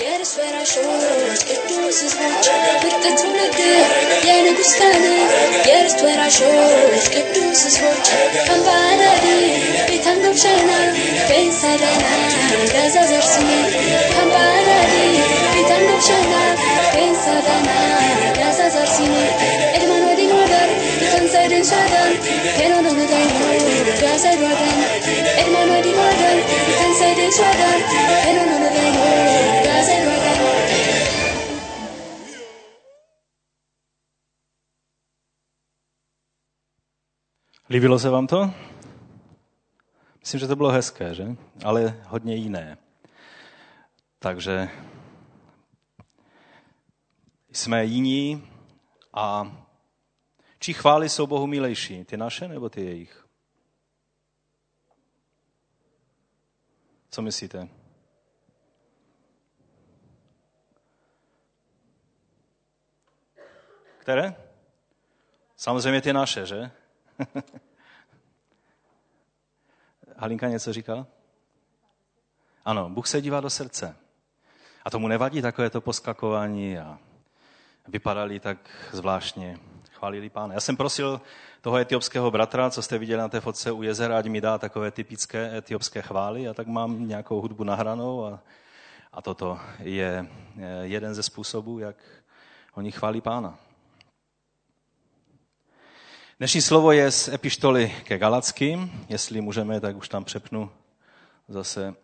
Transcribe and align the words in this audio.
Yere 0.00 0.24
şoğulur, 0.64 1.32
ettiğimiz 1.50 2.02
maça 2.02 2.52
Birkaç 2.84 3.24
mülede, 3.24 3.84
yeni 4.26 4.54
güstane 4.56 5.18
Yere 5.66 5.90
Líbilo 37.80 37.98
se 37.98 38.10
vám 38.10 38.26
to? 38.26 38.54
Myslím, 40.20 40.40
že 40.40 40.46
to 40.46 40.56
bylo 40.56 40.70
hezké, 40.70 41.14
že? 41.14 41.26
Ale 41.64 42.02
hodně 42.06 42.34
jiné. 42.34 42.78
Takže 44.18 44.68
jsme 47.52 47.84
jiní 47.84 48.48
a 49.14 49.56
či 50.58 50.72
chvály 50.72 51.08
jsou 51.08 51.26
Bohu 51.26 51.46
milejší? 51.46 52.04
Ty 52.04 52.16
naše 52.16 52.48
nebo 52.48 52.68
ty 52.68 52.84
jejich? 52.84 53.26
Co 57.10 57.22
myslíte? 57.22 57.68
Které? 63.98 64.34
Samozřejmě 65.56 66.00
ty 66.00 66.12
naše, 66.12 66.46
že? 66.46 66.70
Halinka 70.20 70.48
něco 70.48 70.72
říkala? 70.72 71.06
Ano, 72.64 72.90
Bůh 72.90 73.06
se 73.06 73.20
dívá 73.20 73.40
do 73.40 73.50
srdce. 73.50 73.96
A 74.84 74.90
tomu 74.90 75.08
nevadí 75.08 75.42
takové 75.42 75.70
to 75.70 75.80
poskakování 75.80 76.78
a 76.78 76.98
vypadali 77.88 78.40
tak 78.40 78.58
zvláštně. 78.92 79.58
Chválili 79.92 80.30
pána. 80.30 80.54
Já 80.54 80.60
jsem 80.60 80.76
prosil 80.76 81.20
toho 81.60 81.76
etiopského 81.76 82.30
bratra, 82.30 82.70
co 82.70 82.82
jste 82.82 82.98
viděli 82.98 83.20
na 83.20 83.28
té 83.28 83.40
fotce 83.40 83.72
u 83.72 83.82
jezera, 83.82 84.18
ať 84.18 84.26
mi 84.26 84.40
dá 84.40 84.58
takové 84.58 84.90
typické 84.90 85.58
etiopské 85.58 86.02
chvály 86.02 86.48
a 86.48 86.54
tak 86.54 86.66
mám 86.66 87.08
nějakou 87.08 87.40
hudbu 87.40 87.64
nahranou 87.64 88.24
a, 88.24 88.40
a 89.12 89.22
toto 89.22 89.58
je 89.78 90.26
jeden 90.82 91.14
ze 91.14 91.22
způsobů, 91.22 91.78
jak 91.78 91.96
oni 92.74 92.92
chválí 92.92 93.20
pána. 93.20 93.58
Dnešní 96.40 96.62
slovo 96.62 96.92
je 96.92 97.12
z 97.12 97.28
epištoly 97.28 97.94
ke 98.04 98.18
Galackým. 98.18 99.06
Jestli 99.08 99.40
můžeme, 99.40 99.80
tak 99.80 99.96
už 99.96 100.08
tam 100.08 100.24
přepnu 100.24 100.70
zase. 101.48 101.94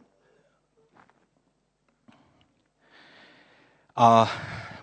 A 3.96 4.30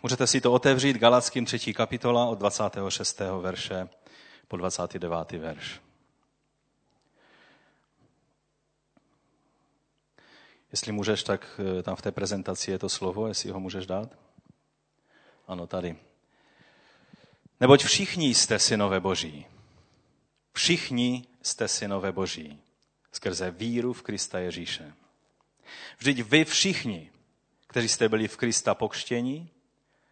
můžete 0.04 0.28
si 0.28 0.42
to 0.42 0.54
otevřít, 0.54 0.98
Galackým 0.98 1.46
3. 1.46 1.74
kapitola 1.74 2.26
od 2.26 2.40
26. 2.40 3.22
verše 3.42 3.90
po 4.48 4.58
29. 4.58 5.32
verš. 5.32 5.82
Jestli 10.72 10.92
můžeš, 10.92 11.24
tak 11.24 11.60
eh, 11.80 11.84
tam 11.84 11.96
v 11.96 12.02
té 12.02 12.12
prezentaci 12.12 12.72
je 12.72 12.80
to 12.80 12.90
slovo, 12.90 13.28
jestli 13.28 13.52
ho 13.52 13.60
můžeš 13.60 13.86
dát. 13.86 14.18
Ano, 15.48 15.68
tady. 15.68 15.96
Neboť 17.60 17.84
všichni 17.84 18.34
jste 18.34 18.60
synové 18.60 19.00
boží. 19.00 19.46
Všichni 20.54 21.26
jste 21.42 21.68
synové 21.68 22.12
boží. 22.12 22.60
Skrze 23.12 23.52
víru 23.52 23.94
v 23.94 24.02
Krista 24.02 24.40
Ježíše. 24.40 24.94
Vždyť 25.98 26.20
vy 26.20 26.46
všichni, 26.46 27.12
kteří 27.68 27.88
jste 27.88 28.10
byli 28.10 28.28
v 28.28 28.38
Krista 28.38 28.76
pokštění, 28.76 29.50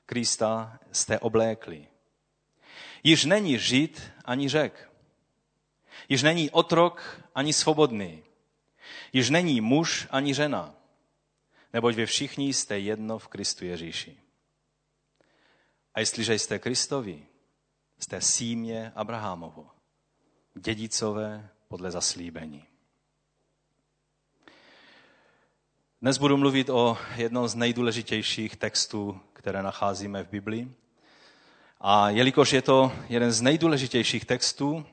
Krista 0.06 0.80
jste 0.92 1.20
oblékli. 1.20 1.88
Již 3.04 3.26
není 3.26 3.60
žid 3.60 4.12
ani 4.26 4.50
řek. 4.50 4.92
Již 6.10 6.24
není 6.24 6.50
otrok 6.50 7.22
ani 7.36 7.54
svobodný. 7.54 8.24
Již 9.14 9.30
není 9.30 9.62
muž 9.62 10.08
ani 10.10 10.34
žena. 10.34 10.76
Neboť 11.74 11.96
vy 11.96 12.06
všichni 12.06 12.54
jste 12.54 12.80
jedno 12.80 13.20
v 13.20 13.28
Kristu 13.28 13.66
Ježíši. 13.66 14.18
A 15.94 16.00
jestliže 16.00 16.34
jste 16.34 16.60
Kristovi, 16.60 17.26
jste 18.02 18.22
símě 18.22 18.92
Abrahamovo, 18.96 19.68
dědicové 20.56 21.50
podle 21.68 21.92
zaslíbení. 21.92 22.64
Dnes 26.02 26.18
budu 26.18 26.38
mluvit 26.38 26.70
o 26.70 26.98
jednom 27.16 27.48
z 27.48 27.56
nejdůležitějších 27.56 28.56
textů, 28.56 29.20
které 29.34 29.64
nacházíme 29.64 30.24
v 30.24 30.30
Biblii. 30.30 30.72
A 31.82 32.10
jelikož 32.10 32.54
je 32.54 32.62
to 32.62 32.92
jeden 33.10 33.32
z 33.32 33.42
nejdůležitějších 33.42 34.26
textů, 34.26 34.86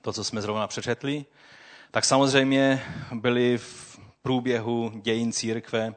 to, 0.00 0.12
co 0.12 0.24
jsme 0.24 0.42
zrovna 0.42 0.66
přečetli, 0.66 1.24
tak 1.90 2.04
samozřejmě 2.04 2.82
byly 3.14 3.58
v 3.58 4.00
průběhu 4.22 4.92
dějin 4.94 5.32
církve 5.32 5.94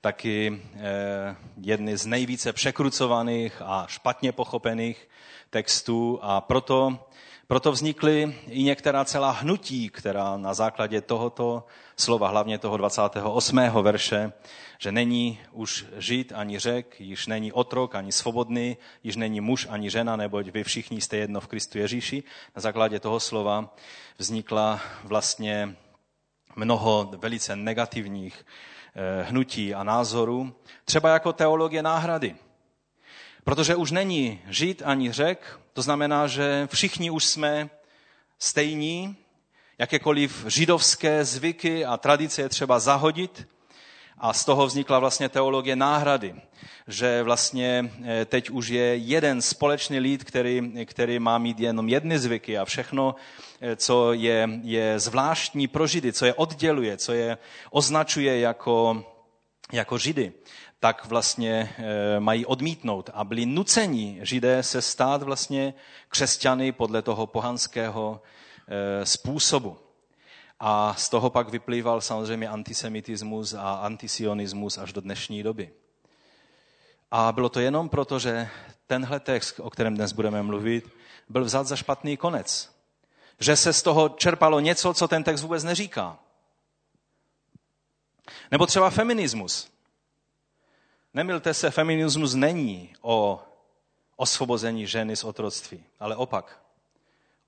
taky 0.00 0.62
eh, 0.74 1.36
jedny 1.60 1.96
z 1.96 2.06
nejvíce 2.06 2.52
překrucovaných 2.52 3.62
a 3.64 3.86
špatně 3.88 4.32
pochopených 4.32 5.08
textů 5.50 6.18
a 6.22 6.40
proto, 6.40 6.98
proto 7.46 7.72
vznikly 7.72 8.36
i 8.46 8.62
některá 8.62 9.04
celá 9.04 9.30
hnutí, 9.30 9.88
která 9.88 10.36
na 10.36 10.54
základě 10.54 11.00
tohoto 11.00 11.64
slova, 11.96 12.28
hlavně 12.28 12.58
toho 12.58 12.76
28. 12.76 13.58
verše, 13.82 14.32
že 14.78 14.92
není 14.92 15.38
už 15.52 15.86
žít 15.98 16.32
ani 16.36 16.58
řek, 16.58 17.00
již 17.00 17.26
není 17.26 17.52
otrok 17.52 17.94
ani 17.94 18.12
svobodný, 18.12 18.76
již 19.04 19.16
není 19.16 19.40
muž 19.40 19.66
ani 19.70 19.90
žena, 19.90 20.16
neboť 20.16 20.48
vy 20.48 20.64
všichni 20.64 21.00
jste 21.00 21.16
jedno 21.16 21.40
v 21.40 21.46
Kristu 21.46 21.78
Ježíši. 21.78 22.22
Na 22.56 22.60
základě 22.60 23.00
toho 23.00 23.20
slova 23.20 23.74
vznikla 24.18 24.80
vlastně 25.04 25.76
mnoho 26.56 27.10
velice 27.16 27.56
negativních 27.56 28.46
eh, 28.94 29.22
hnutí 29.22 29.74
a 29.74 29.84
názorů, 29.84 30.54
třeba 30.84 31.08
jako 31.08 31.32
teologie 31.32 31.82
náhrady. 31.82 32.36
Protože 33.48 33.76
už 33.76 33.90
není 33.90 34.40
žít 34.48 34.82
ani 34.84 35.12
řek, 35.12 35.60
to 35.72 35.82
znamená, 35.82 36.26
že 36.26 36.68
všichni 36.72 37.10
už 37.10 37.24
jsme 37.24 37.70
stejní, 38.38 39.16
jakékoliv 39.78 40.44
židovské 40.48 41.24
zvyky 41.24 41.84
a 41.84 41.96
tradice 41.96 42.42
je 42.42 42.48
třeba 42.48 42.78
zahodit. 42.78 43.48
A 44.18 44.32
z 44.32 44.44
toho 44.44 44.66
vznikla 44.66 44.98
vlastně 44.98 45.28
teologie 45.28 45.76
náhrady, 45.76 46.34
že 46.88 47.22
vlastně 47.22 47.90
eh, 48.04 48.24
teď 48.24 48.50
už 48.50 48.68
je 48.68 48.96
jeden 48.96 49.42
společný 49.42 49.98
lid, 49.98 50.24
který, 50.24 50.84
který 50.84 51.18
má 51.18 51.38
mít 51.38 51.60
jenom 51.60 51.88
jedny 51.88 52.18
zvyky 52.18 52.58
a 52.58 52.64
všechno, 52.64 53.14
eh, 53.60 53.76
co 53.76 54.12
je, 54.12 54.48
je 54.62 55.00
zvláštní 55.00 55.68
pro 55.68 55.86
židy, 55.86 56.12
co 56.12 56.26
je 56.26 56.34
odděluje, 56.34 56.96
co 56.96 57.12
je 57.12 57.38
označuje 57.70 58.40
jako, 58.40 59.04
jako 59.72 59.98
židy, 59.98 60.32
tak 60.80 61.04
vlastně 61.06 61.74
eh, 61.78 62.20
mají 62.20 62.46
odmítnout 62.46 63.10
a 63.14 63.24
byli 63.24 63.46
nuceni 63.46 64.18
židé 64.22 64.62
se 64.62 64.82
stát 64.82 65.22
vlastně 65.22 65.74
křesťany 66.08 66.72
podle 66.72 67.02
toho 67.02 67.26
pohanského 67.26 68.22
způsobu. 69.04 69.78
A 70.60 70.94
z 70.94 71.08
toho 71.08 71.30
pak 71.30 71.48
vyplýval 71.48 72.00
samozřejmě 72.00 72.48
antisemitismus 72.48 73.54
a 73.54 73.72
antisionismus 73.72 74.78
až 74.78 74.92
do 74.92 75.00
dnešní 75.00 75.42
doby. 75.42 75.70
A 77.10 77.32
bylo 77.32 77.48
to 77.48 77.60
jenom 77.60 77.88
proto, 77.88 78.18
že 78.18 78.48
tenhle 78.86 79.20
text, 79.20 79.60
o 79.60 79.70
kterém 79.70 79.94
dnes 79.94 80.12
budeme 80.12 80.42
mluvit, 80.42 80.88
byl 81.28 81.44
vzat 81.44 81.66
za 81.66 81.76
špatný 81.76 82.16
konec. 82.16 82.74
Že 83.40 83.56
se 83.56 83.72
z 83.72 83.82
toho 83.82 84.08
čerpalo 84.08 84.60
něco, 84.60 84.94
co 84.94 85.08
ten 85.08 85.24
text 85.24 85.42
vůbec 85.42 85.64
neříká. 85.64 86.18
Nebo 88.50 88.66
třeba 88.66 88.90
feminismus. 88.90 89.70
Nemilte 91.18 91.54
se, 91.54 91.70
feminismus 91.70 92.34
není 92.34 92.92
o 93.02 93.42
osvobození 94.16 94.86
ženy 94.86 95.16
z 95.16 95.24
otroctví, 95.24 95.84
ale 96.00 96.16
opak. 96.16 96.62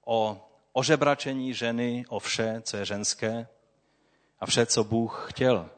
O 0.04 0.48
ožebračení 0.72 1.54
ženy, 1.54 2.04
o 2.08 2.18
vše, 2.18 2.60
co 2.62 2.76
je 2.76 2.84
ženské 2.84 3.48
a 4.40 4.46
vše, 4.46 4.66
co 4.66 4.84
Bůh 4.84 5.26
chtěl, 5.30 5.70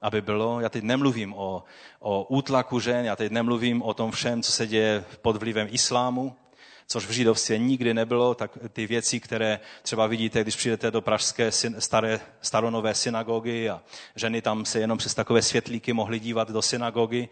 aby 0.00 0.22
bylo. 0.22 0.60
Já 0.60 0.68
teď 0.68 0.84
nemluvím 0.84 1.34
o, 1.34 1.64
o 1.98 2.24
útlaku 2.24 2.80
žen, 2.80 3.04
já 3.04 3.16
teď 3.16 3.32
nemluvím 3.32 3.82
o 3.82 3.94
tom 3.94 4.10
všem, 4.10 4.42
co 4.42 4.52
se 4.52 4.66
děje 4.66 5.04
pod 5.22 5.36
vlivem 5.36 5.68
islámu, 5.70 6.36
což 6.86 7.06
v 7.06 7.10
židovství 7.10 7.58
nikdy 7.58 7.94
nebylo, 7.94 8.34
tak 8.34 8.58
ty 8.72 8.86
věci, 8.86 9.20
které 9.20 9.60
třeba 9.82 10.06
vidíte, 10.06 10.42
když 10.42 10.56
přijdete 10.56 10.90
do 10.90 11.00
pražské 11.00 11.50
staré, 11.78 12.20
staronové 12.42 12.94
synagogy 12.94 13.70
a 13.70 13.82
ženy 14.16 14.42
tam 14.42 14.64
se 14.64 14.80
jenom 14.80 14.98
přes 14.98 15.14
takové 15.14 15.42
světlíky 15.42 15.92
mohly 15.92 16.18
dívat 16.18 16.50
do 16.50 16.62
synagogy, 16.62 17.28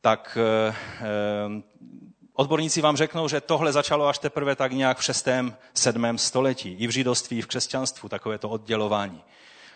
tak 0.00 0.38
eh, 0.40 0.74
eh, 1.00 1.62
odborníci 2.32 2.80
vám 2.80 2.96
řeknou, 2.96 3.28
že 3.28 3.40
tohle 3.40 3.72
začalo 3.72 4.06
až 4.06 4.18
teprve 4.18 4.56
tak 4.56 4.72
nějak 4.72 4.98
v 4.98 5.04
6. 5.04 5.28
7. 5.74 6.18
století. 6.18 6.72
I 6.72 6.86
v 6.86 6.90
židovství, 6.90 7.38
i 7.38 7.42
v 7.42 7.46
křesťanstvu, 7.46 8.08
takové 8.08 8.38
to 8.38 8.48
oddělování. 8.48 9.22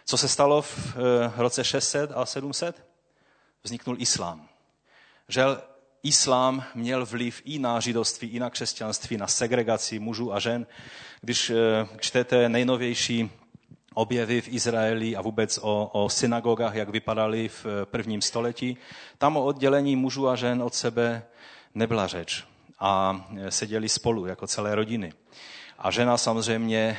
Co 0.05 0.17
se 0.17 0.29
stalo 0.29 0.63
v 0.63 0.97
eh, 0.97 1.33
roce 1.37 1.65
600 1.65 2.11
a 2.15 2.27
700? 2.27 2.87
Vzniknul 3.63 3.97
islám. 3.99 4.49
Žel 5.29 5.63
islám 6.03 6.65
měl 6.75 7.07
vliv 7.07 7.43
i 7.45 7.59
na 7.59 7.81
židovství, 7.81 8.29
i 8.29 8.41
na 8.41 8.51
křesťanství, 8.51 9.17
na 9.17 9.27
segregaci 9.27 9.99
mužů 9.99 10.35
a 10.35 10.39
žen. 10.39 10.67
Když 11.21 11.53
čtete 11.99 12.49
nejnovější 12.49 13.31
objevy 13.95 14.41
v 14.41 14.49
Izraeli 14.49 15.17
a 15.17 15.23
vůbec 15.23 15.59
o, 15.63 15.91
o 15.93 16.09
synagogách, 16.09 16.75
jak 16.75 16.89
vypadaly 16.89 17.49
v 17.49 17.67
prvním 17.85 18.23
století, 18.23 18.77
tam 19.19 19.37
o 19.37 19.45
oddělení 19.45 19.97
mužů 19.97 20.29
a 20.29 20.37
žen 20.37 20.63
od 20.63 20.75
sebe 20.75 21.23
nebyla 21.75 22.07
řeč. 22.07 22.45
A 22.81 23.25
seděli 23.49 23.89
spolu 23.89 24.27
jako 24.27 24.47
celé 24.47 24.75
rodiny. 24.75 25.13
A 25.79 25.91
žena 25.91 26.17
samozřejmě 26.17 26.99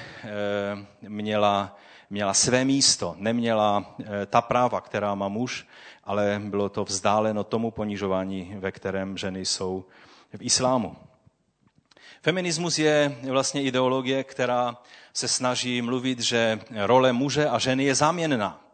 měla, 1.01 1.77
měla 2.09 2.33
své 2.33 2.65
místo, 2.65 3.15
neměla 3.17 3.95
ta 4.27 4.41
práva, 4.41 4.81
která 4.81 5.15
má 5.15 5.27
muž, 5.27 5.67
ale 6.03 6.41
bylo 6.45 6.69
to 6.69 6.83
vzdáleno 6.83 7.43
tomu 7.43 7.71
ponižování, 7.71 8.55
ve 8.59 8.71
kterém 8.71 9.17
ženy 9.17 9.45
jsou 9.45 9.85
v 10.37 10.41
islámu. 10.41 10.95
Feminismus 12.21 12.79
je 12.79 13.17
vlastně 13.29 13.63
ideologie, 13.63 14.23
která 14.23 14.77
se 15.13 15.27
snaží 15.27 15.81
mluvit, 15.81 16.19
že 16.19 16.59
role 16.75 17.13
muže 17.13 17.49
a 17.49 17.59
ženy 17.59 17.83
je 17.83 17.95
záměnná. 17.95 18.68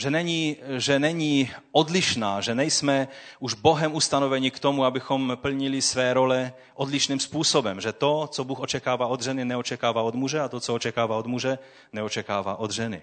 Že 0.00 0.10
není, 0.10 0.56
že 0.76 0.98
není 0.98 1.50
odlišná, 1.72 2.40
že 2.40 2.54
nejsme 2.54 3.08
už 3.38 3.54
Bohem 3.54 3.94
ustanoveni 3.94 4.50
k 4.50 4.58
tomu, 4.58 4.84
abychom 4.84 5.32
plnili 5.40 5.82
své 5.82 6.14
role 6.14 6.52
odlišným 6.74 7.20
způsobem. 7.20 7.80
Že 7.80 7.92
to, 7.92 8.26
co 8.26 8.44
Bůh 8.44 8.60
očekává 8.60 9.06
od 9.06 9.22
ženy, 9.22 9.44
neočekává 9.44 10.02
od 10.02 10.14
muže 10.14 10.40
a 10.40 10.48
to, 10.48 10.60
co 10.60 10.74
očekává 10.74 11.16
od 11.16 11.26
muže, 11.26 11.58
neočekává 11.92 12.56
od 12.56 12.70
ženy. 12.70 13.02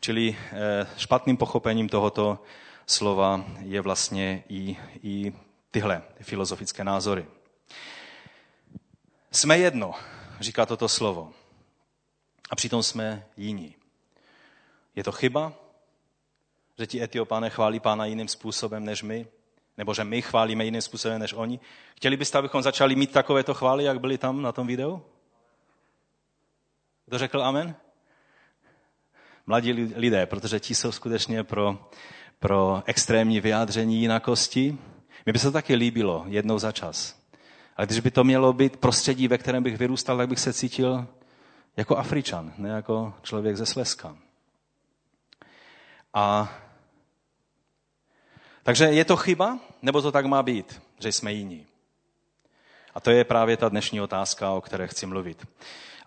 Čili 0.00 0.36
eh, 0.36 0.86
špatným 0.96 1.36
pochopením 1.36 1.88
tohoto 1.88 2.38
slova 2.86 3.44
je 3.60 3.80
vlastně 3.80 4.44
i, 4.48 4.76
i 5.02 5.32
tyhle 5.70 6.02
filozofické 6.22 6.84
názory. 6.84 7.26
Jsme 9.32 9.58
jedno, 9.58 9.94
říká 10.40 10.66
toto 10.66 10.88
slovo. 10.88 11.32
A 12.50 12.56
přitom 12.56 12.82
jsme 12.82 13.26
jiní. 13.36 13.74
Je 14.96 15.04
to 15.04 15.12
chyba, 15.12 15.52
že 16.80 16.86
ti 16.86 17.02
etiopáne 17.02 17.50
chválí 17.50 17.80
pána 17.80 18.04
jiným 18.04 18.28
způsobem 18.28 18.84
než 18.84 19.02
my? 19.02 19.26
Nebo 19.76 19.94
že 19.94 20.04
my 20.04 20.22
chválíme 20.22 20.64
jiným 20.64 20.82
způsobem 20.82 21.20
než 21.20 21.32
oni? 21.32 21.60
Chtěli 21.96 22.16
byste, 22.16 22.38
abychom 22.38 22.62
začali 22.62 22.96
mít 22.96 23.12
takovéto 23.12 23.54
chvály, 23.54 23.84
jak 23.84 24.00
byly 24.00 24.18
tam 24.18 24.42
na 24.42 24.52
tom 24.52 24.66
videu? 24.66 25.02
Kdo 27.06 27.18
řekl 27.18 27.42
amen? 27.42 27.74
Mladí 29.46 29.72
lidé, 29.72 30.26
protože 30.26 30.60
ti 30.60 30.74
jsou 30.74 30.92
skutečně 30.92 31.44
pro, 31.44 31.90
pro 32.38 32.82
extrémní 32.86 33.40
vyjádření 33.40 34.00
jinakosti. 34.00 34.78
Mně 35.26 35.32
by 35.32 35.38
se 35.38 35.46
to 35.46 35.52
taky 35.52 35.74
líbilo 35.74 36.24
jednou 36.28 36.58
za 36.58 36.72
čas. 36.72 37.20
Ale 37.76 37.86
když 37.86 38.00
by 38.00 38.10
to 38.10 38.24
mělo 38.24 38.52
být 38.52 38.76
prostředí, 38.76 39.28
ve 39.28 39.38
kterém 39.38 39.62
bych 39.62 39.78
vyrůstal, 39.78 40.16
tak 40.16 40.28
bych 40.28 40.40
se 40.40 40.52
cítil 40.52 41.06
jako 41.76 41.96
Afričan, 41.96 42.52
ne 42.58 42.68
jako 42.68 43.14
člověk 43.22 43.56
ze 43.56 43.66
Slezska. 43.66 44.16
A 46.14 46.52
takže 48.70 48.84
je 48.84 49.04
to 49.04 49.16
chyba, 49.16 49.58
nebo 49.82 50.02
to 50.02 50.12
tak 50.12 50.26
má 50.26 50.42
být, 50.42 50.82
že 50.98 51.12
jsme 51.12 51.32
jiní? 51.32 51.66
A 52.94 53.00
to 53.00 53.10
je 53.10 53.24
právě 53.24 53.56
ta 53.56 53.68
dnešní 53.68 54.00
otázka, 54.00 54.50
o 54.50 54.60
které 54.60 54.86
chci 54.86 55.06
mluvit. 55.06 55.46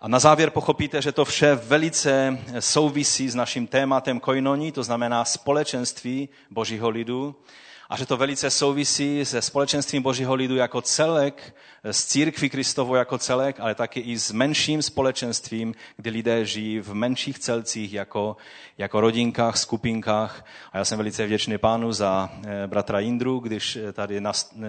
A 0.00 0.08
na 0.08 0.18
závěr 0.18 0.50
pochopíte, 0.50 1.02
že 1.02 1.12
to 1.12 1.24
vše 1.24 1.54
velice 1.54 2.38
souvisí 2.60 3.28
s 3.28 3.34
naším 3.34 3.66
tématem 3.66 4.20
koinoní, 4.20 4.72
to 4.72 4.82
znamená 4.82 5.24
společenství 5.24 6.28
božího 6.50 6.88
lidu, 6.88 7.36
a 7.88 7.96
že 7.96 8.06
to 8.06 8.16
velice 8.16 8.50
souvisí 8.50 9.24
se 9.24 9.42
společenstvím 9.42 10.02
Božího 10.02 10.34
lidu 10.34 10.56
jako 10.56 10.82
celek, 10.82 11.56
s 11.84 12.04
církví 12.04 12.50
Kristovo 12.50 12.96
jako 12.96 13.18
celek, 13.18 13.60
ale 13.60 13.74
taky 13.74 14.00
i 14.00 14.18
s 14.18 14.32
menším 14.32 14.82
společenstvím, 14.82 15.74
kdy 15.96 16.10
lidé 16.10 16.44
žijí 16.44 16.80
v 16.80 16.94
menších 16.94 17.38
celcích 17.38 17.92
jako, 17.92 18.36
jako 18.78 19.00
rodinkách, 19.00 19.56
skupinkách. 19.56 20.46
A 20.72 20.78
já 20.78 20.84
jsem 20.84 20.98
velice 20.98 21.26
vděčný 21.26 21.58
pánu 21.58 21.92
za 21.92 22.30
eh, 22.46 22.66
bratra 22.66 23.00
Indru, 23.00 23.38
když 23.38 23.76
eh, 23.76 23.92
tady 23.92 24.20
nas, 24.20 24.54
eh, 24.56 24.60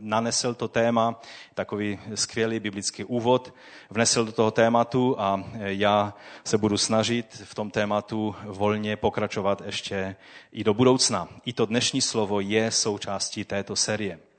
nanesl 0.00 0.54
to 0.54 0.68
téma, 0.68 1.20
takový 1.54 1.98
skvělý 2.14 2.60
biblický 2.60 3.04
úvod, 3.04 3.54
vnesl 3.90 4.24
do 4.24 4.32
toho 4.32 4.50
tématu 4.50 5.16
a 5.18 5.44
já 5.58 6.14
se 6.44 6.58
budu 6.58 6.78
snažit 6.78 7.42
v 7.44 7.54
tom 7.54 7.70
tématu 7.70 8.34
volně 8.44 8.96
pokračovat 8.96 9.62
ještě 9.66 10.16
i 10.52 10.64
do 10.64 10.74
budoucna. 10.74 11.28
I 11.44 11.52
to 11.52 11.66
dnešní 11.66 12.00
slovo 12.00 12.40
je 12.40 12.70
součástí 12.70 13.44
této 13.44 13.76
série. 13.76 14.33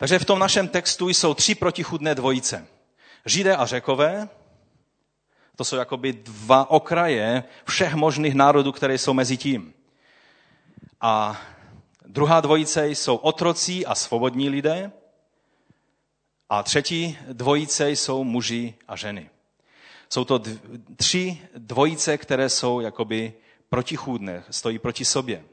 Takže 0.00 0.18
v 0.18 0.24
tom 0.24 0.38
našem 0.38 0.68
textu 0.68 1.08
jsou 1.08 1.34
tři 1.34 1.54
protichudné 1.54 2.14
dvojice. 2.14 2.66
Židé 3.26 3.56
a 3.56 3.66
řekové, 3.66 4.28
to 5.56 5.64
jsou 5.64 5.76
jakoby 5.76 6.12
dva 6.12 6.70
okraje 6.70 7.44
všech 7.64 7.94
možných 7.94 8.34
národů, 8.34 8.72
které 8.72 8.98
jsou 8.98 9.14
mezi 9.14 9.36
tím. 9.36 9.74
A 11.00 11.40
druhá 12.06 12.40
dvojice 12.40 12.88
jsou 12.88 13.16
otrocí 13.16 13.86
a 13.86 13.94
svobodní 13.94 14.48
lidé. 14.48 14.92
A 16.48 16.62
třetí 16.62 17.18
dvojice 17.32 17.90
jsou 17.90 18.24
muži 18.24 18.74
a 18.88 18.96
ženy. 18.96 19.30
Jsou 20.10 20.24
to 20.24 20.42
tři 20.96 21.38
dvojice, 21.56 22.18
které 22.18 22.48
jsou 22.48 22.80
jakoby 22.80 23.32
protichůdné, 23.68 24.44
stojí 24.50 24.78
proti 24.78 25.04
sobě. 25.04 25.44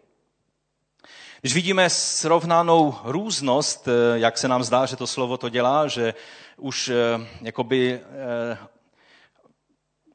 Když 1.42 1.54
vidíme 1.54 1.90
srovnanou 1.90 2.96
různost, 3.04 3.88
eh, 3.88 4.20
jak 4.20 4.38
se 4.38 4.48
nám 4.48 4.64
zdá, 4.64 4.86
že 4.86 4.96
to 4.96 5.08
slovo 5.08 5.38
to 5.38 5.50
dělá, 5.50 5.88
že 5.88 6.14
už 6.58 6.90
eh, 6.90 7.28
jakoby 7.42 7.94
eh, 7.94 8.58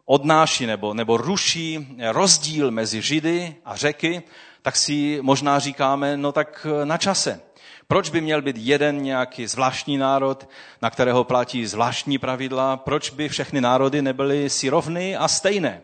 odnáší 0.04 0.66
nebo, 0.66 0.94
nebo 0.94 1.16
ruší 1.16 1.96
rozdíl 2.10 2.70
mezi 2.70 3.02
Židy 3.02 3.56
a 3.64 3.76
řeky, 3.76 4.22
tak 4.62 4.76
si 4.76 5.18
možná 5.22 5.58
říkáme, 5.58 6.16
no 6.16 6.32
tak 6.32 6.66
na 6.84 6.98
čase. 6.98 7.40
Proč 7.86 8.10
by 8.10 8.20
měl 8.20 8.42
být 8.42 8.56
jeden 8.58 9.02
nějaký 9.02 9.46
zvláštní 9.46 9.98
národ, 9.98 10.48
na 10.82 10.90
kterého 10.90 11.24
platí 11.24 11.66
zvláštní 11.66 12.18
pravidla? 12.18 12.76
Proč 12.76 13.10
by 13.10 13.28
všechny 13.28 13.60
národy 13.60 14.02
nebyly 14.02 14.50
si 14.50 14.68
rovny 14.68 15.16
a 15.16 15.28
stejné? 15.28 15.82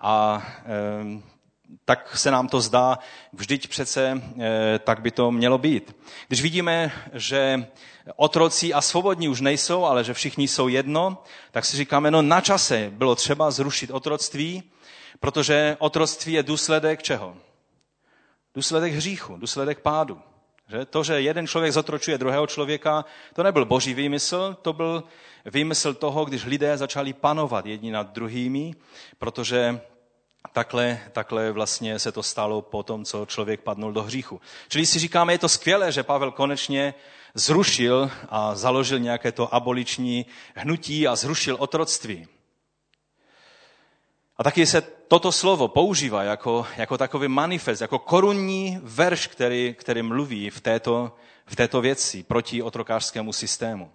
A 0.00 0.42
tak 1.84 2.16
se 2.16 2.30
nám 2.30 2.48
to 2.48 2.60
zdá, 2.60 2.98
vždyť 3.32 3.68
přece 3.68 4.22
eh, 4.40 4.78
tak 4.78 5.00
by 5.00 5.10
to 5.10 5.30
mělo 5.30 5.58
být. 5.58 5.96
Když 6.28 6.42
vidíme, 6.42 6.92
že 7.12 7.66
otroci 8.16 8.72
a 8.72 8.80
svobodní 8.80 9.28
už 9.28 9.40
nejsou, 9.40 9.84
ale 9.84 10.04
že 10.04 10.14
všichni 10.14 10.48
jsou 10.48 10.68
jedno, 10.68 11.22
tak 11.50 11.64
si 11.64 11.76
říkáme, 11.76 12.10
no 12.10 12.22
na 12.22 12.40
čase 12.40 12.90
bylo 12.94 13.14
třeba 13.14 13.50
zrušit 13.50 13.90
otroctví, 13.90 14.62
protože 15.20 15.76
otroctví 15.78 16.32
je 16.32 16.42
důsledek 16.42 17.02
čeho? 17.02 17.36
Důsledek 18.54 18.92
hříchu, 18.92 19.36
důsledek 19.36 19.80
pádu. 19.80 20.20
Že? 20.68 20.84
To, 20.84 21.04
že 21.04 21.20
jeden 21.20 21.46
člověk 21.46 21.72
zotročuje 21.72 22.18
druhého 22.18 22.46
člověka, 22.46 23.04
to 23.34 23.42
nebyl 23.42 23.64
boží 23.64 23.94
výmysl, 23.94 24.56
to 24.62 24.72
byl 24.72 25.04
výmysl 25.44 25.94
toho, 25.94 26.24
když 26.24 26.44
lidé 26.44 26.76
začali 26.76 27.12
panovat 27.12 27.66
jedni 27.66 27.90
nad 27.90 28.12
druhými, 28.12 28.74
protože 29.18 29.80
takhle, 30.52 31.00
takhle 31.12 31.52
vlastně 31.52 31.98
se 31.98 32.12
to 32.12 32.22
stalo 32.22 32.62
po 32.62 32.82
tom, 32.82 33.04
co 33.04 33.26
člověk 33.26 33.60
padnul 33.60 33.92
do 33.92 34.02
hříchu. 34.02 34.40
Čili 34.68 34.86
si 34.86 34.98
říkáme, 34.98 35.32
je 35.32 35.38
to 35.38 35.48
skvělé, 35.48 35.92
že 35.92 36.02
Pavel 36.02 36.32
konečně 36.32 36.94
zrušil 37.34 38.10
a 38.28 38.54
založil 38.54 38.98
nějaké 38.98 39.32
to 39.32 39.54
aboliční 39.54 40.26
hnutí 40.54 41.08
a 41.08 41.16
zrušil 41.16 41.56
otroctví. 41.58 42.26
A 44.36 44.44
taky 44.44 44.66
se 44.66 44.80
toto 44.80 45.32
slovo 45.32 45.68
používá 45.68 46.22
jako, 46.22 46.66
jako 46.76 46.98
takový 46.98 47.28
manifest, 47.28 47.80
jako 47.80 47.98
korunní 47.98 48.80
verš, 48.82 49.26
který, 49.26 49.74
který 49.78 50.02
mluví 50.02 50.50
v 50.50 50.60
této, 50.60 51.16
v 51.46 51.56
této 51.56 51.80
věci 51.80 52.22
proti 52.22 52.62
otrokářskému 52.62 53.32
systému. 53.32 53.92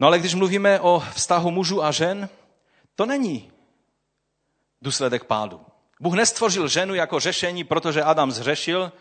No 0.00 0.06
ale 0.06 0.18
když 0.18 0.34
mluvíme 0.34 0.80
o 0.80 1.02
vztahu 1.14 1.50
mužů 1.50 1.84
a 1.84 1.90
žen, 1.90 2.28
to 2.94 3.06
není 3.06 3.50
důsledek 4.82 5.24
pádu. 5.24 5.60
Bůh 6.00 6.14
nestvořil 6.14 6.68
ženu 6.68 6.94
jako 6.94 7.20
řešení, 7.20 7.64
protože 7.64 8.02
Adam 8.02 8.30
zřešil 8.30 8.92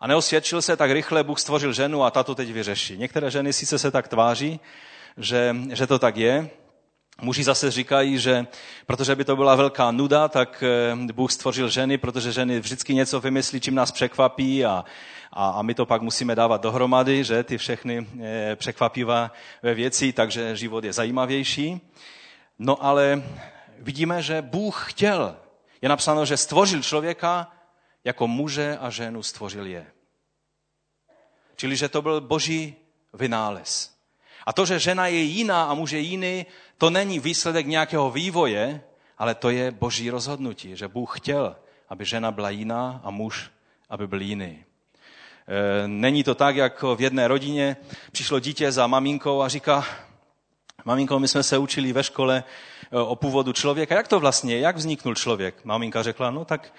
a 0.00 0.06
neosvědčil 0.06 0.62
se 0.62 0.76
tak 0.76 0.90
rychle, 0.90 1.24
Bůh 1.24 1.40
stvořil 1.40 1.72
ženu 1.72 2.04
a 2.04 2.10
ta 2.10 2.22
to 2.22 2.34
teď 2.34 2.52
vyřeší. 2.52 2.98
Některé 2.98 3.30
ženy 3.30 3.52
sice 3.52 3.78
se 3.78 3.90
tak 3.90 4.08
tváří, 4.08 4.60
že, 5.16 5.56
že 5.72 5.86
to 5.86 5.98
tak 5.98 6.16
je, 6.16 6.50
Muži 7.20 7.44
zase 7.44 7.70
říkají, 7.70 8.18
že 8.18 8.46
protože 8.86 9.16
by 9.16 9.24
to 9.24 9.36
byla 9.36 9.54
velká 9.54 9.90
nuda, 9.90 10.28
tak 10.28 10.64
eh, 10.66 11.12
Bůh 11.12 11.32
stvořil 11.32 11.68
ženy, 11.68 11.98
protože 11.98 12.32
ženy 12.32 12.60
vždycky 12.60 12.94
něco 12.94 13.20
vymyslí, 13.20 13.60
čím 13.60 13.74
nás 13.74 13.92
překvapí 13.92 14.64
a, 14.64 14.84
a, 15.32 15.50
a 15.50 15.62
my 15.62 15.74
to 15.74 15.86
pak 15.86 16.02
musíme 16.02 16.34
dávat 16.34 16.62
dohromady, 16.62 17.24
že 17.24 17.42
ty 17.42 17.58
všechny 17.58 18.06
eh, 18.22 18.56
překvapivé 18.56 19.30
věci, 19.74 20.12
takže 20.12 20.56
život 20.56 20.84
je 20.84 20.92
zajímavější. 20.92 21.80
No 22.58 22.84
ale 22.84 23.22
vidíme, 23.82 24.22
že 24.22 24.42
Bůh 24.42 24.90
chtěl. 24.90 25.36
Je 25.82 25.88
napsáno, 25.88 26.26
že 26.26 26.36
stvořil 26.36 26.82
člověka 26.82 27.52
jako 28.04 28.26
muže 28.26 28.78
a 28.80 28.90
ženu 28.90 29.22
stvořil 29.22 29.66
je. 29.66 29.86
Čili, 31.56 31.76
že 31.76 31.88
to 31.88 32.02
byl 32.02 32.20
boží 32.20 32.74
vynález. 33.12 33.92
A 34.46 34.52
to, 34.52 34.66
že 34.66 34.78
žena 34.78 35.06
je 35.06 35.18
jiná 35.18 35.64
a 35.64 35.74
muž 35.74 35.90
je 35.90 35.98
jiný, 35.98 36.46
to 36.78 36.90
není 36.90 37.20
výsledek 37.20 37.66
nějakého 37.66 38.10
vývoje, 38.10 38.82
ale 39.18 39.34
to 39.34 39.50
je 39.50 39.70
boží 39.70 40.10
rozhodnutí, 40.10 40.76
že 40.76 40.88
Bůh 40.88 41.18
chtěl, 41.18 41.56
aby 41.88 42.04
žena 42.04 42.32
byla 42.32 42.50
jiná 42.50 43.00
a 43.04 43.10
muž, 43.10 43.50
aby 43.90 44.06
byl 44.06 44.20
jiný. 44.20 44.64
E, 45.46 45.88
není 45.88 46.24
to 46.24 46.34
tak, 46.34 46.56
jako 46.56 46.96
v 46.96 47.00
jedné 47.00 47.28
rodině 47.28 47.76
přišlo 48.12 48.40
dítě 48.40 48.72
za 48.72 48.86
maminkou 48.86 49.42
a 49.42 49.48
říká, 49.48 49.84
maminko, 50.84 51.18
my 51.18 51.28
jsme 51.28 51.42
se 51.42 51.58
učili 51.58 51.92
ve 51.92 52.04
škole 52.04 52.44
e, 52.92 52.98
o 52.98 53.16
původu 53.16 53.52
člověka. 53.52 53.94
Jak 53.94 54.08
to 54.08 54.20
vlastně, 54.20 54.58
jak 54.58 54.76
vzniknul 54.76 55.14
člověk? 55.14 55.64
Maminka 55.64 56.02
řekla, 56.02 56.30
no 56.30 56.44
tak 56.44 56.72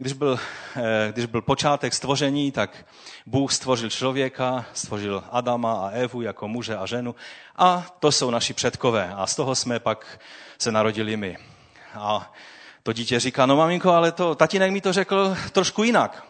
když 0.00 0.12
byl, 0.12 0.38
eh, 0.76 1.12
když 1.12 1.26
byl 1.26 1.42
počátek 1.42 1.94
stvoření, 1.94 2.52
tak 2.52 2.86
Bůh 3.26 3.52
stvořil 3.52 3.90
člověka, 3.90 4.64
stvořil 4.72 5.24
Adama 5.30 5.86
a 5.86 5.90
Evu 5.90 6.22
jako 6.22 6.48
muže 6.48 6.76
a 6.76 6.86
ženu 6.86 7.14
a 7.56 7.86
to 7.98 8.12
jsou 8.12 8.30
naši 8.30 8.54
předkové 8.54 9.14
a 9.16 9.26
z 9.26 9.36
toho 9.36 9.54
jsme 9.54 9.78
pak 9.78 10.20
se 10.58 10.72
narodili 10.72 11.16
my. 11.16 11.36
A 11.94 12.32
to 12.82 12.92
dítě 12.92 13.20
říká, 13.20 13.46
no 13.46 13.56
maminko, 13.56 13.90
ale 13.90 14.12
to, 14.12 14.34
tatínek 14.34 14.72
mi 14.72 14.80
to 14.80 14.92
řekl 14.92 15.36
trošku 15.52 15.82
jinak. 15.82 16.24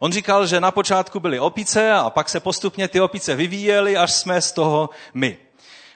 On 0.00 0.12
říkal, 0.12 0.46
že 0.46 0.60
na 0.60 0.70
počátku 0.70 1.20
byly 1.20 1.40
opice 1.40 1.92
a 1.92 2.10
pak 2.10 2.28
se 2.28 2.40
postupně 2.40 2.88
ty 2.88 3.00
opice 3.00 3.34
vyvíjely, 3.34 3.96
až 3.96 4.12
jsme 4.12 4.40
z 4.40 4.52
toho 4.52 4.90
my. 5.14 5.45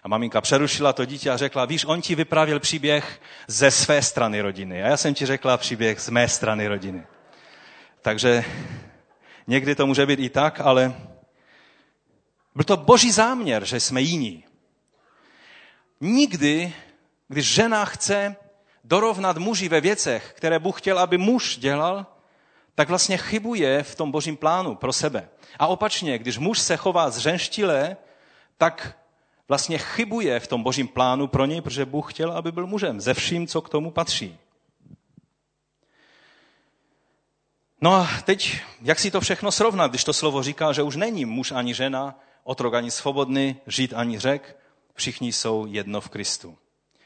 A 0.03 0.09
maminka 0.09 0.41
přerušila 0.41 0.93
to 0.93 1.05
dítě 1.05 1.31
a 1.31 1.37
řekla, 1.37 1.65
víš, 1.65 1.85
on 1.85 2.03
ti 2.03 2.15
vyprávěl 2.15 2.61
příběh 2.61 3.21
ze 3.47 3.71
své 3.71 4.03
strany 4.03 4.41
rodiny. 4.41 4.83
A 4.83 4.87
já 4.87 4.97
jsem 4.97 5.15
ti 5.15 5.27
řekla 5.27 5.57
příběh 5.57 6.01
z 6.01 6.09
mé 6.09 6.29
strany 6.29 6.67
rodiny. 6.67 7.07
Takže 8.03 8.45
někdy 9.47 9.75
to 9.75 9.87
může 9.87 10.07
být 10.07 10.21
i 10.21 10.31
tak, 10.31 10.61
ale 10.61 10.95
byl 12.55 12.65
to 12.65 12.77
boží 12.77 13.11
záměr, 13.11 13.65
že 13.65 13.81
jsme 13.81 14.01
jiní. 14.01 14.45
Nikdy, 16.01 16.75
když 17.29 17.55
žena 17.55 17.85
chce 17.85 18.37
dorovnat 18.85 19.37
muži 19.37 19.69
ve 19.69 19.81
věcech, 19.81 20.33
které 20.37 20.59
Bůh 20.59 20.81
chtěl, 20.81 20.99
aby 20.99 21.19
muž 21.19 21.57
dělal, 21.57 22.07
tak 22.75 22.89
vlastně 22.89 23.17
chybuje 23.17 23.83
v 23.83 23.95
tom 23.95 24.11
božím 24.11 24.37
plánu 24.37 24.75
pro 24.75 24.93
sebe. 24.93 25.29
A 25.59 25.67
opačně, 25.67 26.19
když 26.19 26.39
muž 26.39 26.59
se 26.59 26.77
chová 26.77 27.11
zřenštile, 27.11 27.97
tak 28.57 28.97
vlastně 29.51 29.79
chybuje 29.79 30.41
v 30.41 30.47
tom 30.47 30.63
božím 30.63 30.89
plánu 30.89 31.27
pro 31.27 31.47
něj, 31.47 31.61
protože 31.61 31.85
Bůh 31.85 32.13
chtěl, 32.13 32.33
aby 32.33 32.53
byl 32.53 32.67
mužem, 32.67 33.01
ze 33.01 33.15
vším, 33.15 33.47
co 33.47 33.61
k 33.63 33.69
tomu 33.69 33.91
patří. 33.91 34.39
No 37.81 37.95
a 37.95 38.09
teď, 38.25 38.61
jak 38.83 38.99
si 38.99 39.11
to 39.11 39.21
všechno 39.21 39.53
srovnat, 39.53 39.91
když 39.91 40.05
to 40.05 40.13
slovo 40.13 40.43
říká, 40.43 40.73
že 40.73 40.83
už 40.83 40.97
není 40.97 41.25
muž 41.25 41.53
ani 41.53 41.75
žena, 41.75 42.19
otrok 42.45 42.75
ani 42.75 42.91
svobodný, 42.91 43.57
žít 43.67 43.93
ani 43.97 44.19
řek, 44.19 44.57
všichni 44.95 45.33
jsou 45.33 45.67
jedno 45.67 46.01
v 46.01 46.09
Kristu. 46.09 46.59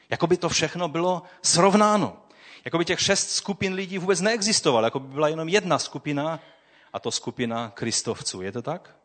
Jakoby 0.09 0.37
to 0.37 0.49
všechno 0.49 0.87
bylo 0.87 1.21
srovnáno. 1.41 2.17
Jakoby 2.65 2.85
těch 2.85 3.01
šest 3.01 3.29
skupin 3.29 3.73
lidí 3.73 3.97
vůbec 3.97 4.21
neexistovalo, 4.21 4.85
jako 4.85 4.99
by 4.99 5.13
byla 5.13 5.27
jenom 5.27 5.49
jedna 5.49 5.79
skupina, 5.79 6.39
a 6.93 6.99
to 6.99 7.11
skupina 7.11 7.71
kristovců. 7.75 8.41
Je 8.41 8.51
to 8.51 8.61
tak? 8.61 8.95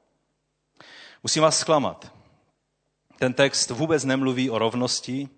Musím 1.22 1.42
vás 1.42 1.58
zklamat. 1.58 2.19
Ten 3.20 3.34
text 3.34 3.70
vůbec 3.70 4.04
nemluví 4.04 4.50
o 4.50 4.58
rovnosti 4.58 5.28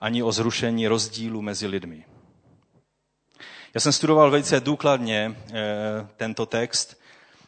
ani 0.00 0.22
o 0.22 0.32
zrušení 0.32 0.88
rozdílu 0.88 1.42
mezi 1.42 1.66
lidmi. 1.66 2.04
Já 3.74 3.80
jsem 3.80 3.92
studoval 3.92 4.30
velice 4.30 4.60
důkladně 4.60 5.36
eh, 5.36 5.54
tento 6.16 6.46
text 6.46 7.00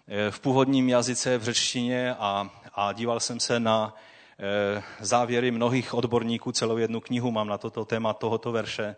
eh, 0.09 0.31
v 0.31 0.41
původním 0.41 0.89
jazyce, 0.89 1.39
v 1.39 1.43
řečtině 1.43 2.15
a, 2.15 2.51
a 2.75 2.93
díval 2.93 3.21
jsem 3.21 3.41
se 3.41 3.61
na 3.61 3.95
eh, 4.39 4.83
závěry 5.01 5.51
mnohých 5.51 5.95
odborníků, 5.95 6.53
celou 6.53 6.77
jednu 6.77 7.01
knihu 7.01 7.31
mám 7.31 7.49
na 7.49 7.59
toto 7.59 7.85
téma 7.85 8.13
tohoto 8.13 8.53
verše. 8.53 8.97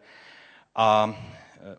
A 0.74 1.14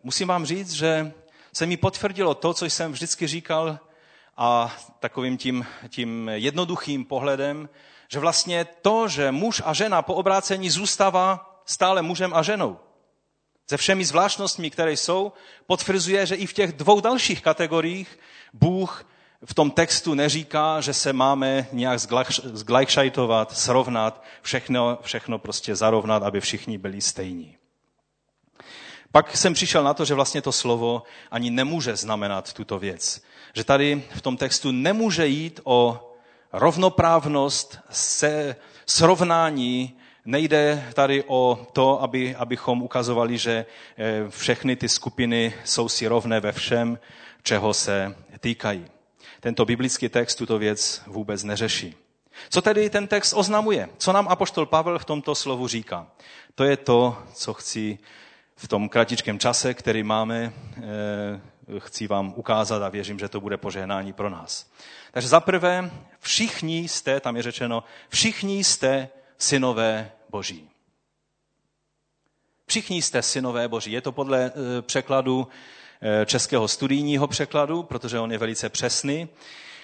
musím 0.03 0.27
vám 0.27 0.45
říct, 0.45 0.71
že 0.71 1.13
se 1.53 1.65
mi 1.65 1.77
potvrdilo 1.77 2.33
to, 2.33 2.53
co 2.53 2.65
jsem 2.65 2.91
vždycky 2.91 3.27
říkal 3.27 3.79
a 4.37 4.75
takovým 4.99 5.37
tím, 5.37 5.65
tím 5.89 6.29
jednoduchým 6.33 7.05
pohledem, 7.05 7.69
že 8.07 8.19
vlastně 8.19 8.65
to, 8.81 9.07
že 9.07 9.31
muž 9.31 9.61
a 9.65 9.73
žena 9.73 10.01
po 10.01 10.13
obrácení 10.13 10.69
zůstává 10.69 11.61
stále 11.65 12.01
mužem 12.01 12.33
a 12.33 12.43
ženou 12.43 12.79
se 13.69 13.77
všemi 13.77 14.05
zvláštnostmi, 14.05 14.69
které 14.69 14.91
jsou, 14.91 15.33
potvrzuje, 15.65 16.25
že 16.25 16.35
i 16.35 16.45
v 16.45 16.53
těch 16.53 16.73
dvou 16.73 17.01
dalších 17.01 17.41
kategoriích 17.41 18.19
Bůh 18.53 19.05
v 19.45 19.53
tom 19.53 19.71
textu 19.71 20.13
neříká, 20.13 20.81
že 20.81 20.93
se 20.93 21.13
máme 21.13 21.67
nějak 21.71 21.99
zglajšajtovat, 22.53 23.57
srovnat, 23.57 24.23
všechno, 24.41 24.97
všechno 25.01 25.39
prostě 25.39 25.75
zarovnat, 25.75 26.23
aby 26.23 26.41
všichni 26.41 26.77
byli 26.77 27.01
stejní. 27.01 27.57
Pak 29.11 29.37
jsem 29.37 29.53
přišel 29.53 29.83
na 29.83 29.93
to, 29.93 30.05
že 30.05 30.13
vlastně 30.13 30.41
to 30.41 30.51
slovo 30.51 31.03
ani 31.31 31.49
nemůže 31.49 31.95
znamenat 31.95 32.53
tuto 32.53 32.79
věc. 32.79 33.21
Že 33.53 33.63
tady 33.63 34.03
v 34.15 34.21
tom 34.21 34.37
textu 34.37 34.71
nemůže 34.71 35.27
jít 35.27 35.59
o 35.63 36.06
rovnoprávnost 36.57 37.79
se 37.89 38.55
srovnání 38.85 39.97
Nejde 40.27 40.89
tady 40.93 41.23
o 41.27 41.67
to, 41.73 42.01
aby, 42.01 42.35
abychom 42.35 42.81
ukazovali, 42.81 43.37
že 43.37 43.65
eh, 43.97 44.29
všechny 44.29 44.75
ty 44.75 44.89
skupiny 44.89 45.53
jsou 45.63 45.89
si 45.89 46.07
rovné 46.07 46.39
ve 46.39 46.51
všem, 46.51 46.99
čeho 47.43 47.73
se 47.73 48.15
týkají. 48.39 48.85
Tento 49.39 49.65
biblický 49.65 50.09
text 50.09 50.35
tuto 50.35 50.59
věc 50.59 51.01
vůbec 51.07 51.43
neřeší. 51.43 51.95
Co 52.49 52.61
tedy 52.61 52.89
ten 52.89 53.07
text 53.07 53.33
oznamuje? 53.33 53.89
Co 53.97 54.13
nám 54.13 54.27
apoštol 54.27 54.65
Pavel 54.65 54.99
v 54.99 55.05
tomto 55.05 55.35
slovu 55.35 55.67
říká? 55.67 56.07
To 56.55 56.63
je 56.63 56.77
to, 56.77 57.17
co 57.33 57.53
chci 57.53 57.97
v 58.55 58.67
tom 58.67 58.89
kratičkém 58.89 59.39
čase, 59.39 59.73
který 59.73 60.03
máme, 60.03 60.53
eh, 60.77 61.79
chci 61.79 62.07
vám 62.07 62.33
ukázat 62.35 62.83
a 62.83 62.89
věřím, 62.89 63.19
že 63.19 63.29
to 63.29 63.41
bude 63.41 63.57
požehnání 63.57 64.13
pro 64.13 64.29
nás. 64.29 64.71
Takže 65.11 65.29
za 65.29 65.39
prvé, 65.39 65.91
všichni 66.27 66.87
jste, 66.87 67.19
tam 67.19 67.35
je 67.35 67.43
řečeno, 67.43 67.83
všichni 68.09 68.63
jste 68.63 69.09
synové 69.37 70.11
boží. 70.29 70.69
Všichni 72.65 73.01
jste 73.01 73.21
synové 73.21 73.67
boží. 73.67 73.91
Je 73.91 74.01
to 74.01 74.11
podle 74.11 74.45
eh, 74.45 74.81
překladu 74.81 75.47
eh, 76.01 76.25
českého 76.25 76.67
studijního 76.67 77.27
překladu, 77.27 77.83
protože 77.83 78.19
on 78.19 78.31
je 78.31 78.37
velice 78.37 78.69
přesný. 78.69 79.29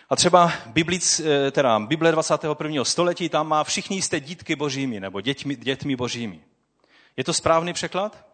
A 0.10 0.16
třeba 0.16 0.54
Biblic, 0.66 1.20
eh, 1.20 1.52
teda 1.52 1.80
Bible 1.80 2.12
21. 2.12 2.86
století 2.86 3.30
tam 3.30 3.48
má 3.48 3.64
všichni 3.64 4.02
jste 4.02 4.20
dítky 4.20 4.56
božími 4.56 5.00
nebo 5.00 5.22
dětmi, 5.22 5.56
dětmi 5.56 5.96
božími. 5.96 6.40
Je 7.18 7.24
to 7.24 7.34
správný 7.34 7.74
překlad? 7.74 8.26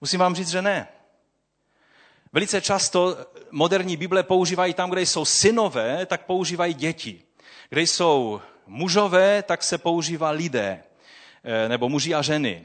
Musím 0.00 0.20
vám 0.20 0.34
říct, 0.34 0.50
že 0.50 0.62
ne. 0.62 0.88
Velice 2.32 2.60
často 2.60 3.16
moderní 3.50 3.96
Bible 3.96 4.22
používají 4.22 4.74
tam, 4.74 4.90
kde 4.90 5.02
jsou 5.02 5.24
synové, 5.24 6.06
tak 6.06 6.24
používají 6.26 6.74
děti. 6.74 7.22
Kde 7.68 7.82
jsou 7.82 8.40
mužové, 8.66 9.42
tak 9.42 9.62
se 9.62 9.78
používá 9.78 10.30
lidé, 10.30 10.82
eh, 11.44 11.68
nebo 11.68 11.88
muži 11.88 12.14
a 12.14 12.22
ženy. 12.22 12.64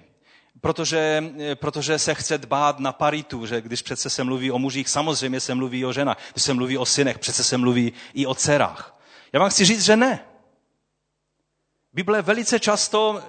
Protože, 0.61 1.23
eh, 1.39 1.55
protože 1.55 1.99
se 1.99 2.13
chce 2.15 2.37
dbát 2.37 2.79
na 2.79 2.91
paritu, 2.91 3.45
že 3.45 3.61
když 3.61 3.81
přece 3.81 4.09
se 4.09 4.23
mluví 4.23 4.51
o 4.51 4.59
mužích, 4.59 4.89
samozřejmě 4.89 5.39
se 5.39 5.55
mluví 5.55 5.85
o 5.85 5.93
ženách. 5.93 6.17
Když 6.33 6.43
se 6.43 6.53
mluví 6.53 6.77
o 6.77 6.85
synech, 6.85 7.19
přece 7.19 7.43
se 7.43 7.57
mluví 7.57 7.93
i 8.13 8.25
o 8.25 8.35
dcerách. 8.35 8.99
Já 9.33 9.39
vám 9.39 9.49
chci 9.49 9.65
říct, 9.65 9.83
že 9.83 9.95
ne. 9.95 10.19
Bible 11.93 12.21
velice 12.21 12.59
často 12.59 13.23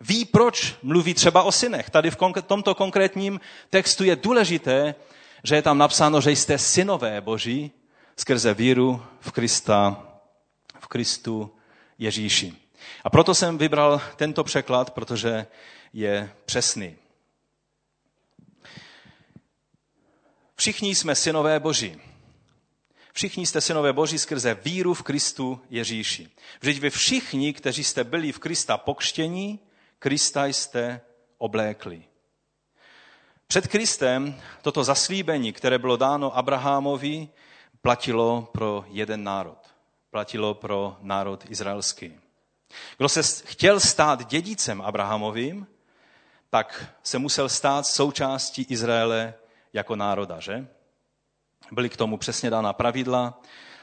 ví, 0.00 0.24
proč 0.24 0.74
mluví 0.82 1.14
třeba 1.14 1.42
o 1.42 1.52
synech. 1.52 1.90
Tady 1.90 2.10
v 2.10 2.16
tomto 2.46 2.74
konkrétním 2.74 3.40
textu 3.70 4.04
je 4.04 4.16
důležité, 4.16 4.94
že 5.44 5.54
je 5.54 5.62
tam 5.62 5.78
napsáno, 5.78 6.20
že 6.20 6.30
jste 6.30 6.58
synové 6.58 7.20
Boží 7.20 7.70
skrze 8.16 8.54
víru 8.54 9.02
v 9.20 9.32
Krista, 9.32 10.08
v 10.80 10.86
Kristu 10.86 11.54
Ježíši. 11.98 12.54
A 13.04 13.10
proto 13.10 13.34
jsem 13.34 13.58
vybral 13.58 14.00
tento 14.16 14.44
překlad, 14.44 14.90
protože 14.90 15.46
je 15.92 16.32
přesný. 16.44 16.96
Všichni 20.56 20.94
jsme 20.94 21.14
synové 21.14 21.60
Boží. 21.60 22.00
Všichni 23.12 23.46
jste 23.46 23.60
synové 23.60 23.92
Boží 23.92 24.18
skrze 24.18 24.54
víru 24.54 24.94
v 24.94 25.02
Kristu 25.02 25.60
Ježíši. 25.70 26.28
Vždyť 26.60 26.80
vy 26.80 26.90
všichni, 26.90 27.52
kteří 27.52 27.84
jste 27.84 28.04
byli 28.04 28.32
v 28.32 28.38
Krista 28.38 28.78
pokštění, 28.78 29.60
Krista 29.98 30.46
jste 30.46 31.00
oblékli. 31.38 32.04
Před 33.52 33.66
Kristem 33.66 34.40
toto 34.62 34.84
zaslíbení, 34.84 35.52
které 35.52 35.78
bylo 35.78 35.96
dáno 35.96 36.36
Abrahamovi, 36.36 37.28
platilo 37.82 38.48
pro 38.52 38.84
jeden 38.88 39.24
národ. 39.24 39.58
Platilo 40.10 40.54
pro 40.54 40.96
národ 41.00 41.50
izraelský. 41.50 42.20
Kdo 42.96 43.08
se 43.08 43.22
chtěl 43.44 43.80
stát 43.80 44.28
dědicem 44.28 44.80
Abrahamovým, 44.80 45.66
tak 46.50 46.84
se 47.02 47.18
musel 47.18 47.48
stát 47.48 47.86
součástí 47.86 48.66
Izraele 48.68 49.34
jako 49.72 49.96
národa, 49.96 50.40
že? 50.40 50.68
Byly 51.72 51.88
k 51.88 51.96
tomu 51.96 52.18
přesně 52.18 52.50
dána 52.50 52.72
pravidla. 52.72 53.40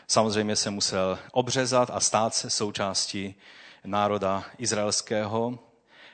Samozřejmě 0.07 0.55
se 0.55 0.69
musel 0.69 1.19
obřezat 1.31 1.89
a 1.93 1.99
stát 1.99 2.35
se 2.35 2.49
součástí 2.49 3.35
národa 3.85 4.43
izraelského. 4.57 5.68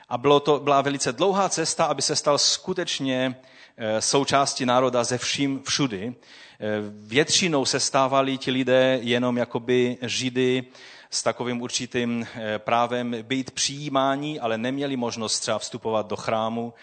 A 0.08 0.18
bylo 0.18 0.40
to, 0.40 0.58
byla 0.58 0.80
velice 0.82 1.12
dlouhá 1.12 1.48
cesta, 1.48 1.84
aby 1.84 2.02
se 2.02 2.16
stal 2.16 2.38
skutečně 2.38 3.36
eh, 3.76 4.00
součástí 4.00 4.66
národa 4.66 5.04
ze 5.04 5.18
vším 5.18 5.62
všudy. 5.62 6.14
Eh, 6.14 6.66
většinou 6.90 7.64
se 7.64 7.80
stávali 7.80 8.38
ti 8.38 8.50
lidé 8.50 8.98
jenom 9.02 9.36
jakoby 9.36 9.98
židy 10.02 10.64
s 11.10 11.22
takovým 11.22 11.62
určitým 11.62 12.26
eh, 12.34 12.58
právem 12.58 13.16
být 13.22 13.50
přijímání, 13.50 14.40
ale 14.40 14.58
neměli 14.58 14.96
možnost 14.96 15.40
třeba 15.40 15.58
vstupovat 15.58 16.06
do 16.06 16.16
chrámu, 16.16 16.74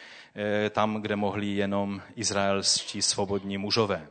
tam, 0.69 1.01
kde 1.01 1.15
mohli 1.15 1.47
jenom 1.47 2.01
izraelští 2.15 3.01
svobodní 3.01 3.57
mužové. 3.57 4.07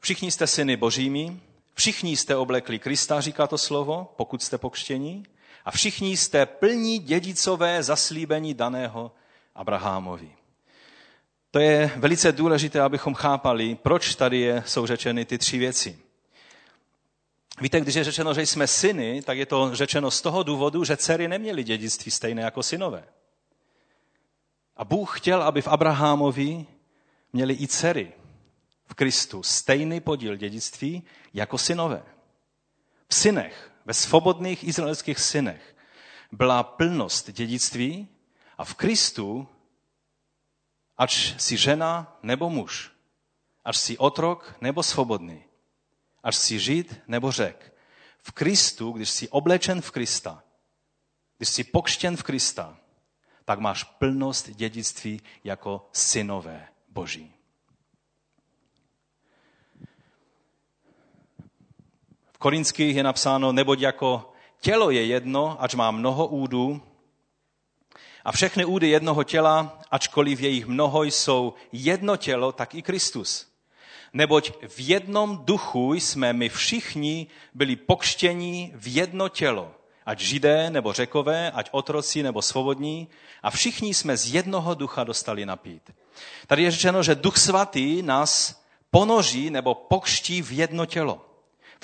Všichni 0.00 0.30
jste 0.30 0.46
syny 0.46 0.76
božími, 0.76 1.40
všichni 1.74 2.16
jste 2.16 2.36
oblekli 2.36 2.78
Krista, 2.78 3.20
říká 3.20 3.46
to 3.46 3.58
slovo, 3.58 4.14
pokud 4.16 4.42
jste 4.42 4.58
pokštění, 4.58 5.24
a 5.64 5.70
všichni 5.70 6.16
jste 6.16 6.46
plní 6.46 6.98
dědicové 6.98 7.82
zaslíbení 7.82 8.54
daného 8.54 9.12
Abrahamovi. 9.54 10.36
To 11.50 11.58
je 11.58 11.92
velice 11.96 12.32
důležité, 12.32 12.80
abychom 12.80 13.14
chápali, 13.14 13.74
proč 13.74 14.14
tady 14.14 14.40
je, 14.40 14.62
jsou 14.66 14.86
řečeny 14.86 15.24
ty 15.24 15.38
tři 15.38 15.58
věci. 15.58 15.98
Víte, 17.60 17.80
když 17.80 17.94
je 17.94 18.04
řečeno, 18.04 18.34
že 18.34 18.42
jsme 18.42 18.66
syny, 18.66 19.22
tak 19.22 19.38
je 19.38 19.46
to 19.46 19.74
řečeno 19.74 20.10
z 20.10 20.20
toho 20.20 20.42
důvodu, 20.42 20.84
že 20.84 20.96
dcery 20.96 21.28
neměly 21.28 21.64
dědictví 21.64 22.10
stejné 22.10 22.42
jako 22.42 22.62
synové. 22.62 23.04
A 24.76 24.84
Bůh 24.84 25.20
chtěl, 25.20 25.42
aby 25.42 25.62
v 25.62 25.68
Abrahamovi 25.68 26.66
měli 27.32 27.54
i 27.54 27.68
dcery 27.68 28.12
v 28.86 28.94
Kristu 28.94 29.42
stejný 29.42 30.00
podíl 30.00 30.36
dědictví 30.36 31.02
jako 31.34 31.58
synové. 31.58 32.02
V 33.08 33.14
synech, 33.14 33.70
ve 33.84 33.94
svobodných 33.94 34.64
izraelských 34.64 35.18
synech 35.18 35.76
byla 36.32 36.62
plnost 36.62 37.30
dědictví 37.30 38.08
a 38.58 38.64
v 38.64 38.74
Kristu, 38.74 39.48
ač 40.96 41.34
si 41.38 41.56
žena 41.56 42.18
nebo 42.22 42.50
muž, 42.50 42.92
až 43.64 43.76
si 43.76 43.98
otrok 43.98 44.56
nebo 44.60 44.82
svobodný, 44.82 45.44
až 46.22 46.36
si 46.36 46.58
žid 46.58 47.00
nebo 47.08 47.32
řek. 47.32 47.74
V 48.18 48.32
Kristu, 48.32 48.92
když 48.92 49.10
jsi 49.10 49.28
oblečen 49.28 49.80
v 49.80 49.90
Krista, 49.90 50.42
když 51.36 51.48
jsi 51.48 51.64
pokštěn 51.64 52.16
v 52.16 52.22
Krista, 52.22 52.78
tak 53.44 53.58
máš 53.58 53.84
plnost 53.84 54.50
dědictví 54.50 55.20
jako 55.44 55.88
synové 55.92 56.68
Boží. 56.88 57.33
Korinských 62.44 62.96
je 62.96 63.02
napsáno, 63.02 63.52
neboť 63.52 63.80
jako 63.80 64.32
tělo 64.60 64.90
je 64.90 65.06
jedno, 65.06 65.56
ač 65.62 65.74
má 65.74 65.90
mnoho 65.90 66.26
údů, 66.26 66.82
a 68.24 68.32
všechny 68.32 68.64
údy 68.64 68.88
jednoho 68.88 69.24
těla, 69.24 69.80
ačkoliv 69.90 70.40
jejich 70.40 70.66
mnoho 70.66 71.04
jsou 71.04 71.54
jedno 71.72 72.16
tělo, 72.16 72.52
tak 72.52 72.74
i 72.74 72.82
Kristus. 72.82 73.48
Neboť 74.12 74.52
v 74.68 74.80
jednom 74.80 75.40
duchu 75.44 75.94
jsme 75.94 76.32
my 76.32 76.48
všichni 76.48 77.26
byli 77.54 77.76
pokštění 77.76 78.72
v 78.74 78.94
jedno 78.94 79.28
tělo, 79.28 79.72
ať 80.06 80.20
židé 80.20 80.70
nebo 80.70 80.92
řekové, 80.92 81.50
ať 81.50 81.68
otroci 81.72 82.22
nebo 82.22 82.42
svobodní, 82.42 83.08
a 83.42 83.50
všichni 83.50 83.94
jsme 83.94 84.16
z 84.16 84.34
jednoho 84.34 84.74
ducha 84.74 85.04
dostali 85.04 85.46
napít. 85.46 85.90
Tady 86.46 86.62
je 86.62 86.70
řečeno, 86.70 87.02
že 87.02 87.14
duch 87.14 87.38
svatý 87.38 88.02
nás 88.02 88.62
ponoří 88.90 89.50
nebo 89.50 89.74
pokští 89.74 90.42
v 90.42 90.52
jedno 90.52 90.86
tělo. 90.86 91.33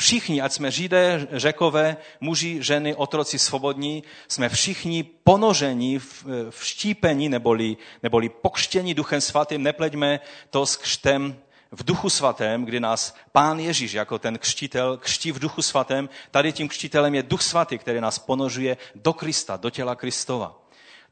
Všichni, 0.00 0.40
ať 0.42 0.52
jsme 0.52 0.70
židé, 0.70 1.26
řekové, 1.32 1.96
muži, 2.20 2.62
ženy, 2.62 2.94
otroci 2.94 3.38
svobodní, 3.38 4.02
jsme 4.28 4.48
všichni 4.48 5.02
ponoženi 5.02 5.98
v, 5.98 6.24
v 6.50 6.66
štípení 6.66 7.28
neboli, 7.28 7.76
neboli 8.02 8.28
pokštění 8.28 8.94
duchem 8.94 9.20
svatým. 9.20 9.62
Nepleďme 9.62 10.20
to 10.50 10.66
s 10.66 10.76
křtem 10.76 11.36
v 11.70 11.84
duchu 11.84 12.10
svatém, 12.10 12.64
kdy 12.64 12.80
nás 12.80 13.14
pán 13.32 13.60
Ježíš 13.60 13.92
jako 13.92 14.18
ten 14.18 14.38
křtitel 14.38 14.96
křtí 14.96 15.32
v 15.32 15.38
duchu 15.38 15.62
svatém. 15.62 16.08
Tady 16.30 16.52
tím 16.52 16.68
křtitelem 16.68 17.14
je 17.14 17.22
duch 17.22 17.42
svatý, 17.42 17.78
který 17.78 18.00
nás 18.00 18.18
ponožuje 18.18 18.76
do 18.94 19.12
Krista, 19.12 19.56
do 19.56 19.70
těla 19.70 19.94
Kristova. 19.94 20.56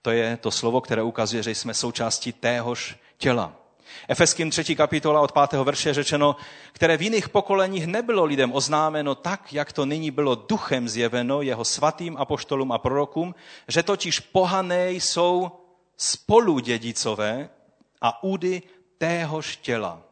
To 0.02 0.10
je 0.10 0.36
to 0.36 0.50
slovo, 0.50 0.80
které 0.80 1.02
ukazuje, 1.02 1.42
že 1.42 1.50
jsme 1.50 1.74
součástí 1.74 2.32
téhož 2.32 2.96
těla. 3.18 3.67
Efeským 4.08 4.50
3. 4.50 4.76
kapitola 4.76 5.20
od 5.20 5.32
5. 5.32 5.52
verše 5.52 5.94
řečeno, 5.94 6.36
které 6.72 6.96
v 6.96 7.02
jiných 7.02 7.28
pokoleních 7.28 7.86
nebylo 7.86 8.24
lidem 8.24 8.52
oznámeno 8.52 9.14
tak, 9.14 9.52
jak 9.52 9.72
to 9.72 9.86
nyní 9.86 10.10
bylo 10.10 10.34
duchem 10.34 10.88
zjeveno 10.88 11.42
jeho 11.42 11.64
svatým 11.64 12.16
apoštolům 12.16 12.72
a 12.72 12.78
prorokům, 12.78 13.34
že 13.68 13.82
totiž 13.82 14.20
pohané 14.20 14.92
jsou 14.92 15.50
spoludědicové 15.96 17.48
a 18.00 18.22
údy 18.22 18.62
téhož 18.98 19.56
těla. 19.56 20.02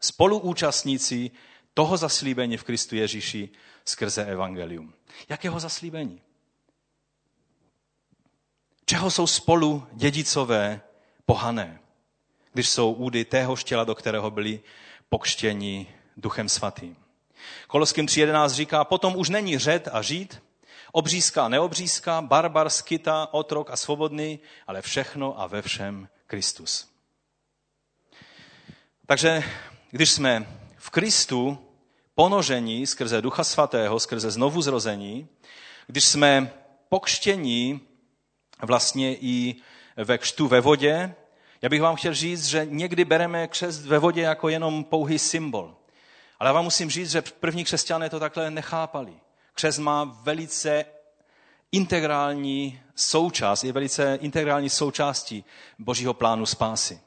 Spoluúčastníci 0.00 1.30
toho 1.74 1.96
zaslíbení 1.96 2.56
v 2.56 2.64
Kristu 2.64 2.96
Ježíši 2.96 3.48
skrze 3.84 4.24
evangelium. 4.24 4.94
Jakého 5.28 5.60
zaslíbení? 5.60 6.20
Čeho 8.86 9.10
jsou 9.10 9.26
spolu 9.26 9.86
dědicové 9.92 10.80
pohané? 11.26 11.80
Když 12.54 12.68
jsou 12.68 12.92
údy 12.92 13.24
téhož 13.24 13.64
těla, 13.64 13.84
do 13.84 13.94
kterého 13.94 14.30
byli 14.30 14.60
pokštěni 15.08 15.86
Duchem 16.16 16.48
Svatým. 16.48 16.96
Koloským 17.66 18.06
3.11 18.06 18.48
říká, 18.48 18.84
potom 18.84 19.16
už 19.16 19.28
není 19.28 19.58
řed 19.58 19.88
a 19.92 20.02
žít, 20.02 20.42
obřízka 20.92 21.44
a 21.44 21.48
neobřízka, 21.48 22.20
barbar, 22.20 22.70
skyta, 22.70 23.28
otrok 23.32 23.70
a 23.70 23.76
svobodný, 23.76 24.38
ale 24.66 24.82
všechno 24.82 25.40
a 25.40 25.46
ve 25.46 25.62
všem 25.62 26.08
Kristus. 26.26 26.88
Takže 29.06 29.42
když 29.90 30.10
jsme 30.10 30.46
v 30.76 30.90
Kristu 30.90 31.58
ponožení 32.14 32.86
skrze 32.86 33.22
Ducha 33.22 33.44
Svatého, 33.44 34.00
skrze 34.00 34.30
znovu 34.30 34.62
zrození, 34.62 35.28
když 35.86 36.04
jsme 36.04 36.52
pokštění 36.88 37.80
vlastně 38.62 39.16
i 39.16 39.56
ve 39.96 40.18
křtu 40.18 40.48
ve 40.48 40.60
vodě, 40.60 41.14
já 41.64 41.70
bych 41.70 41.82
vám 41.82 41.96
chtěl 41.96 42.14
říct, 42.14 42.44
že 42.44 42.66
někdy 42.70 43.04
bereme 43.04 43.48
křest 43.48 43.86
ve 43.86 43.98
vodě 43.98 44.22
jako 44.22 44.48
jenom 44.48 44.84
pouhý 44.84 45.18
symbol. 45.18 45.74
Ale 46.38 46.48
já 46.48 46.52
vám 46.52 46.64
musím 46.64 46.90
říct, 46.90 47.10
že 47.10 47.22
první 47.22 47.64
křesťané 47.64 48.10
to 48.10 48.20
takhle 48.20 48.50
nechápali. 48.50 49.12
Křest 49.54 49.78
má 49.78 50.04
velice 50.22 50.84
integrální 51.72 52.80
součást, 52.94 53.64
je 53.64 53.72
velice 53.72 54.18
integrální 54.20 54.70
součástí 54.70 55.44
Božího 55.78 56.14
plánu 56.14 56.46
spásy. 56.46 57.00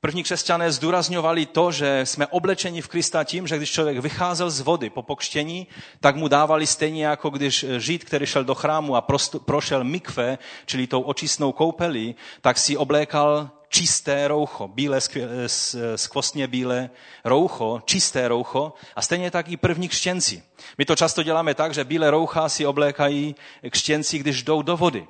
První 0.00 0.22
křesťané 0.22 0.72
zdůrazňovali 0.72 1.46
to, 1.46 1.72
že 1.72 2.00
jsme 2.04 2.26
oblečeni 2.26 2.82
v 2.82 2.88
Krista 2.88 3.24
tím, 3.24 3.46
že 3.46 3.56
když 3.56 3.70
člověk 3.70 3.98
vycházel 3.98 4.50
z 4.50 4.60
vody 4.60 4.90
po 4.90 5.02
pokštění, 5.02 5.66
tak 6.00 6.16
mu 6.16 6.28
dávali 6.28 6.66
stejně 6.66 7.06
jako 7.06 7.30
když 7.30 7.64
žít, 7.78 8.04
který 8.04 8.26
šel 8.26 8.44
do 8.44 8.54
chrámu 8.54 8.96
a 8.96 9.06
prošel 9.44 9.84
mikve, 9.84 10.38
čili 10.66 10.86
tou 10.86 11.00
očistnou 11.00 11.52
koupelí, 11.52 12.14
tak 12.40 12.58
si 12.58 12.76
oblékal 12.76 13.50
čisté 13.72 14.28
roucho, 14.28 14.68
bílé, 14.68 14.98
skvostně 15.96 16.46
bílé 16.46 16.90
roucho, 17.24 17.82
čisté 17.84 18.28
roucho 18.28 18.72
a 18.96 19.02
stejně 19.02 19.30
tak 19.30 19.48
i 19.48 19.56
první 19.56 19.88
křtěnci. 19.88 20.42
My 20.78 20.84
to 20.84 20.96
často 20.96 21.22
děláme 21.22 21.54
tak, 21.54 21.74
že 21.74 21.84
bílé 21.84 22.10
roucha 22.10 22.48
si 22.48 22.66
oblékají 22.66 23.34
křtěnci, 23.70 24.18
když 24.18 24.42
jdou 24.42 24.62
do 24.62 24.76
vody. 24.76 25.06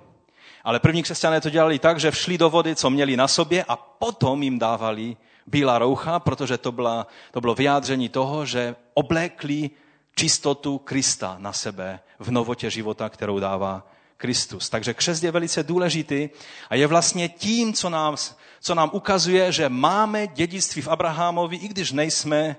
Ale 0.64 0.80
první 0.80 1.02
křesťané 1.02 1.40
to 1.40 1.50
dělali 1.50 1.78
tak, 1.78 2.00
že 2.00 2.10
všli 2.10 2.38
do 2.38 2.50
vody, 2.50 2.76
co 2.76 2.90
měli 2.90 3.16
na 3.16 3.28
sobě 3.28 3.64
a 3.68 3.76
potom 3.76 4.42
jim 4.42 4.58
dávali 4.58 5.16
bílá 5.46 5.78
roucha, 5.78 6.20
protože 6.20 6.58
to, 6.58 6.72
byla, 6.72 7.06
to 7.30 7.40
bylo 7.40 7.54
vyjádření 7.54 8.08
toho, 8.08 8.46
že 8.46 8.76
oblékli 8.94 9.70
čistotu 10.16 10.78
Krista 10.78 11.36
na 11.38 11.52
sebe 11.52 12.00
v 12.18 12.30
novotě 12.30 12.70
života, 12.70 13.08
kterou 13.08 13.38
dává 13.38 13.91
Kristus. 14.22 14.70
Takže 14.70 14.94
křest 14.94 15.24
je 15.24 15.30
velice 15.30 15.62
důležitý 15.62 16.28
a 16.70 16.74
je 16.74 16.86
vlastně 16.86 17.28
tím, 17.28 17.72
co 17.72 17.90
nám, 17.90 18.16
co 18.60 18.74
nám 18.74 18.90
ukazuje, 18.92 19.52
že 19.52 19.68
máme 19.68 20.26
dědictví 20.26 20.82
v 20.82 20.88
Abrahamovi, 20.88 21.56
i 21.56 21.68
když 21.68 21.92
nejsme 21.92 22.38
eh, 22.46 22.56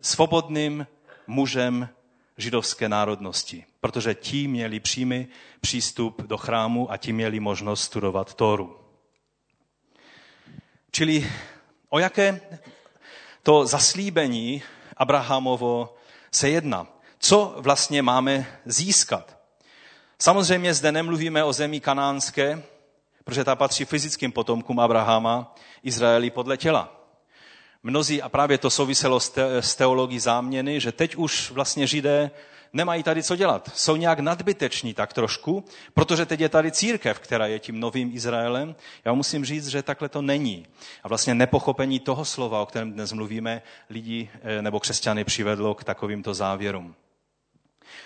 svobodným 0.00 0.86
mužem 1.26 1.88
židovské 2.38 2.88
národnosti, 2.88 3.64
protože 3.80 4.14
ti 4.14 4.48
měli 4.48 4.80
přímý 4.80 5.26
přístup 5.60 6.22
do 6.22 6.36
chrámu 6.36 6.90
a 6.92 6.96
ti 6.96 7.12
měli 7.12 7.40
možnost 7.40 7.82
studovat 7.82 8.34
Tóru. 8.34 8.76
Čili 10.90 11.30
o 11.88 11.98
jaké 11.98 12.40
to 13.42 13.66
zaslíbení 13.66 14.62
Abrahamovo 14.96 15.94
se 16.32 16.50
jedná? 16.50 16.86
Co 17.18 17.54
vlastně 17.58 18.02
máme 18.02 18.46
získat? 18.64 19.35
Samozřejmě 20.18 20.74
zde 20.74 20.92
nemluvíme 20.92 21.44
o 21.44 21.52
zemi 21.52 21.80
kanánské, 21.80 22.62
protože 23.24 23.44
ta 23.44 23.56
patří 23.56 23.84
fyzickým 23.84 24.32
potomkům 24.32 24.80
Abrahama, 24.80 25.54
Izraeli 25.82 26.30
podle 26.30 26.56
těla. 26.56 26.92
Mnozí, 27.82 28.22
a 28.22 28.28
právě 28.28 28.58
to 28.58 28.70
souviselo 28.70 29.20
s 29.60 29.74
teologií 29.76 30.18
záměny, 30.18 30.80
že 30.80 30.92
teď 30.92 31.16
už 31.16 31.50
vlastně 31.50 31.86
Židé 31.86 32.30
nemají 32.72 33.02
tady 33.02 33.22
co 33.22 33.36
dělat. 33.36 33.70
Jsou 33.74 33.96
nějak 33.96 34.18
nadbyteční 34.18 34.94
tak 34.94 35.12
trošku, 35.12 35.64
protože 35.94 36.26
teď 36.26 36.40
je 36.40 36.48
tady 36.48 36.72
církev, 36.72 37.18
která 37.18 37.46
je 37.46 37.58
tím 37.58 37.80
novým 37.80 38.10
Izraelem. 38.14 38.74
Já 39.04 39.12
musím 39.12 39.44
říct, 39.44 39.68
že 39.68 39.82
takhle 39.82 40.08
to 40.08 40.22
není. 40.22 40.66
A 41.02 41.08
vlastně 41.08 41.34
nepochopení 41.34 42.00
toho 42.00 42.24
slova, 42.24 42.60
o 42.60 42.66
kterém 42.66 42.92
dnes 42.92 43.12
mluvíme, 43.12 43.62
lidi 43.90 44.30
eh, 44.42 44.62
nebo 44.62 44.80
křesťany 44.80 45.24
přivedlo 45.24 45.74
k 45.74 45.84
takovýmto 45.84 46.34
závěrům. 46.34 46.94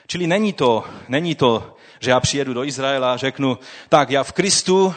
Čili 0.07 0.27
není 0.27 0.53
to, 0.53 0.85
není 1.09 1.35
to, 1.35 1.77
že 2.01 2.11
já 2.11 2.21
přijedu 2.21 2.55
do 2.55 2.65
Izraela 2.65 3.13
a 3.13 3.17
řeknu, 3.17 3.59
tak 3.89 4.11
já 4.11 4.25
v 4.25 4.33
Kristu, 4.33 4.95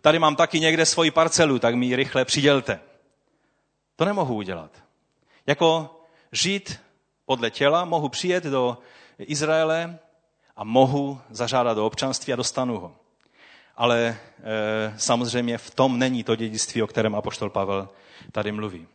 tady 0.00 0.18
mám 0.18 0.36
taky 0.36 0.60
někde 0.60 0.86
svoji 0.86 1.10
parcelu, 1.10 1.58
tak 1.58 1.74
mi 1.74 1.86
ji 1.86 1.96
rychle 1.96 2.24
přidělte. 2.24 2.80
To 3.96 4.04
nemohu 4.04 4.34
udělat. 4.34 4.70
Jako 5.46 5.96
žít 6.32 6.80
podle 7.26 7.50
těla 7.50 7.84
mohu 7.84 8.08
přijet 8.08 8.44
do 8.44 8.78
Izraele 9.18 9.98
a 10.56 10.64
mohu 10.64 11.20
zažádat 11.30 11.76
do 11.76 11.86
občanství 11.86 12.32
a 12.32 12.36
dostanu 12.36 12.78
ho. 12.78 12.96
Ale 13.76 13.98
e, 13.98 14.16
samozřejmě 14.96 15.58
v 15.58 15.70
tom 15.70 15.98
není 15.98 16.24
to 16.24 16.36
dědictví, 16.36 16.82
o 16.82 16.86
kterém 16.86 17.14
apoštol 17.14 17.50
Pavel 17.50 17.88
tady 18.32 18.52
mluví. 18.52 18.86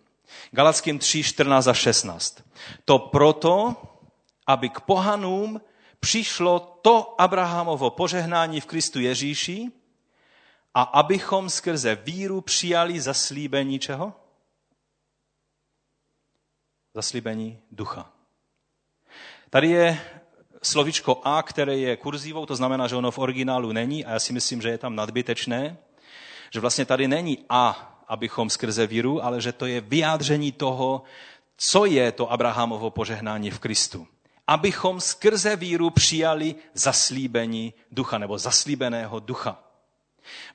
Galackým 0.51 0.99
3, 0.99 1.23
14 1.23 1.67
a 1.67 1.73
16. 1.73 2.43
To 2.85 2.99
proto, 2.99 3.75
aby 4.47 4.69
k 4.69 4.79
pohanům 4.79 5.61
přišlo 5.99 6.79
to 6.81 7.21
Abrahamovo 7.21 7.89
požehnání 7.89 8.61
v 8.61 8.65
Kristu 8.65 8.99
Ježíši 8.99 9.71
a 10.73 10.81
abychom 10.81 11.49
skrze 11.49 11.95
víru 11.95 12.41
přijali 12.41 13.01
zaslíbení 13.01 13.79
čeho? 13.79 14.13
Zaslíbení 16.93 17.59
ducha. 17.71 18.11
Tady 19.49 19.69
je 19.69 20.01
slovičko 20.63 21.21
a, 21.23 21.43
které 21.43 21.77
je 21.77 21.97
kurzívou, 21.97 22.45
to 22.45 22.55
znamená, 22.55 22.87
že 22.87 22.95
ono 22.95 23.11
v 23.11 23.17
originálu 23.17 23.71
není 23.71 24.05
a 24.05 24.11
já 24.11 24.19
si 24.19 24.33
myslím, 24.33 24.61
že 24.61 24.69
je 24.69 24.77
tam 24.77 24.95
nadbytečné, 24.95 25.77
že 26.53 26.59
vlastně 26.59 26.85
tady 26.85 27.07
není 27.07 27.45
a, 27.49 27.91
abychom 28.07 28.49
skrze 28.49 28.87
víru, 28.87 29.23
ale 29.23 29.41
že 29.41 29.51
to 29.51 29.65
je 29.65 29.81
vyjádření 29.81 30.51
toho, 30.51 31.03
co 31.57 31.85
je 31.85 32.11
to 32.11 32.31
Abrahamovo 32.31 32.89
požehnání 32.89 33.51
v 33.51 33.59
Kristu. 33.59 34.07
Abychom 34.47 35.01
skrze 35.01 35.55
víru 35.55 35.89
přijali 35.89 36.55
zaslíbení 36.73 37.73
ducha 37.91 38.17
nebo 38.17 38.37
zaslíbeného 38.37 39.19
ducha. 39.19 39.63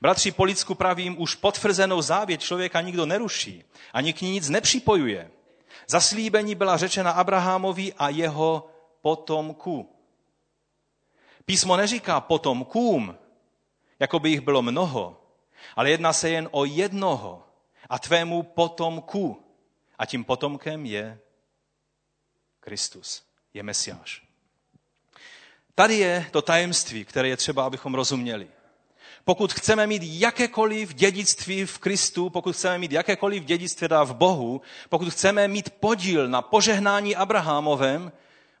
Bratři, 0.01 0.31
po 0.31 0.43
lidsku 0.43 0.75
pravím, 0.75 1.21
už 1.21 1.35
potvrzenou 1.35 2.01
závěť 2.01 2.41
člověka 2.41 2.81
nikdo 2.81 3.05
neruší, 3.05 3.63
ani 3.93 4.13
k 4.13 4.21
ní 4.21 4.31
nic 4.31 4.49
nepřipojuje. 4.49 5.31
Zaslíbení 5.87 6.55
byla 6.55 6.77
řečena 6.77 7.11
Abrahamovi 7.11 7.93
a 7.93 8.09
jeho 8.09 8.69
potomku. 9.01 9.95
Písmo 11.45 11.77
neříká 11.77 12.21
potomkům, 12.21 13.15
jako 13.99 14.19
by 14.19 14.29
jich 14.29 14.41
bylo 14.41 14.61
mnoho, 14.61 15.21
ale 15.75 15.91
jedná 15.91 16.13
se 16.13 16.29
jen 16.29 16.49
o 16.51 16.65
jednoho 16.65 17.43
a 17.89 17.99
tvému 17.99 18.43
potomku. 18.43 19.43
A 19.97 20.05
tím 20.05 20.23
potomkem 20.23 20.85
je 20.85 21.19
Kristus, 22.59 23.23
je 23.53 23.63
Mesiáš. 23.63 24.23
Tady 25.75 25.95
je 25.97 26.27
to 26.31 26.41
tajemství, 26.41 27.05
které 27.05 27.27
je 27.27 27.37
třeba, 27.37 27.65
abychom 27.65 27.95
rozuměli. 27.95 28.47
Pokud 29.25 29.53
chceme 29.53 29.87
mít 29.87 30.03
jakékoliv 30.05 30.93
dědictví 30.93 31.65
v 31.65 31.77
Kristu, 31.77 32.29
pokud 32.29 32.55
chceme 32.55 32.77
mít 32.77 32.91
jakékoliv 32.91 33.43
dědictví 33.43 33.87
v 34.03 34.13
Bohu, 34.13 34.61
pokud 34.89 35.09
chceme 35.09 35.47
mít 35.47 35.69
podíl 35.69 36.27
na 36.27 36.41
požehnání 36.41 37.15
Abrahamovém, 37.15 38.11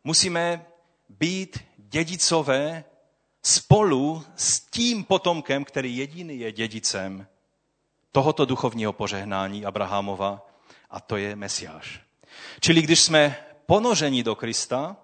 musíme 0.03 0.65
být 1.09 1.59
dědicové 1.77 2.83
spolu 3.43 4.23
s 4.35 4.59
tím 4.59 5.03
potomkem, 5.03 5.63
který 5.65 5.97
jediný 5.97 6.39
je 6.39 6.51
dědicem 6.51 7.27
tohoto 8.11 8.45
duchovního 8.45 8.93
požehnání 8.93 9.65
Abrahamova, 9.65 10.47
a 10.89 10.99
to 10.99 11.17
je 11.17 11.35
Mesiáš. 11.35 12.01
Čili 12.59 12.81
když 12.81 12.99
jsme 12.99 13.35
ponoženi 13.65 14.23
do 14.23 14.35
Krista, 14.35 14.97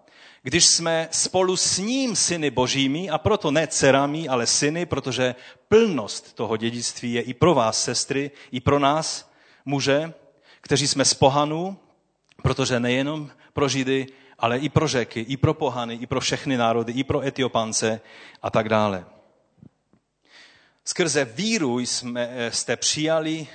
když 0.43 0.65
jsme 0.65 1.07
spolu 1.11 1.57
s 1.57 1.77
ním 1.77 2.15
syny 2.15 2.49
božími, 2.49 3.09
a 3.09 3.17
proto 3.17 3.51
ne 3.51 3.67
dcerami, 3.67 4.27
ale 4.27 4.47
syny, 4.47 4.85
protože 4.85 5.35
plnost 5.67 6.33
toho 6.33 6.57
dědictví 6.57 7.13
je 7.13 7.21
i 7.21 7.33
pro 7.33 7.53
vás, 7.53 7.83
sestry, 7.83 8.31
i 8.51 8.59
pro 8.59 8.79
nás, 8.79 9.31
muže, 9.65 10.13
kteří 10.61 10.87
jsme 10.87 11.05
z 11.05 11.13
pohanů, 11.13 11.77
protože 12.43 12.79
nejenom 12.79 13.31
pro 13.53 13.67
Židy, 13.67 14.07
ale 14.39 14.57
i 14.57 14.69
pro 14.69 14.87
řeky, 14.87 15.19
i 15.19 15.37
pro 15.37 15.53
pohany, 15.53 15.95
i 15.95 16.07
pro 16.07 16.19
všechny 16.19 16.57
národy, 16.57 16.93
i 16.93 17.03
pro 17.03 17.21
Etiopance 17.25 18.01
a 18.41 18.49
tak 18.49 18.69
dále. 18.69 19.05
Skrze 20.85 21.25
víru 21.25 21.79
jsme, 21.79 22.29
eh, 22.31 22.51
jste 22.51 22.75
přijali 22.75 23.47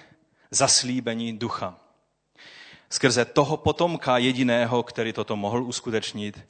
zaslíbení 0.50 1.38
ducha. 1.38 1.81
Skrze 2.92 3.24
toho 3.24 3.56
potomka 3.56 4.18
jediného, 4.18 4.82
který 4.82 5.12
toto 5.12 5.36
mohl 5.36 5.62
uskutečnit, 5.62 6.40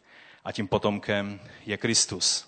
a 0.44 0.52
tím 0.52 0.68
potomkem 0.68 1.40
je 1.66 1.76
Kristus. 1.76 2.46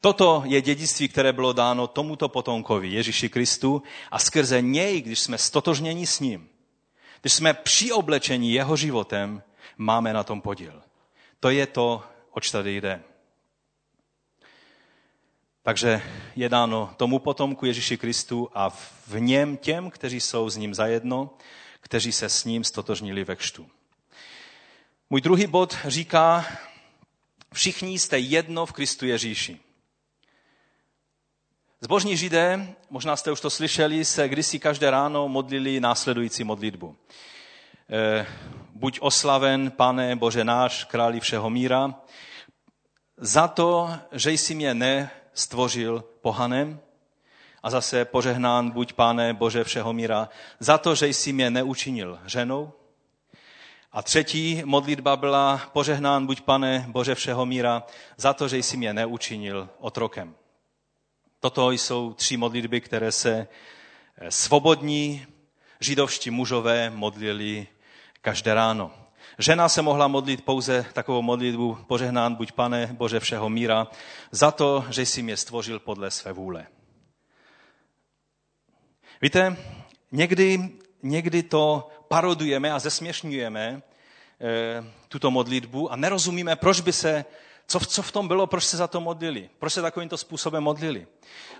Toto 0.00 0.42
je 0.46 0.60
dědictví, 0.60 1.08
které 1.08 1.32
bylo 1.32 1.52
dáno 1.52 1.86
tomuto 1.86 2.28
potomkovi, 2.28 2.88
Ježíši 2.88 3.28
Kristu, 3.28 3.82
a 4.10 4.18
skrze 4.18 4.60
něj, 4.60 5.02
když 5.02 5.20
jsme 5.20 5.38
stotožněni 5.38 6.06
s 6.06 6.20
ním, 6.20 6.48
když 7.20 7.32
jsme 7.32 7.54
přioblečeni 7.54 8.52
jeho 8.52 8.76
životem, 8.76 9.42
máme 9.78 10.12
na 10.12 10.24
tom 10.24 10.40
podíl. 10.40 10.82
To 11.40 11.50
je 11.50 11.66
to, 11.66 12.02
oč 12.30 12.50
tady 12.50 12.76
jde. 12.76 13.02
Takže 15.62 16.02
je 16.36 16.48
dáno 16.48 16.94
tomu 16.96 17.18
potomku 17.18 17.66
Ježíši 17.66 17.96
Kristu 17.96 18.50
a 18.54 18.70
v 19.06 19.14
něm 19.18 19.56
těm, 19.56 19.90
kteří 19.90 20.20
jsou 20.20 20.50
s 20.50 20.56
ním 20.56 20.74
zajedno, 20.74 21.30
kteří 21.82 22.12
se 22.12 22.28
s 22.28 22.44
ním 22.44 22.64
stotožnili 22.64 23.24
ve 23.24 23.36
kštu. 23.36 23.70
Můj 25.10 25.20
druhý 25.20 25.46
bod 25.46 25.76
říká, 25.84 26.46
všichni 27.54 27.98
jste 27.98 28.18
jedno 28.18 28.66
v 28.66 28.72
Kristu 28.72 29.06
Ježíši. 29.06 29.60
Zbožní 31.80 32.16
židé, 32.16 32.74
možná 32.90 33.16
jste 33.16 33.32
už 33.32 33.40
to 33.40 33.50
slyšeli, 33.50 34.04
se 34.04 34.28
kdysi 34.28 34.58
každé 34.58 34.90
ráno 34.90 35.28
modlili 35.28 35.80
následující 35.80 36.44
modlitbu. 36.44 36.96
Eh, 37.90 38.26
buď 38.74 38.98
oslaven, 39.00 39.70
pane 39.70 40.16
Bože 40.16 40.44
náš, 40.44 40.84
králi 40.84 41.20
všeho 41.20 41.50
míra, 41.50 41.94
za 43.16 43.48
to, 43.48 43.90
že 44.12 44.30
jsi 44.30 44.54
mě 44.54 44.74
nestvořil 44.74 46.04
pohanem, 46.20 46.80
a 47.62 47.70
zase 47.70 48.04
požehnán 48.04 48.70
buď, 48.70 48.92
pane 48.92 49.34
Bože 49.34 49.64
všeho 49.64 49.92
míra, 49.92 50.28
za 50.60 50.78
to, 50.78 50.94
že 50.94 51.06
jsi 51.06 51.32
mě 51.32 51.50
neučinil 51.50 52.18
ženou. 52.26 52.72
A 53.92 54.02
třetí 54.02 54.62
modlitba 54.64 55.16
byla 55.16 55.60
požehnán 55.72 56.26
buď, 56.26 56.40
pane 56.40 56.84
Bože 56.88 57.14
všeho 57.14 57.46
míra, 57.46 57.82
za 58.16 58.32
to, 58.32 58.48
že 58.48 58.58
jsi 58.58 58.76
mě 58.76 58.92
neučinil 58.92 59.68
otrokem. 59.78 60.34
Toto 61.40 61.70
jsou 61.70 62.12
tři 62.12 62.36
modlitby, 62.36 62.80
které 62.80 63.12
se 63.12 63.48
svobodní 64.28 65.26
židovští 65.80 66.30
mužové 66.30 66.90
modlili 66.90 67.66
každé 68.20 68.54
ráno. 68.54 68.90
Žena 69.38 69.68
se 69.68 69.82
mohla 69.82 70.08
modlit 70.08 70.44
pouze 70.44 70.86
takovou 70.92 71.22
modlitbu, 71.22 71.78
požehnán 71.86 72.34
buď 72.34 72.52
pane 72.52 72.86
Bože 72.92 73.20
všeho 73.20 73.48
míra, 73.48 73.86
za 74.30 74.50
to, 74.50 74.84
že 74.90 75.06
jsi 75.06 75.22
mě 75.22 75.36
stvořil 75.36 75.78
podle 75.78 76.10
své 76.10 76.32
vůle. 76.32 76.66
Víte, 79.22 79.56
někdy, 80.12 80.70
někdy 81.02 81.42
to 81.42 81.88
parodujeme 82.08 82.72
a 82.72 82.78
zesměšňujeme 82.78 83.62
e, 83.62 83.82
tuto 85.08 85.30
modlitbu 85.30 85.92
a 85.92 85.96
nerozumíme, 85.96 86.56
proč 86.56 86.80
by 86.80 86.92
se 86.92 87.24
Co, 87.66 87.80
co 87.80 88.02
v 88.02 88.12
tom 88.12 88.28
bylo, 88.28 88.46
proč 88.46 88.64
se 88.64 88.76
za 88.76 88.86
to 88.86 89.00
modlili? 89.00 89.50
Proč 89.58 89.72
se 89.72 89.82
takovýmto 89.82 90.16
způsobem 90.16 90.62
modlili? 90.62 91.06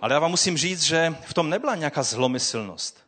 Ale 0.01 0.15
já 0.15 0.19
vám 0.19 0.31
musím 0.31 0.57
říct, 0.57 0.83
že 0.83 1.17
v 1.25 1.35
tom 1.35 1.51
nebyla 1.51 1.75
nějaká 1.75 2.03
zlomyslnost. 2.03 3.05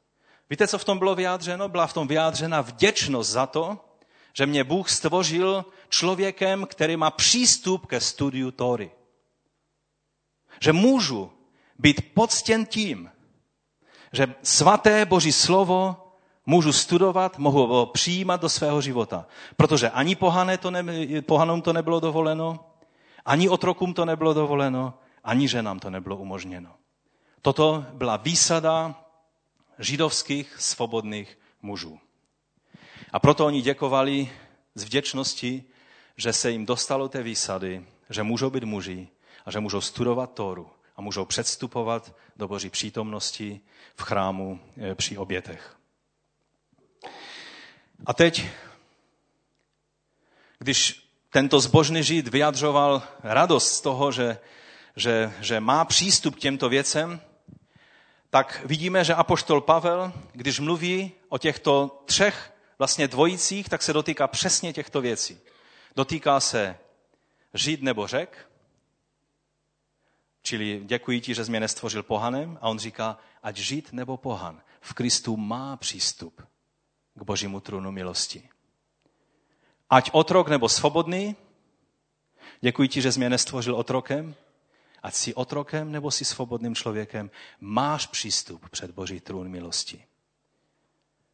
Víte, 0.50 0.68
co 0.68 0.78
v 0.78 0.84
tom 0.84 0.98
bylo 0.98 1.14
vyjádřeno? 1.14 1.68
Byla 1.68 1.86
v 1.86 1.92
tom 1.92 2.08
vyjádřena 2.08 2.60
vděčnost 2.60 3.30
za 3.30 3.46
to, 3.46 3.84
že 4.32 4.46
mě 4.46 4.64
Bůh 4.64 4.90
stvořil 4.90 5.64
člověkem, 5.88 6.66
který 6.66 6.96
má 6.96 7.10
přístup 7.10 7.86
ke 7.86 8.00
studiu 8.00 8.50
Tóry. 8.50 8.90
Že 10.60 10.72
můžu 10.72 11.32
být 11.78 12.14
poctěn 12.14 12.66
tím, 12.66 13.10
že 14.14 14.34
svaté 14.42 15.04
Boží 15.04 15.32
slovo 15.32 15.96
můžu 16.46 16.72
studovat, 16.72 17.38
mohu 17.38 17.66
ho 17.66 17.86
přijímat 17.86 18.40
do 18.40 18.48
svého 18.48 18.80
života. 18.80 19.26
Protože 19.56 19.90
ani 19.90 20.14
pohané 20.14 20.58
to 20.58 20.70
ne, 20.70 20.84
pohanům 21.22 21.62
to 21.62 21.72
nebylo 21.72 22.00
dovoleno, 22.00 22.64
ani 23.24 23.48
otrokům 23.48 23.94
to 23.94 24.04
nebylo 24.04 24.34
dovoleno, 24.34 24.94
ani 25.24 25.48
ženám 25.48 25.78
to 25.78 25.90
nebylo 25.90 26.16
umožněno. 26.16 26.70
Toto 27.42 27.84
byla 27.92 28.16
výsada 28.16 28.94
židovských 29.78 30.56
svobodných 30.58 31.38
mužů. 31.62 31.98
A 33.12 33.18
proto 33.18 33.46
oni 33.46 33.62
děkovali 33.62 34.30
z 34.74 34.84
vděčnosti, 34.84 35.64
že 36.16 36.32
se 36.32 36.50
jim 36.50 36.66
dostalo 36.66 37.08
té 37.08 37.22
výsady, 37.22 37.86
že 38.10 38.22
můžou 38.22 38.50
být 38.50 38.64
muži 38.64 39.08
a 39.46 39.50
že 39.50 39.60
můžou 39.60 39.80
studovat 39.80 40.32
Tóru 40.34 40.70
a 40.96 41.00
můžou 41.00 41.24
předstupovat 41.24 42.14
do 42.36 42.48
Boží 42.48 42.70
přítomnosti 42.70 43.60
v 43.96 44.02
chrámu 44.02 44.60
eh, 44.76 44.94
při 44.94 45.18
obětech. 45.18 45.76
A 48.06 48.14
teď, 48.14 48.46
když 50.58 51.08
tento 51.30 51.60
zbožný 51.60 52.02
žid 52.02 52.28
vyjadřoval 52.28 53.02
radost 53.22 53.72
z 53.72 53.80
toho, 53.80 54.12
že, 54.12 54.38
že, 54.96 55.32
že 55.40 55.60
má 55.60 55.84
přístup 55.84 56.36
k 56.36 56.38
těmto 56.38 56.68
věcem, 56.68 57.20
tak 58.30 58.62
vidíme, 58.64 59.04
že 59.04 59.14
apoštol 59.14 59.60
Pavel, 59.60 60.12
když 60.32 60.60
mluví 60.60 61.12
o 61.28 61.38
těchto 61.38 62.02
třech 62.04 62.52
vlastně 62.78 63.08
dvojicích, 63.08 63.68
tak 63.68 63.82
se 63.82 63.92
dotýká 63.92 64.28
přesně 64.28 64.72
těchto 64.72 65.00
věcí. 65.00 65.40
Dotýká 65.96 66.40
se 66.40 66.78
žid 67.54 67.82
nebo 67.82 68.06
řek, 68.06 68.50
čili 70.44 70.82
děkuji 70.84 71.20
ti, 71.20 71.34
že 71.34 71.44
jsi 71.44 71.50
mě 71.50 71.60
nestvořil 71.60 72.02
pohanem, 72.02 72.58
a 72.60 72.68
on 72.68 72.78
říká, 72.78 73.18
ať 73.42 73.56
žid 73.56 73.92
nebo 73.92 74.16
pohan 74.16 74.62
v 74.80 74.92
Kristu 74.92 75.36
má 75.36 75.76
přístup 75.76 76.42
k 77.14 77.22
božímu 77.22 77.60
trůnu 77.60 77.92
milosti. 77.92 78.48
Ať 79.90 80.10
otrok 80.12 80.48
nebo 80.48 80.68
svobodný, 80.68 81.36
děkuji 82.60 82.88
ti, 82.88 83.02
že 83.02 83.12
jsi 83.12 83.18
mě 83.18 83.30
nestvořil 83.30 83.76
otrokem, 83.76 84.34
ať 85.02 85.14
jsi 85.14 85.34
otrokem 85.34 85.92
nebo 85.92 86.10
jsi 86.10 86.24
svobodným 86.24 86.74
člověkem, 86.74 87.30
máš 87.60 88.06
přístup 88.06 88.68
před 88.68 88.90
boží 88.90 89.20
trůn 89.20 89.48
milosti. 89.48 90.04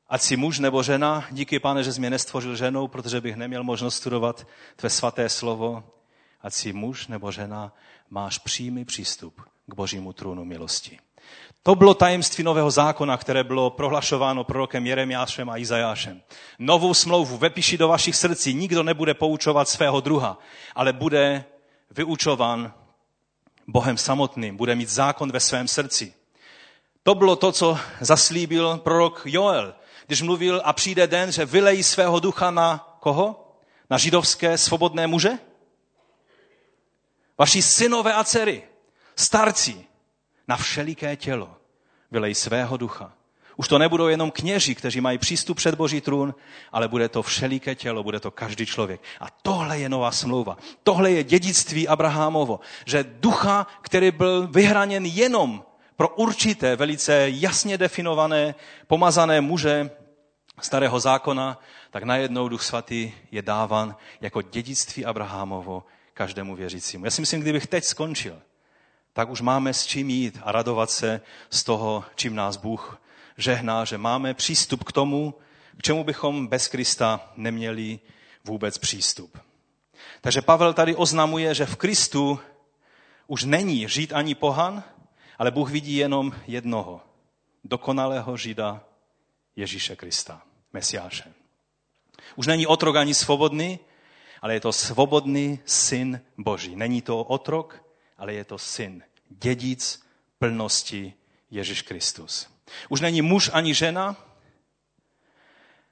Ať 0.09 0.23
jsi 0.23 0.37
muž 0.37 0.59
nebo 0.59 0.83
žena, 0.83 1.27
díky 1.31 1.59
pane, 1.59 1.85
že 1.85 1.93
jsi 1.93 2.01
mě 2.01 2.11
nestvořil 2.11 2.57
ženou, 2.57 2.89
protože 2.89 3.21
bych 3.21 3.37
neměl 3.37 3.65
možnost 3.65 3.97
studovat 3.97 4.47
tvé 4.77 4.91
svaté 4.91 5.29
slovo. 5.29 5.85
Ať 6.41 6.53
jsi 6.53 6.73
muž 6.73 7.07
nebo 7.07 7.33
žena, 7.33 7.73
máš 8.11 8.39
přímý 8.39 8.85
přístup 8.85 9.41
k 9.67 9.75
božímu 9.75 10.13
trůnu 10.13 10.45
milosti. 10.45 10.99
To 11.63 11.75
bylo 11.75 11.95
tajemství 11.95 12.45
nového 12.45 12.71
zákona, 12.71 13.17
které 13.17 13.45
bylo 13.45 13.71
prohlašováno 13.71 14.45
prorokem 14.45 14.87
Jeremiášem 14.87 15.51
a 15.51 15.57
Izajášem. 15.57 16.23
Novou 16.59 16.95
smlouvu 16.95 17.37
vepíši 17.37 17.79
do 17.79 17.89
vašich 17.89 18.17
srdcí. 18.17 18.55
Nikdo 18.55 18.83
nebude 18.83 19.15
poučovat 19.15 19.69
svého 19.69 20.01
druha, 20.01 20.39
ale 20.75 20.93
bude 20.93 21.45
vyučovan 21.91 22.73
Bohem 23.67 23.97
samotným. 23.97 24.57
Bude 24.57 24.75
mít 24.75 24.89
zákon 24.89 25.33
ve 25.33 25.41
svém 25.41 25.69
srdci. 25.69 26.15
To 27.03 27.15
bylo 27.15 27.37
to, 27.37 27.53
co 27.53 27.79
zaslíbil 28.01 28.79
prorok 28.79 29.23
Joel, 29.25 29.75
když 30.07 30.23
mluvil 30.23 30.63
a 30.65 30.73
přijde 30.73 31.07
den, 31.07 31.33
že 31.33 31.45
vylejí 31.45 31.83
svého 31.83 32.21
ducha 32.21 32.51
na 32.51 32.97
koho? 33.01 33.57
Na 33.91 33.99
židovské 33.99 34.59
svobodné 34.59 35.07
muže? 35.07 35.39
Vaši 37.41 37.63
synové 37.63 38.15
a 38.15 38.25
dcery, 38.25 38.63
starci, 39.17 39.85
na 40.49 40.57
všeliké 40.57 41.17
tělo 41.17 41.57
vylej 42.11 42.35
svého 42.35 42.77
ducha. 42.77 43.13
Už 43.57 43.69
to 43.69 43.79
nebudou 43.79 44.09
jenom 44.09 44.31
kněži, 44.31 44.75
kteří 44.75 45.01
mají 45.01 45.19
přístup 45.19 45.57
před 45.57 45.75
Boží 45.75 46.01
trůn, 46.01 46.35
ale 46.73 46.89
bude 46.89 47.09
to 47.09 47.23
všeliké 47.23 47.75
tělo, 47.75 48.03
bude 48.03 48.21
to 48.21 48.31
každý 48.31 48.67
člověk. 48.67 49.01
A 49.21 49.27
tohle 49.43 49.79
je 49.79 49.89
nová 49.89 50.13
smlouva. 50.13 50.59
Tohle 50.83 51.11
je 51.11 51.25
dědictví 51.25 51.89
Abrahamovo, 51.89 52.61
že 52.85 53.05
ducha, 53.09 53.67
který 53.81 54.11
byl 54.11 54.47
vyhraněn 54.47 55.07
jenom 55.07 55.65
pro 55.97 56.09
určité, 56.09 56.77
velice 56.77 57.31
jasně 57.31 57.79
definované, 57.79 58.55
pomazané 58.87 59.41
muže 59.41 59.91
starého 60.61 61.01
zákona, 61.01 61.59
tak 61.91 62.03
najednou 62.03 62.49
Duch 62.49 62.63
Svatý 62.63 63.13
je 63.31 63.43
dávan 63.43 63.97
jako 64.21 64.43
dědictví 64.43 65.05
Abrahamovo 65.05 65.85
každému 66.21 66.57
věřícímu. 66.57 67.05
Já 67.05 67.11
si 67.11 67.21
myslím, 67.21 67.41
kdybych 67.41 67.67
teď 67.67 67.85
skončil, 67.85 68.43
tak 69.13 69.31
už 69.31 69.41
máme 69.41 69.75
s 69.75 69.87
čím 69.87 70.11
jít 70.11 70.39
a 70.43 70.53
radovat 70.53 70.91
se 70.91 71.21
z 71.51 71.65
toho, 71.65 72.05
čím 72.15 72.35
nás 72.35 72.57
Bůh 72.57 73.01
žehná, 73.37 73.85
že 73.85 73.99
máme 73.99 74.35
přístup 74.35 74.85
k 74.85 74.93
tomu, 74.93 75.35
k 75.77 75.83
čemu 75.83 76.05
bychom 76.05 76.47
bez 76.47 76.69
Krista 76.69 77.33
neměli 77.37 78.01
vůbec 78.45 78.79
přístup. 78.79 79.39
Takže 80.21 80.43
Pavel 80.43 80.75
tady 80.75 80.97
oznamuje, 80.97 81.55
že 81.55 81.67
v 81.67 81.77
Kristu 81.77 82.41
už 83.27 83.45
není 83.45 83.89
žít 83.89 84.13
ani 84.13 84.35
pohan, 84.35 84.83
ale 85.39 85.51
Bůh 85.51 85.71
vidí 85.71 85.97
jenom 85.97 86.33
jednoho, 86.47 87.01
dokonalého 87.65 88.37
Žida 88.37 88.85
Ježíše 89.57 89.97
Krista, 89.97 90.43
Mesiáše. 90.73 91.33
Už 92.37 92.47
není 92.47 92.67
otrok 92.67 92.97
ani 92.97 93.15
svobodný, 93.15 93.79
ale 94.41 94.55
je 94.55 94.61
to 94.61 94.73
svobodný 94.73 95.61
syn 95.65 96.21
Boží. 96.39 96.77
Není 96.77 97.03
to 97.03 97.25
otrok, 97.25 97.85
ale 98.19 98.35
je 98.35 98.45
to 98.45 98.59
syn, 98.59 99.03
dědic 99.29 100.03
plnosti 100.39 101.15
Ježíš 101.51 101.83
Kristus. 101.83 102.49
Už 102.89 103.01
není 103.01 103.23
muž 103.23 103.51
ani 103.53 103.75
žena, 103.75 104.17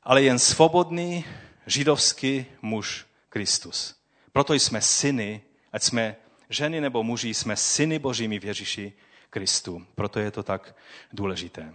ale 0.03 0.23
jen 0.23 0.39
svobodný 0.39 1.25
židovský 1.67 2.47
muž 2.63 3.07
Kristus. 3.29 3.95
Proto 4.33 4.55
jsme 4.55 4.81
syny, 4.81 5.43
ať 5.73 5.83
jsme 5.83 6.17
ženy 6.49 6.81
nebo 6.81 7.03
muži, 7.03 7.35
jsme 7.35 7.57
syny 7.57 7.99
božími 7.99 8.39
v 8.39 8.45
Ježíši 8.45 8.93
Kristu. 9.31 9.87
Proto 9.95 10.19
je 10.21 10.31
to 10.31 10.43
tak 10.43 10.77
důležité. 11.13 11.75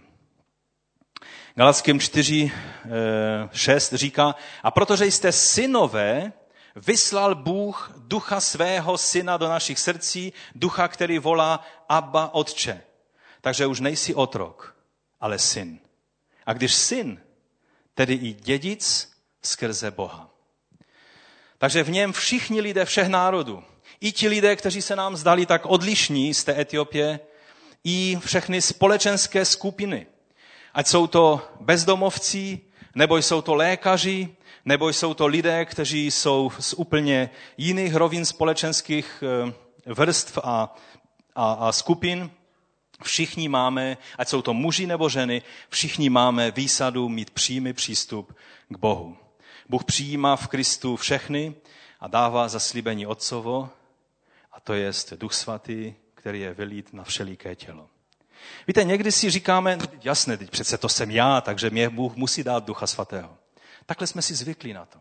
Galackým 1.54 2.00
4, 2.00 2.52
6 3.52 3.92
eh, 3.92 3.96
říká, 3.96 4.34
a 4.62 4.70
protože 4.70 5.06
jste 5.06 5.32
synové, 5.32 6.32
vyslal 6.76 7.34
Bůh 7.34 7.92
ducha 7.96 8.40
svého 8.40 8.98
syna 8.98 9.36
do 9.36 9.48
našich 9.48 9.78
srdcí, 9.78 10.32
ducha, 10.54 10.88
který 10.88 11.18
volá 11.18 11.66
Abba 11.88 12.34
Otče. 12.34 12.82
Takže 13.40 13.66
už 13.66 13.80
nejsi 13.80 14.14
otrok, 14.14 14.76
ale 15.20 15.38
syn. 15.38 15.78
A 16.46 16.52
když 16.52 16.74
syn, 16.74 17.20
tedy 17.94 18.14
i 18.14 18.32
dědic 18.32 19.12
skrze 19.42 19.90
Boha. 19.90 20.30
Takže 21.58 21.82
v 21.82 21.90
něm 21.90 22.12
všichni 22.12 22.60
lidé 22.60 22.84
všech 22.84 23.08
národů, 23.08 23.64
i 24.00 24.12
ti 24.12 24.28
lidé, 24.28 24.56
kteří 24.56 24.82
se 24.82 24.96
nám 24.96 25.16
zdali 25.16 25.46
tak 25.46 25.66
odlišní 25.66 26.34
z 26.34 26.44
té 26.44 26.60
Etiopie, 26.60 27.20
i 27.84 28.18
všechny 28.20 28.62
společenské 28.62 29.44
skupiny, 29.44 30.06
ať 30.74 30.86
jsou 30.86 31.06
to 31.06 31.48
bezdomovci, 31.60 32.60
nebo 32.94 33.16
jsou 33.16 33.42
to 33.42 33.54
lékaři, 33.54 34.36
nebo 34.64 34.88
jsou 34.88 35.14
to 35.14 35.26
lidé, 35.26 35.64
kteří 35.64 36.10
jsou 36.10 36.52
z 36.58 36.74
úplně 36.74 37.30
jiných 37.56 37.94
rovin 37.94 38.24
společenských 38.24 39.22
eh, 39.86 39.94
vrstv 39.94 40.38
a, 40.42 40.76
a, 41.34 41.52
a 41.52 41.72
skupin. 41.72 42.30
Všichni 43.02 43.48
máme, 43.48 43.96
ať 44.18 44.28
jsou 44.28 44.42
to 44.42 44.54
muži 44.54 44.86
nebo 44.86 45.08
ženy, 45.08 45.42
všichni 45.68 46.10
máme 46.10 46.50
výsadu 46.50 47.08
mít 47.08 47.30
přímý 47.30 47.72
přístup 47.72 48.36
k 48.68 48.78
Bohu. 48.78 49.16
Bůh 49.68 49.84
přijímá 49.84 50.36
v 50.36 50.48
Kristu 50.48 50.96
všechny 50.96 51.54
a 52.00 52.08
dává 52.08 52.48
zaslíbení 52.48 53.06
Otcovo, 53.06 53.70
a 54.52 54.60
to 54.60 54.74
je 54.74 54.92
Duch 55.16 55.34
Svatý, 55.34 55.94
který 56.14 56.40
je 56.40 56.54
vylít 56.54 56.92
na 56.92 57.04
všeliké 57.04 57.56
tělo. 57.56 57.88
Víte, 58.66 58.84
někdy 58.84 59.12
si 59.12 59.30
říkáme, 59.30 59.76
no, 59.76 59.84
jasné, 60.02 60.36
teď 60.36 60.50
přece 60.50 60.78
to 60.78 60.88
jsem 60.88 61.10
já, 61.10 61.40
takže 61.40 61.70
mě 61.70 61.88
Bůh 61.88 62.16
musí 62.16 62.44
dát 62.44 62.64
Ducha 62.64 62.86
Svatého. 62.86 63.36
Takhle 63.86 64.06
jsme 64.06 64.22
si 64.22 64.34
zvykli 64.34 64.72
na 64.72 64.84
to. 64.84 64.98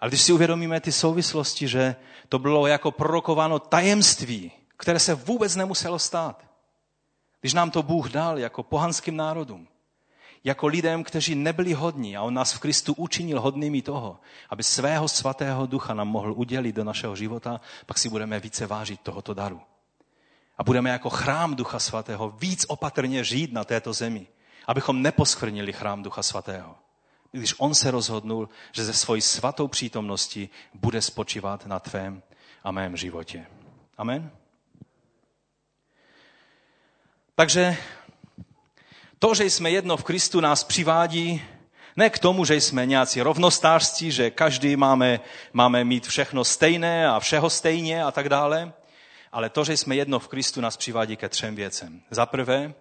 Ale 0.00 0.10
když 0.10 0.22
si 0.22 0.32
uvědomíme 0.32 0.80
ty 0.80 0.92
souvislosti, 0.92 1.68
že 1.68 1.96
to 2.28 2.38
bylo 2.38 2.66
jako 2.66 2.90
prorokováno 2.90 3.58
tajemství, 3.58 4.52
které 4.76 4.98
se 4.98 5.14
vůbec 5.14 5.56
nemuselo 5.56 5.98
stát, 5.98 6.44
když 7.40 7.54
nám 7.54 7.70
to 7.70 7.82
Bůh 7.82 8.10
dal 8.10 8.38
jako 8.38 8.62
pohanským 8.62 9.16
národům, 9.16 9.68
jako 10.44 10.66
lidem, 10.66 11.04
kteří 11.04 11.34
nebyli 11.34 11.72
hodní 11.72 12.16
a 12.16 12.22
on 12.22 12.34
nás 12.34 12.52
v 12.52 12.58
Kristu 12.58 12.94
učinil 12.96 13.40
hodnými 13.40 13.82
toho, 13.82 14.20
aby 14.50 14.62
svého 14.62 15.08
svatého 15.08 15.66
ducha 15.66 15.94
nám 15.94 16.08
mohl 16.08 16.32
udělit 16.32 16.74
do 16.74 16.84
našeho 16.84 17.16
života, 17.16 17.60
pak 17.86 17.98
si 17.98 18.08
budeme 18.08 18.40
více 18.40 18.66
vážit 18.66 19.00
tohoto 19.00 19.34
daru. 19.34 19.60
A 20.58 20.64
budeme 20.64 20.90
jako 20.90 21.10
chrám 21.10 21.54
Ducha 21.54 21.78
Svatého 21.78 22.30
víc 22.30 22.64
opatrně 22.68 23.24
žít 23.24 23.52
na 23.52 23.64
této 23.64 23.92
zemi, 23.92 24.26
abychom 24.66 25.02
neposkvrnili 25.02 25.72
chrám 25.72 26.02
Ducha 26.02 26.22
Svatého. 26.22 26.83
Když 27.34 27.54
on 27.58 27.74
se 27.74 27.90
rozhodnul, 27.90 28.48
že 28.72 28.84
ze 28.84 28.92
svojí 28.92 29.22
svatou 29.22 29.68
přítomnosti 29.68 30.48
bude 30.74 31.02
spočívat 31.02 31.66
na 31.66 31.80
tvém 31.80 32.22
a 32.64 32.70
mém 32.70 32.96
životě. 32.96 33.46
Amen? 33.98 34.30
Takže 37.34 37.76
to, 39.18 39.34
že 39.34 39.44
jsme 39.44 39.70
jedno 39.70 39.96
v 39.96 40.04
Kristu, 40.04 40.40
nás 40.40 40.64
přivádí 40.64 41.42
ne 41.96 42.10
k 42.10 42.18
tomu, 42.18 42.44
že 42.44 42.54
jsme 42.54 42.86
nějací 42.86 43.22
rovnostářství, 43.22 44.10
že 44.10 44.30
každý 44.30 44.76
máme, 44.76 45.20
máme 45.52 45.84
mít 45.84 46.06
všechno 46.06 46.44
stejné 46.44 47.08
a 47.08 47.20
všeho 47.20 47.50
stejně 47.50 48.04
a 48.04 48.10
tak 48.10 48.28
dále, 48.28 48.72
ale 49.32 49.50
to, 49.50 49.64
že 49.64 49.76
jsme 49.76 49.96
jedno 49.96 50.18
v 50.18 50.28
Kristu, 50.28 50.60
nás 50.60 50.76
přivádí 50.76 51.16
ke 51.16 51.28
třem 51.28 51.54
věcem. 51.54 52.02
Za 52.10 52.26
prvé, 52.26 52.74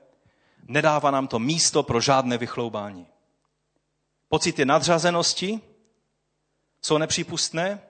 nedává 0.67 1.11
nám 1.11 1.27
to 1.27 1.39
místo 1.39 1.83
pro 1.83 2.01
žádné 2.01 2.37
vychloubání. 2.37 3.12
Pocity 4.33 4.65
nadřazenosti 4.65 5.61
jsou 6.81 6.97
nepřípustné, 6.97 7.81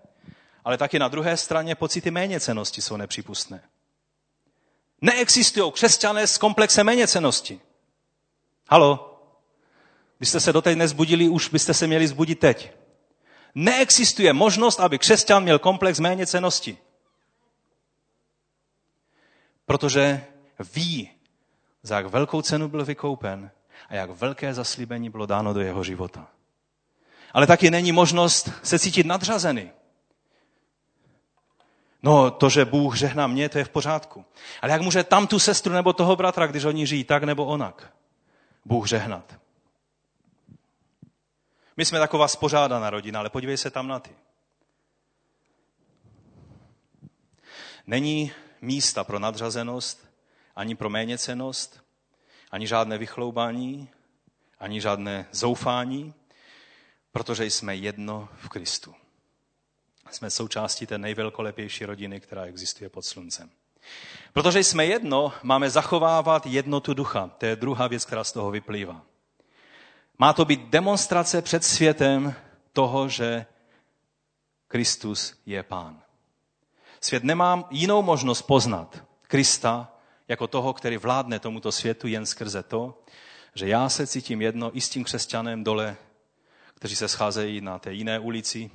ale 0.66 0.78
taky 0.78 1.00
na 1.00 1.08
druhé 1.08 1.38
straně 1.38 1.76
pocity 1.76 2.12
méněcenosti 2.12 2.82
jsou 2.82 2.98
nepřípustné. 2.98 3.64
Neexistují 5.02 5.72
křesťané 5.72 6.28
s 6.28 6.38
komplexem 6.38 6.86
méněcenosti. 6.86 7.62
Halo? 8.70 9.20
Byste 10.20 10.40
se 10.40 10.54
doteď 10.54 10.78
nezbudili, 10.78 11.30
už 11.30 11.50
byste 11.50 11.74
se 11.74 11.88
měli 11.88 12.08
zbudit 12.08 12.40
teď. 12.40 12.72
Neexistuje 13.56 14.34
možnost, 14.34 14.80
aby 14.80 15.00
křesťan 15.00 15.44
měl 15.44 15.60
komplex 15.60 16.00
méněcenosti. 16.00 16.78
Protože 19.66 20.26
ví, 20.74 21.12
za 21.84 21.96
jak 21.96 22.06
velkou 22.06 22.42
cenu 22.42 22.68
byl 22.68 22.86
vykoupen 22.86 23.52
a 23.90 23.96
jak 23.96 24.10
velké 24.10 24.54
zaslíbení 24.54 25.10
bylo 25.10 25.26
dáno 25.26 25.54
do 25.54 25.60
jeho 25.60 25.84
života. 25.84 26.28
Ale 27.34 27.48
taky 27.48 27.72
není 27.72 27.92
možnost 27.92 28.50
se 28.64 28.80
cítit 28.80 29.06
nadřazený. 29.06 29.72
No, 32.04 32.32
to, 32.32 32.50
že 32.50 32.66
Bůh 32.66 32.98
žehná 32.98 33.28
mě, 33.28 33.50
to 33.50 33.58
je 33.58 33.64
v 33.64 33.70
pořádku. 33.70 34.26
Ale 34.62 34.72
jak 34.72 34.82
může 34.82 35.04
tam 35.04 35.28
tu 35.28 35.40
sestru 35.40 35.74
nebo 35.74 35.94
toho 35.94 36.16
bratra, 36.16 36.48
když 36.48 36.64
oni 36.64 36.88
žijí 36.88 37.04
tak 37.04 37.24
nebo 37.24 37.46
onak, 37.46 37.94
Bůh 38.66 38.88
žehnat? 38.88 39.36
My 41.78 41.86
jsme 41.86 42.00
taková 42.00 42.28
spořádaná 42.28 42.90
rodina, 42.90 43.20
ale 43.20 43.30
podívej 43.30 43.58
se 43.58 43.72
tam 43.72 43.88
na 43.88 44.00
ty. 44.00 44.12
Není 47.88 48.32
místa 48.62 49.04
pro 49.04 49.20
nadřazenost, 49.20 50.10
ani 50.56 50.76
pro 50.76 50.90
méněcenost, 50.90 51.83
ani 52.54 52.68
žádné 52.68 52.98
vychloubání, 52.98 53.90
ani 54.60 54.82
žádné 54.82 55.26
zoufání, 55.32 56.14
protože 57.12 57.46
jsme 57.46 57.76
jedno 57.76 58.30
v 58.36 58.50
Kristu. 58.50 58.96
Jsme 60.12 60.30
součástí 60.30 60.86
té 60.86 60.98
nejvelkolepější 60.98 61.86
rodiny, 61.86 62.20
která 62.20 62.44
existuje 62.46 62.90
pod 62.90 63.06
sluncem. 63.06 63.50
Protože 64.34 64.64
jsme 64.64 64.86
jedno, 64.86 65.34
máme 65.44 65.70
zachovávat 65.70 66.46
jednotu 66.46 66.94
ducha. 66.94 67.32
To 67.38 67.46
je 67.46 67.56
druhá 67.56 67.88
věc, 67.88 68.06
která 68.06 68.24
z 68.24 68.32
toho 68.32 68.52
vyplývá. 68.52 69.02
Má 70.18 70.34
to 70.34 70.46
být 70.46 70.62
demonstrace 70.70 71.42
před 71.42 71.64
světem 71.64 72.34
toho, 72.74 73.10
že 73.10 73.46
Kristus 74.68 75.42
je 75.46 75.64
pán. 75.64 76.02
Svět 77.02 77.24
nemá 77.24 77.68
jinou 77.70 78.02
možnost 78.02 78.42
poznat 78.42 79.04
Krista 79.22 79.93
jako 80.34 80.48
toho, 80.48 80.74
který 80.74 80.98
vládne 80.98 81.40
tomuto 81.40 81.72
světu 81.72 82.08
jen 82.08 82.26
skrze 82.26 82.64
to, 82.64 83.04
že 83.56 83.68
já 83.68 83.90
se 83.90 84.08
cítím 84.08 84.42
jedno 84.42 84.78
i 84.78 84.82
s 84.82 84.90
tím 84.90 85.04
křesťanem 85.04 85.64
dole, 85.64 85.96
kteří 86.76 86.96
se 86.96 87.08
scházejí 87.08 87.62
na 87.62 87.80
té 87.80 87.94
jiné 87.94 88.20
ulici, 88.20 88.72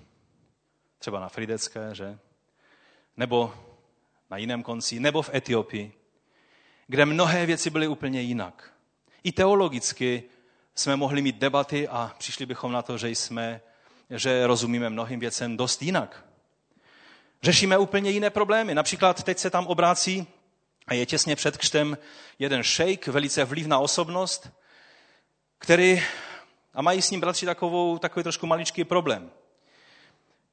třeba 0.98 1.20
na 1.20 1.28
Fridecké, 1.28 1.94
že? 1.94 2.18
Nebo 3.16 3.54
na 4.30 4.36
jiném 4.36 4.62
konci, 4.62 5.00
nebo 5.00 5.22
v 5.22 5.34
Etiopii, 5.34 5.92
kde 6.86 7.06
mnohé 7.06 7.46
věci 7.46 7.70
byly 7.70 7.88
úplně 7.88 8.20
jinak. 8.20 8.72
I 9.24 9.32
teologicky 9.32 10.22
jsme 10.74 10.96
mohli 10.96 11.22
mít 11.22 11.36
debaty 11.36 11.88
a 11.88 12.14
přišli 12.18 12.46
bychom 12.46 12.72
na 12.72 12.82
to, 12.82 12.98
že 12.98 13.10
jsme, 13.10 13.60
že 14.10 14.46
rozumíme 14.46 14.90
mnohým 14.90 15.20
věcem 15.20 15.56
dost 15.56 15.82
jinak. 15.82 16.24
Řešíme 17.42 17.78
úplně 17.78 18.10
jiné 18.10 18.30
problémy. 18.30 18.74
Například 18.74 19.22
teď 19.22 19.38
se 19.38 19.50
tam 19.50 19.66
obrácí 19.66 20.26
a 20.88 20.94
je 20.94 21.06
těsně 21.06 21.36
před 21.36 21.56
křtem 21.56 21.98
jeden 22.38 22.62
šejk, 22.62 23.06
velice 23.06 23.44
vlivná 23.44 23.78
osobnost, 23.78 24.50
který, 25.58 26.02
a 26.74 26.82
mají 26.82 27.02
s 27.02 27.10
ním 27.10 27.20
bratři 27.20 27.46
takovou, 27.46 27.98
takový 27.98 28.22
trošku 28.22 28.46
maličký 28.46 28.84
problém. 28.84 29.30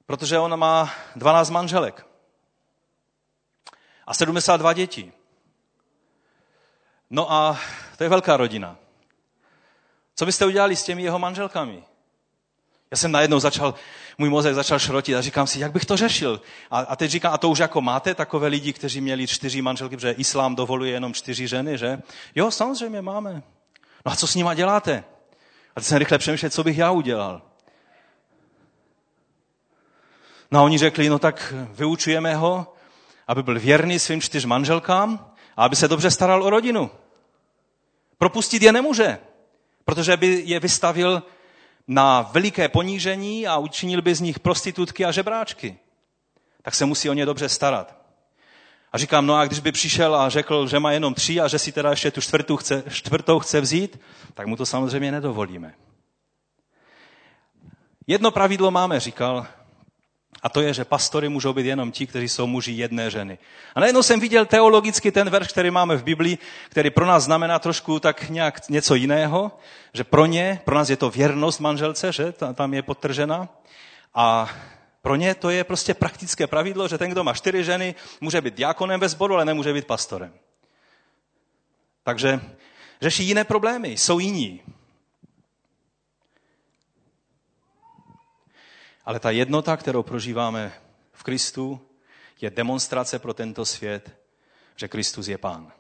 Protože 0.05 0.39
ona 0.39 0.55
má 0.55 0.93
12 1.15 1.49
manželek 1.49 2.05
a 4.07 4.13
72 4.13 4.73
dětí. 4.73 5.13
No 7.09 7.31
a 7.31 7.59
to 7.97 8.03
je 8.03 8.09
velká 8.09 8.37
rodina. 8.37 8.77
Co 10.15 10.25
byste 10.25 10.45
udělali 10.45 10.75
s 10.75 10.83
těmi 10.83 11.03
jeho 11.03 11.19
manželkami? 11.19 11.83
Já 12.95 12.99
jsem 12.99 13.11
najednou 13.11 13.39
začal, 13.39 13.73
můj 14.17 14.29
mozek 14.29 14.55
začal 14.55 14.79
šrotit 14.79 15.15
a 15.15 15.21
říkám 15.21 15.47
si, 15.47 15.59
jak 15.59 15.71
bych 15.71 15.85
to 15.85 15.97
řešil. 15.97 16.41
A, 16.71 16.79
a 16.79 16.95
teď 16.95 17.11
říkám, 17.11 17.33
a 17.33 17.37
to 17.37 17.49
už 17.49 17.59
jako 17.59 17.81
máte 17.81 18.15
takové 18.15 18.47
lidi, 18.47 18.73
kteří 18.73 19.01
měli 19.01 19.27
čtyři 19.27 19.61
manželky, 19.61 19.95
protože 19.95 20.11
islám 20.11 20.55
dovoluje 20.55 20.91
jenom 20.91 21.13
čtyři 21.13 21.47
ženy, 21.47 21.77
že? 21.77 21.99
Jo, 22.35 22.51
samozřejmě 22.51 23.01
máme. 23.01 23.43
No 24.05 24.11
a 24.11 24.15
co 24.15 24.27
s 24.27 24.35
nima 24.35 24.53
děláte? 24.53 25.03
A 25.75 25.79
teď 25.79 25.83
jsem 25.83 25.97
rychle 25.97 26.17
přemýšlel, 26.17 26.49
co 26.49 26.63
bych 26.63 26.77
já 26.77 26.91
udělal. 26.91 27.41
No 30.51 30.59
a 30.59 30.63
oni 30.63 30.77
řekli, 30.77 31.09
no 31.09 31.19
tak 31.19 31.53
vyučujeme 31.69 32.35
ho, 32.35 32.73
aby 33.27 33.43
byl 33.43 33.59
věrný 33.59 33.99
svým 33.99 34.21
čtyř 34.21 34.45
manželkám 34.45 35.33
a 35.57 35.65
aby 35.65 35.75
se 35.75 35.87
dobře 35.87 36.11
staral 36.11 36.43
o 36.43 36.49
rodinu. 36.49 36.91
Propustit 38.17 38.61
je 38.61 38.71
nemůže, 38.71 39.19
protože 39.85 40.17
by 40.17 40.43
je 40.45 40.59
vystavil 40.59 41.23
na 41.87 42.21
veliké 42.21 42.69
ponížení 42.69 43.47
a 43.47 43.57
učinil 43.57 44.01
by 44.01 44.15
z 44.15 44.21
nich 44.21 44.39
prostitutky 44.39 45.05
a 45.05 45.11
žebráčky. 45.11 45.77
Tak 46.61 46.75
se 46.75 46.85
musí 46.85 47.09
o 47.09 47.13
ně 47.13 47.25
dobře 47.25 47.49
starat. 47.49 47.95
A 48.91 48.97
říkám, 48.97 49.25
no 49.25 49.35
a 49.35 49.45
když 49.45 49.59
by 49.59 49.71
přišel 49.71 50.15
a 50.15 50.29
řekl, 50.29 50.67
že 50.67 50.79
má 50.79 50.91
jenom 50.91 51.13
tři 51.13 51.41
a 51.41 51.47
že 51.47 51.59
si 51.59 51.71
teda 51.71 51.89
ještě 51.89 52.11
tu 52.11 52.21
čtvrtou 52.21 52.57
chce, 52.57 52.83
čtvrtou 52.89 53.39
chce 53.39 53.61
vzít, 53.61 53.99
tak 54.33 54.47
mu 54.47 54.55
to 54.55 54.65
samozřejmě 54.65 55.11
nedovolíme. 55.11 55.73
Jedno 58.07 58.31
pravidlo 58.31 58.71
máme, 58.71 58.99
říkal 58.99 59.47
a 60.43 60.49
to 60.49 60.61
je, 60.61 60.73
že 60.73 60.85
pastory 60.85 61.29
můžou 61.29 61.53
být 61.53 61.65
jenom 61.65 61.91
ti, 61.91 62.07
kteří 62.07 62.29
jsou 62.29 62.47
muži 62.47 62.71
jedné 62.71 63.09
ženy. 63.09 63.37
A 63.75 63.79
najednou 63.79 64.03
jsem 64.03 64.19
viděl 64.19 64.45
teologicky 64.45 65.11
ten 65.11 65.29
verš, 65.29 65.47
který 65.47 65.71
máme 65.71 65.95
v 65.95 66.03
Biblii, 66.03 66.37
který 66.69 66.89
pro 66.89 67.05
nás 67.05 67.23
znamená 67.23 67.59
trošku 67.59 67.99
tak 67.99 68.29
nějak 68.29 68.69
něco 68.69 68.95
jiného, 68.95 69.51
že 69.93 70.03
pro 70.03 70.25
ně, 70.25 70.61
pro 70.65 70.75
nás 70.75 70.89
je 70.89 70.97
to 70.97 71.09
věrnost 71.09 71.59
manželce, 71.59 72.11
že 72.11 72.33
tam 72.53 72.73
je 72.73 72.81
potržena. 72.81 73.49
A 74.13 74.49
pro 75.01 75.15
ně 75.15 75.35
to 75.35 75.49
je 75.49 75.63
prostě 75.63 75.93
praktické 75.93 76.47
pravidlo, 76.47 76.87
že 76.87 76.97
ten, 76.97 77.11
kdo 77.11 77.23
má 77.23 77.33
čtyři 77.33 77.63
ženy, 77.63 77.95
může 78.21 78.41
být 78.41 78.53
diakonem 78.55 78.99
ve 78.99 79.09
sboru, 79.09 79.33
ale 79.33 79.45
nemůže 79.45 79.73
být 79.73 79.87
pastorem. 79.87 80.33
Takže 82.03 82.39
řeší 83.01 83.23
jiné 83.23 83.43
problémy, 83.43 83.89
jsou 83.89 84.19
jiní. 84.19 84.61
Ale 89.05 89.19
ta 89.19 89.31
jednota, 89.31 89.77
kterou 89.77 90.03
prožíváme 90.03 90.73
v 91.13 91.23
Kristu, 91.23 91.87
je 92.41 92.49
demonstrace 92.49 93.19
pro 93.19 93.33
tento 93.33 93.65
svět, 93.65 94.17
že 94.75 94.87
Kristus 94.87 95.27
je 95.27 95.37
Pán. 95.37 95.71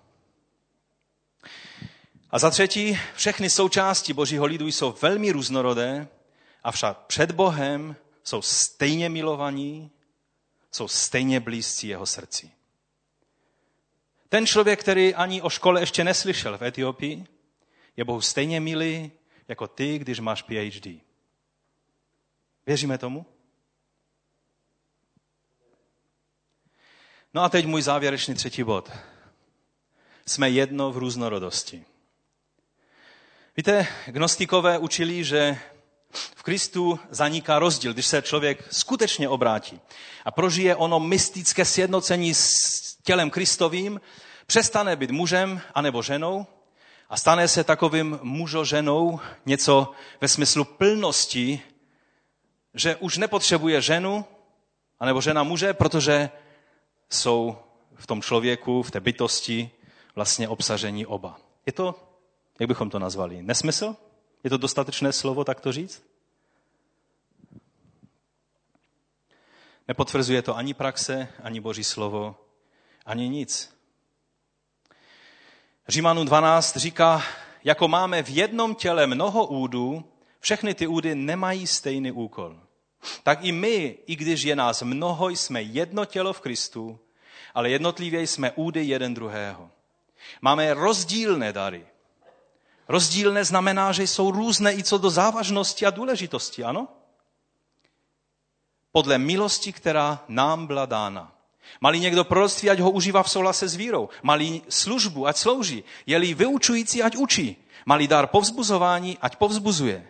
A 2.31 2.39
za 2.39 2.49
třetí, 2.49 2.99
všechny 3.15 3.49
součásti 3.49 4.13
Božího 4.13 4.45
lidu 4.45 4.67
jsou 4.67 4.95
velmi 5.01 5.31
různorodé, 5.31 6.07
avšak 6.63 6.97
před 6.97 7.31
Bohem 7.31 7.95
jsou 8.23 8.41
stejně 8.41 9.09
milovaní, 9.09 9.91
jsou 10.71 10.87
stejně 10.87 11.39
blízcí 11.39 11.87
jeho 11.87 12.05
srdci. 12.05 12.51
Ten 14.29 14.47
člověk, 14.47 14.79
který 14.79 15.15
ani 15.15 15.41
o 15.41 15.49
škole 15.49 15.81
ještě 15.81 16.03
neslyšel 16.03 16.57
v 16.57 16.63
Etiopii, 16.63 17.25
je 17.97 18.03
Bohu 18.03 18.21
stejně 18.21 18.59
milý 18.59 19.11
jako 19.47 19.67
ty, 19.67 19.99
když 19.99 20.19
máš 20.19 20.41
PhD. 20.41 20.87
Věříme 22.65 22.97
tomu? 22.97 23.25
No 27.33 27.41
a 27.43 27.49
teď 27.49 27.65
můj 27.65 27.81
závěrečný 27.81 28.35
třetí 28.35 28.63
bod. 28.63 28.91
Jsme 30.25 30.49
jedno 30.49 30.91
v 30.91 30.97
různorodosti. 30.97 31.85
Víte, 33.57 33.87
gnostikové 34.07 34.77
učili, 34.77 35.23
že 35.23 35.57
v 36.11 36.43
Kristu 36.43 36.99
zaniká 37.09 37.59
rozdíl, 37.59 37.93
když 37.93 38.05
se 38.05 38.21
člověk 38.21 38.73
skutečně 38.73 39.29
obrátí 39.29 39.79
a 40.25 40.31
prožije 40.31 40.75
ono 40.75 40.99
mystické 40.99 41.65
sjednocení 41.65 42.33
s 42.33 42.47
tělem 43.03 43.29
Kristovým, 43.29 44.01
přestane 44.47 44.95
být 44.95 45.11
mužem 45.11 45.61
anebo 45.73 46.01
ženou 46.01 46.47
a 47.09 47.17
stane 47.17 47.47
se 47.47 47.63
takovým 47.63 48.19
mužo-ženou 48.21 49.19
něco 49.45 49.91
ve 50.21 50.27
smyslu 50.27 50.65
plnosti, 50.65 51.61
že 52.75 52.95
už 52.95 53.17
nepotřebuje 53.17 53.81
ženu 53.81 54.25
anebo 54.99 55.21
žena 55.21 55.43
muže, 55.43 55.73
protože 55.73 56.29
jsou 57.09 57.57
v 57.95 58.07
tom 58.07 58.21
člověku, 58.21 58.83
v 58.83 58.91
té 58.91 58.99
bytosti 58.99 59.71
vlastně 60.15 60.49
obsažení 60.49 61.05
oba. 61.05 61.39
Je 61.65 61.73
to, 61.73 61.95
jak 62.59 62.67
bychom 62.67 62.89
to 62.89 62.99
nazvali, 62.99 63.43
nesmysl? 63.43 63.95
Je 64.43 64.49
to 64.49 64.57
dostatečné 64.57 65.13
slovo 65.13 65.43
tak 65.43 65.61
to 65.61 65.71
říct? 65.71 66.03
Nepotvrzuje 69.87 70.41
to 70.41 70.57
ani 70.57 70.73
praxe, 70.73 71.27
ani 71.43 71.59
Boží 71.59 71.83
slovo, 71.83 72.35
ani 73.05 73.29
nic. 73.29 73.77
Římanu 75.87 76.23
12 76.23 76.77
říká, 76.77 77.23
jako 77.63 77.87
máme 77.87 78.23
v 78.23 78.29
jednom 78.29 78.75
těle 78.75 79.07
mnoho 79.07 79.45
údů, 79.45 80.05
všechny 80.39 80.73
ty 80.73 80.87
údy 80.87 81.15
nemají 81.15 81.67
stejný 81.67 82.11
úkol. 82.11 82.64
Tak 83.23 83.43
i 83.43 83.51
my, 83.51 83.97
i 84.07 84.15
když 84.15 84.43
je 84.43 84.55
nás 84.55 84.81
mnoho, 84.81 85.29
jsme 85.29 85.61
jedno 85.61 86.05
tělo 86.05 86.33
v 86.33 86.41
Kristu, 86.41 86.99
ale 87.53 87.69
jednotlivě 87.69 88.21
jsme 88.21 88.51
údy 88.51 88.83
jeden 88.85 89.13
druhého. 89.13 89.69
Máme 90.41 90.73
rozdílné 90.73 91.53
dary. 91.53 91.85
Rozdílné 92.87 93.45
znamená, 93.45 93.91
že 93.91 94.03
jsou 94.03 94.31
různé 94.31 94.73
i 94.73 94.83
co 94.83 94.97
do 94.97 95.09
závažnosti 95.09 95.85
a 95.85 95.89
důležitosti, 95.89 96.63
ano? 96.63 96.87
Podle 98.91 99.17
milosti, 99.17 99.73
která 99.73 100.23
nám 100.27 100.67
byla 100.67 100.85
dána. 100.85 101.35
Malý 101.81 101.99
někdo 101.99 102.23
proroctví, 102.23 102.69
ať 102.69 102.79
ho 102.79 102.91
užívá 102.91 103.23
v 103.23 103.29
souhlase 103.29 103.67
s 103.67 103.75
vírou. 103.75 104.09
Malý 104.23 104.61
službu, 104.69 105.27
ať 105.27 105.37
slouží. 105.37 105.83
Je-li 106.05 106.33
vyučující, 106.33 107.03
ať 107.03 107.15
učí. 107.15 107.57
Malý 107.85 108.07
dar 108.07 108.27
povzbuzování, 108.27 109.17
ať 109.21 109.35
povzbuzuje. 109.35 110.07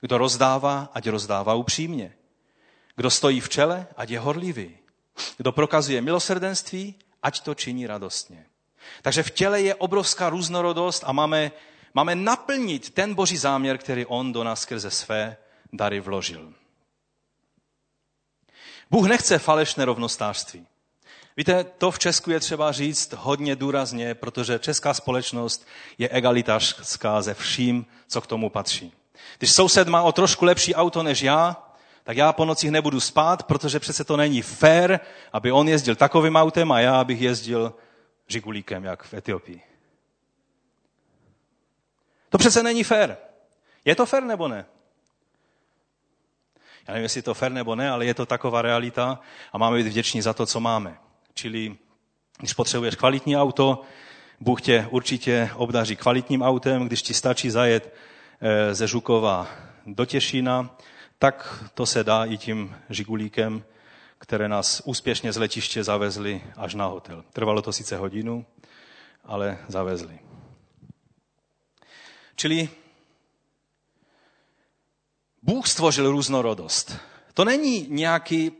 Kdo 0.00 0.18
rozdává, 0.18 0.90
ať 0.94 1.08
rozdává 1.08 1.54
upřímně. 1.54 2.14
Kdo 2.96 3.10
stojí 3.10 3.40
v 3.40 3.48
čele, 3.48 3.86
ať 3.96 4.10
je 4.10 4.18
horlivý. 4.18 4.78
Kdo 5.36 5.52
prokazuje 5.52 6.02
milosrdenství, 6.02 6.94
ať 7.22 7.40
to 7.40 7.54
činí 7.54 7.86
radostně. 7.86 8.46
Takže 9.02 9.22
v 9.22 9.30
těle 9.30 9.60
je 9.62 9.74
obrovská 9.74 10.30
různorodost 10.30 11.04
a 11.06 11.12
máme, 11.12 11.52
máme 11.94 12.14
naplnit 12.14 12.90
ten 12.90 13.14
boží 13.14 13.36
záměr, 13.36 13.78
který 13.78 14.06
on 14.06 14.32
do 14.32 14.44
nás 14.44 14.60
skrze 14.60 14.90
své 14.90 15.36
dary 15.72 16.00
vložil. 16.00 16.52
Bůh 18.90 19.08
nechce 19.08 19.38
falešné 19.38 19.84
rovnostářství. 19.84 20.66
Víte, 21.36 21.64
to 21.64 21.90
v 21.90 21.98
Česku 21.98 22.30
je 22.30 22.40
třeba 22.40 22.72
říct 22.72 23.12
hodně 23.12 23.56
důrazně, 23.56 24.14
protože 24.14 24.58
česká 24.58 24.94
společnost 24.94 25.66
je 25.98 26.08
egalitářská 26.08 27.22
ze 27.22 27.34
vším, 27.34 27.86
co 28.08 28.20
k 28.20 28.26
tomu 28.26 28.50
patří. 28.50 28.92
Když 29.38 29.52
soused 29.52 29.88
má 29.88 30.02
o 30.02 30.12
trošku 30.12 30.44
lepší 30.44 30.74
auto 30.74 31.02
než 31.02 31.22
já, 31.22 31.65
tak 32.06 32.16
já 32.16 32.32
po 32.32 32.44
nocích 32.44 32.70
nebudu 32.70 33.00
spát, 33.00 33.42
protože 33.42 33.80
přece 33.80 34.04
to 34.04 34.16
není 34.16 34.42
fér, 34.42 35.00
aby 35.32 35.52
on 35.52 35.68
jezdil 35.68 35.94
takovým 35.94 36.36
autem 36.36 36.72
a 36.72 36.80
já 36.80 37.00
abych 37.00 37.20
jezdil 37.20 37.74
žigulíkem, 38.26 38.84
jak 38.84 39.02
v 39.02 39.14
Etiopii. 39.14 39.62
To 42.28 42.38
přece 42.38 42.62
není 42.62 42.84
fér. 42.84 43.16
Je 43.84 43.94
to 43.94 44.06
fér 44.06 44.22
nebo 44.22 44.48
ne? 44.48 44.66
Já 46.88 46.94
nevím, 46.94 47.02
jestli 47.02 47.18
je 47.18 47.22
to 47.22 47.34
fér 47.34 47.52
nebo 47.52 47.74
ne, 47.74 47.90
ale 47.90 48.06
je 48.06 48.14
to 48.14 48.26
taková 48.26 48.62
realita 48.62 49.20
a 49.52 49.58
máme 49.58 49.76
být 49.76 49.86
vděční 49.86 50.22
za 50.22 50.32
to, 50.32 50.46
co 50.46 50.60
máme. 50.60 50.98
Čili 51.34 51.76
když 52.38 52.52
potřebuješ 52.54 52.94
kvalitní 52.94 53.36
auto, 53.36 53.82
Bůh 54.40 54.62
tě 54.62 54.86
určitě 54.90 55.50
obdaří 55.54 55.96
kvalitním 55.96 56.42
autem, 56.42 56.86
když 56.86 57.02
ti 57.02 57.14
stačí 57.14 57.50
zajet 57.50 57.94
eh, 58.40 58.74
ze 58.74 58.86
Žukova 58.86 59.48
do 59.86 60.04
Těšína, 60.04 60.76
tak 61.18 61.64
to 61.74 61.86
se 61.86 62.04
dá 62.04 62.24
i 62.24 62.38
tím 62.38 62.76
žigulíkem, 62.90 63.64
které 64.18 64.48
nás 64.48 64.82
úspěšně 64.84 65.32
z 65.32 65.36
letiště 65.36 65.84
zavezli 65.84 66.42
až 66.56 66.74
na 66.74 66.86
hotel. 66.86 67.24
Trvalo 67.32 67.62
to 67.62 67.72
sice 67.72 67.96
hodinu, 67.96 68.46
ale 69.24 69.58
zavezli. 69.68 70.18
Čili 72.36 72.68
Bůh 75.42 75.66
stvořil 75.66 76.10
různorodost. 76.10 76.96
To 77.34 77.44
není 77.44 77.86
nějaký, 77.90 78.52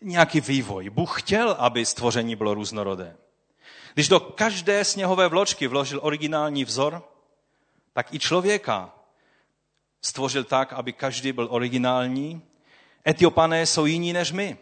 nějaký 0.00 0.40
vývoj. 0.40 0.90
Bůh 0.90 1.22
chtěl, 1.22 1.56
aby 1.58 1.86
stvoření 1.86 2.36
bylo 2.36 2.54
různorodé. 2.54 3.16
Když 3.94 4.08
do 4.08 4.20
každé 4.20 4.84
sněhové 4.84 5.28
vločky 5.28 5.66
vložil 5.66 6.00
originální 6.02 6.64
vzor, 6.64 7.02
tak 7.92 8.14
i 8.14 8.18
člověka 8.18 8.94
stvořil 10.04 10.44
tak, 10.44 10.72
aby 10.72 10.92
každý 10.92 11.32
byl 11.32 11.48
originální. 11.50 12.42
Etiopané 13.08 13.66
jsou 13.66 13.86
jiní 13.86 14.12
než 14.12 14.32
my. 14.32 14.56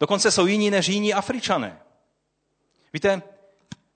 Dokonce 0.00 0.30
jsou 0.30 0.46
jiní 0.46 0.70
než 0.70 0.88
jiní 0.88 1.14
Afričané. 1.14 1.78
Víte, 2.92 3.22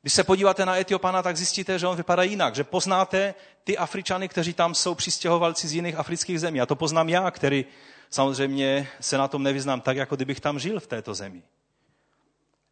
když 0.02 0.12
se 0.12 0.24
podíváte 0.24 0.66
na 0.66 0.78
Etiopana, 0.78 1.22
tak 1.22 1.36
zjistíte, 1.36 1.78
že 1.78 1.86
on 1.86 1.96
vypadá 1.96 2.22
jinak, 2.22 2.54
že 2.54 2.64
poznáte 2.64 3.34
ty 3.64 3.78
Afričany, 3.78 4.28
kteří 4.28 4.52
tam 4.52 4.74
jsou 4.74 4.94
přistěhovalci 4.94 5.68
z 5.68 5.72
jiných 5.72 5.96
afrických 5.96 6.40
zemí. 6.40 6.60
A 6.60 6.66
to 6.66 6.76
poznám 6.76 7.08
já, 7.08 7.30
který 7.30 7.64
samozřejmě 8.10 8.88
se 9.00 9.18
na 9.18 9.28
tom 9.28 9.42
nevyznám 9.42 9.80
tak, 9.80 9.96
jako 9.96 10.16
kdybych 10.16 10.40
tam 10.40 10.58
žil 10.58 10.80
v 10.80 10.86
této 10.86 11.14
zemi. 11.14 11.42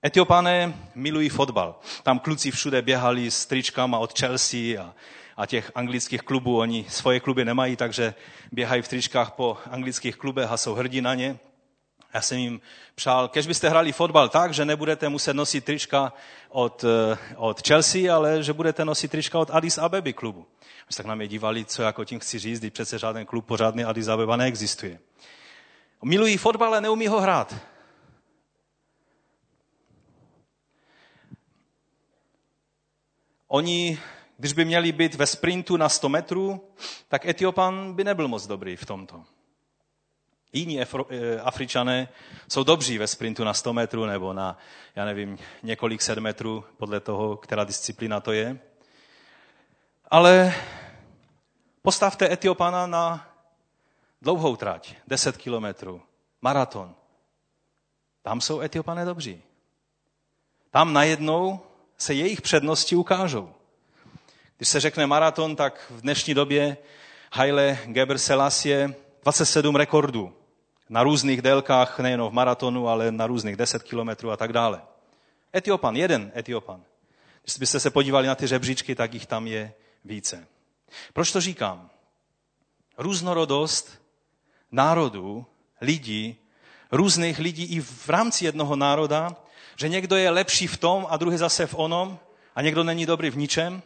Etiopané 0.06 0.74
milují 0.94 1.28
fotbal. 1.28 1.78
Tam 2.02 2.18
kluci 2.18 2.50
všude 2.50 2.82
běhali 2.82 3.30
s 3.30 3.46
tričkama 3.46 3.98
od 3.98 4.18
Chelsea 4.18 4.82
a, 4.82 4.94
a 5.40 5.46
těch 5.46 5.72
anglických 5.74 6.22
klubů. 6.22 6.58
Oni 6.58 6.86
svoje 6.88 7.20
kluby 7.20 7.44
nemají, 7.44 7.76
takže 7.76 8.14
běhají 8.52 8.82
v 8.82 8.88
tričkách 8.88 9.30
po 9.30 9.56
anglických 9.70 10.16
klubech 10.16 10.50
a 10.50 10.56
jsou 10.56 10.74
hrdí 10.74 11.00
na 11.00 11.14
ně. 11.14 11.38
Já 12.14 12.20
jsem 12.20 12.38
jim 12.38 12.60
přál, 12.94 13.28
kež 13.28 13.46
byste 13.46 13.68
hráli 13.68 13.92
fotbal 13.92 14.28
tak, 14.28 14.54
že 14.54 14.64
nebudete 14.64 15.08
muset 15.08 15.34
nosit 15.34 15.64
trička 15.64 16.12
od, 16.48 16.84
eh, 16.84 17.18
od 17.36 17.66
Chelsea, 17.66 18.14
ale 18.14 18.42
že 18.42 18.52
budete 18.52 18.84
nosit 18.84 19.10
trička 19.10 19.38
od 19.38 19.50
Addis 19.50 19.78
Abeby 19.78 20.12
klubu. 20.12 20.46
My 20.60 20.96
tak 20.96 21.06
na 21.06 21.14
mě 21.14 21.28
dívali, 21.28 21.64
co 21.64 21.82
jako 21.82 22.04
tím 22.04 22.18
chci 22.18 22.38
říct, 22.38 22.58
když 22.60 22.72
přece 22.72 22.98
žádný 22.98 23.26
klub 23.26 23.46
pořádný 23.46 23.84
Addis 23.84 24.08
Abeba 24.08 24.36
neexistuje. 24.36 24.98
Milují 26.04 26.36
fotbal, 26.36 26.68
ale 26.68 26.80
neumí 26.80 27.06
ho 27.06 27.20
hrát. 27.20 27.56
Oni, 33.48 33.98
když 34.40 34.52
by 34.52 34.64
měli 34.64 34.92
být 34.92 35.14
ve 35.14 35.26
sprintu 35.26 35.76
na 35.76 35.88
100 35.88 36.08
metrů, 36.08 36.72
tak 37.08 37.26
Etiopan 37.26 37.94
by 37.94 38.04
nebyl 38.04 38.28
moc 38.28 38.46
dobrý 38.46 38.76
v 38.76 38.86
tomto. 38.86 39.24
Jiní 40.52 40.80
eh, 40.80 40.86
Afričané 41.40 42.08
jsou 42.48 42.64
dobří 42.64 42.98
ve 42.98 43.06
sprintu 43.06 43.44
na 43.44 43.54
100 43.54 43.72
metrů 43.72 44.06
nebo 44.06 44.32
na, 44.32 44.58
já 44.96 45.04
nevím, 45.04 45.38
několik 45.62 46.02
set 46.02 46.18
metrů, 46.18 46.64
podle 46.76 47.00
toho, 47.00 47.36
která 47.36 47.64
disciplína 47.64 48.20
to 48.20 48.32
je. 48.32 48.58
Ale 50.10 50.54
postavte 51.82 52.32
Etiopana 52.32 52.86
na 52.86 53.28
dlouhou 54.22 54.56
trať, 54.56 54.94
10 55.06 55.36
kilometrů, 55.36 56.02
maraton. 56.42 56.94
Tam 58.22 58.40
jsou 58.40 58.60
Etiopané 58.60 59.04
dobří. 59.04 59.42
Tam 60.70 60.92
najednou 60.92 61.60
se 61.96 62.14
jejich 62.14 62.40
přednosti 62.40 62.96
ukážou. 62.96 63.54
Když 64.60 64.68
se 64.68 64.80
řekne 64.80 65.06
maraton, 65.06 65.56
tak 65.56 65.86
v 65.90 66.00
dnešní 66.00 66.34
době 66.34 66.76
Haile 67.32 67.78
Geber 67.84 68.18
Selassie 68.18 68.94
27 69.22 69.76
rekordů 69.76 70.32
na 70.88 71.02
různých 71.02 71.42
délkách, 71.42 71.98
nejen 71.98 72.22
v 72.22 72.30
maratonu, 72.30 72.88
ale 72.88 73.12
na 73.12 73.26
různých 73.26 73.56
10 73.56 73.82
kilometrů 73.82 74.30
a 74.30 74.36
tak 74.36 74.52
dále. 74.52 74.82
Etiopan, 75.56 75.96
jeden 75.96 76.32
Etiopan. 76.36 76.82
Když 77.42 77.58
byste 77.58 77.80
se 77.80 77.90
podívali 77.90 78.26
na 78.26 78.34
ty 78.34 78.48
žebříčky, 78.48 78.94
tak 78.94 79.14
jich 79.14 79.26
tam 79.26 79.46
je 79.46 79.72
více. 80.04 80.46
Proč 81.12 81.32
to 81.32 81.40
říkám? 81.40 81.90
Různorodost 82.98 84.02
národů, 84.72 85.46
lidí, 85.80 86.36
různých 86.92 87.38
lidí 87.38 87.64
i 87.64 87.80
v 87.80 88.08
rámci 88.08 88.44
jednoho 88.44 88.76
národa, 88.76 89.36
že 89.76 89.88
někdo 89.88 90.16
je 90.16 90.30
lepší 90.30 90.66
v 90.66 90.76
tom 90.76 91.06
a 91.10 91.16
druhý 91.16 91.36
zase 91.36 91.66
v 91.66 91.74
onom 91.74 92.18
a 92.54 92.62
někdo 92.62 92.84
není 92.84 93.06
dobrý 93.06 93.30
v 93.30 93.36
ničem, 93.36 93.82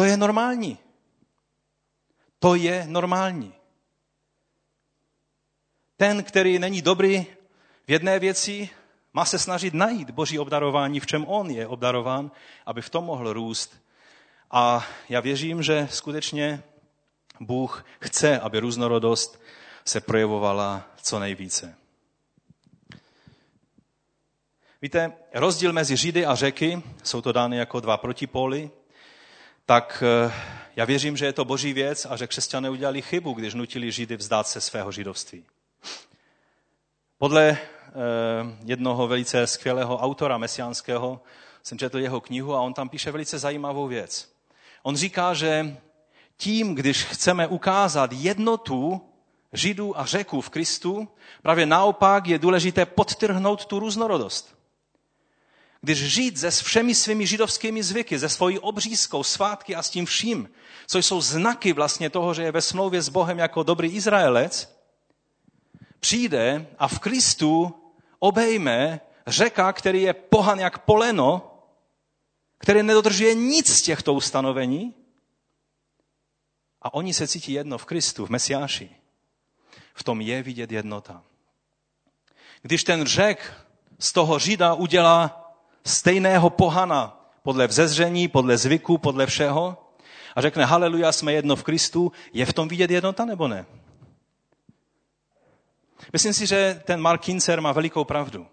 to 0.00 0.04
je 0.04 0.16
normální. 0.16 0.78
To 2.38 2.54
je 2.54 2.84
normální. 2.88 3.54
Ten, 5.96 6.22
který 6.24 6.58
není 6.58 6.82
dobrý 6.82 7.26
v 7.86 7.90
jedné 7.90 8.18
věci, 8.18 8.70
má 9.12 9.24
se 9.24 9.38
snažit 9.38 9.74
najít 9.74 10.10
boží 10.10 10.38
obdarování, 10.38 11.00
v 11.00 11.06
čem 11.06 11.24
on 11.28 11.50
je 11.50 11.66
obdarován, 11.66 12.30
aby 12.66 12.82
v 12.82 12.90
tom 12.90 13.04
mohl 13.04 13.32
růst 13.32 13.82
A 14.50 14.86
já 15.08 15.20
věřím, 15.20 15.62
že 15.62 15.88
skutečně 15.90 16.62
Bůh 17.40 17.84
chce, 18.00 18.40
aby 18.40 18.60
různorodost 18.60 19.42
se 19.84 20.00
projevovala 20.00 20.82
co 21.02 21.18
nejvíce. 21.18 21.76
Víte, 24.82 25.12
rozdíl 25.34 25.72
mezi 25.72 25.96
Židy 25.96 26.26
a 26.26 26.34
řeky, 26.34 26.82
jsou 27.02 27.20
to 27.20 27.32
dány 27.32 27.56
jako 27.56 27.80
dva 27.80 27.96
protipóly, 27.96 28.70
tak 29.70 30.02
eh, 30.06 30.32
já 30.76 30.84
věřím, 30.84 31.16
že 31.16 31.26
je 31.26 31.32
to 31.32 31.44
boží 31.44 31.72
věc 31.72 32.06
a 32.10 32.16
že 32.16 32.26
křesťané 32.26 32.70
udělali 32.70 33.02
chybu, 33.02 33.32
když 33.32 33.54
nutili 33.54 33.92
Židy 33.92 34.16
vzdát 34.16 34.48
se 34.48 34.60
svého 34.60 34.92
židovství. 34.92 35.44
Podle 37.18 37.48
eh, 37.48 37.58
jednoho 38.64 39.08
velice 39.08 39.46
skvělého 39.46 39.98
autora 39.98 40.38
mesiánského 40.38 41.20
jsem 41.62 41.78
četl 41.78 41.98
jeho 41.98 42.20
knihu 42.20 42.54
a 42.54 42.60
on 42.60 42.74
tam 42.74 42.88
píše 42.88 43.10
velice 43.10 43.38
zajímavou 43.38 43.86
věc. 43.86 44.32
On 44.82 44.96
říká, 44.96 45.34
že 45.34 45.76
tím, 46.36 46.74
když 46.74 47.04
chceme 47.04 47.46
ukázat 47.46 48.12
jednotu 48.12 49.00
Židů 49.52 49.98
a 49.98 50.04
Řeků 50.04 50.40
v 50.40 50.50
Kristu, 50.50 51.08
právě 51.42 51.66
naopak 51.66 52.26
je 52.26 52.38
důležité 52.38 52.86
podtrhnout 52.86 53.66
tu 53.66 53.78
různorodost. 53.78 54.59
Když 55.80 55.98
žít 55.98 56.38
se 56.38 56.50
všemi 56.50 56.94
svými 56.94 57.26
židovskými 57.26 57.82
zvyky, 57.82 58.18
ze 58.18 58.28
svojí 58.28 58.58
obřízkou, 58.58 59.22
svátky 59.22 59.74
a 59.74 59.82
s 59.82 59.90
tím 59.90 60.06
vším, 60.06 60.50
co 60.86 60.98
jsou 60.98 61.20
znaky 61.20 61.72
vlastně 61.72 62.10
toho, 62.10 62.34
že 62.34 62.42
je 62.42 62.52
ve 62.52 62.62
smlouvě 62.62 63.02
s 63.02 63.08
Bohem 63.08 63.38
jako 63.38 63.62
dobrý 63.62 63.88
Izraelec, 63.88 64.80
přijde 66.00 66.66
a 66.78 66.88
v 66.88 66.98
Kristu 66.98 67.74
obejme 68.18 69.00
řeka, 69.26 69.72
který 69.72 70.02
je 70.02 70.12
pohan 70.14 70.58
jak 70.58 70.78
poleno, 70.78 71.58
který 72.58 72.82
nedodržuje 72.82 73.34
nic 73.34 73.72
z 73.72 73.82
těchto 73.82 74.14
ustanovení, 74.14 74.94
a 76.82 76.94
oni 76.94 77.14
se 77.14 77.28
cítí 77.28 77.52
jedno 77.52 77.78
v 77.78 77.84
Kristu, 77.84 78.26
v 78.26 78.30
Mesiáši. 78.30 78.90
V 79.94 80.04
tom 80.04 80.20
je 80.20 80.42
vidět 80.42 80.72
jednota. 80.72 81.22
Když 82.62 82.84
ten 82.84 83.06
řek 83.06 83.54
z 83.98 84.12
toho 84.12 84.38
Žida 84.38 84.74
udělá 84.74 85.39
stejného 85.90 86.50
pohana 86.50 87.30
podle 87.42 87.66
vzezření, 87.66 88.28
podle 88.28 88.58
zvyku, 88.58 88.98
podle 88.98 89.26
všeho 89.26 89.76
a 90.36 90.40
řekne 90.40 90.64
haleluja, 90.64 91.12
jsme 91.12 91.32
jedno 91.32 91.56
v 91.56 91.62
Kristu, 91.62 92.12
je 92.32 92.46
v 92.46 92.52
tom 92.52 92.68
vidět 92.68 92.90
jednota 92.90 93.24
nebo 93.24 93.48
ne? 93.48 93.66
Myslím 96.12 96.34
si, 96.34 96.46
že 96.46 96.82
ten 96.84 97.00
Mark 97.00 97.20
Kincer 97.20 97.60
má 97.60 97.72
velikou 97.72 98.04
pravdu. 98.04 98.46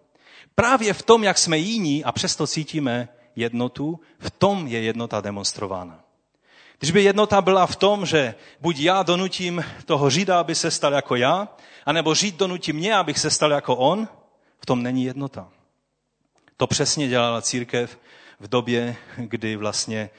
Právě 0.55 0.93
v 0.93 1.01
tom, 1.01 1.23
jak 1.23 1.37
jsme 1.37 1.57
jiní 1.57 2.03
a 2.03 2.11
přesto 2.11 2.47
cítíme 2.47 3.09
jednotu, 3.35 3.99
v 4.19 4.31
tom 4.31 4.67
je 4.67 4.81
jednota 4.81 5.21
demonstrována. 5.21 5.99
Když 6.79 6.91
by 6.91 7.03
jednota 7.03 7.41
byla 7.41 7.67
v 7.67 7.75
tom, 7.75 8.05
že 8.05 8.35
buď 8.61 8.79
já 8.79 9.03
donutím 9.03 9.65
toho 9.85 10.09
Žida, 10.09 10.39
aby 10.39 10.55
se 10.55 10.71
stal 10.71 10.93
jako 10.93 11.15
já, 11.15 11.47
anebo 11.85 12.15
Žid 12.15 12.35
donutí 12.35 12.73
mě, 12.73 12.95
abych 12.95 13.19
se 13.19 13.29
stal 13.29 13.51
jako 13.51 13.75
on, 13.75 14.07
v 14.59 14.65
tom 14.65 14.83
není 14.83 15.03
jednota. 15.03 15.49
To 16.57 16.67
přesně 16.67 17.07
dělala 17.07 17.41
církev 17.41 17.99
v 18.39 18.47
době, 18.47 18.95
kdy 19.17 19.55
vlastně 19.55 20.09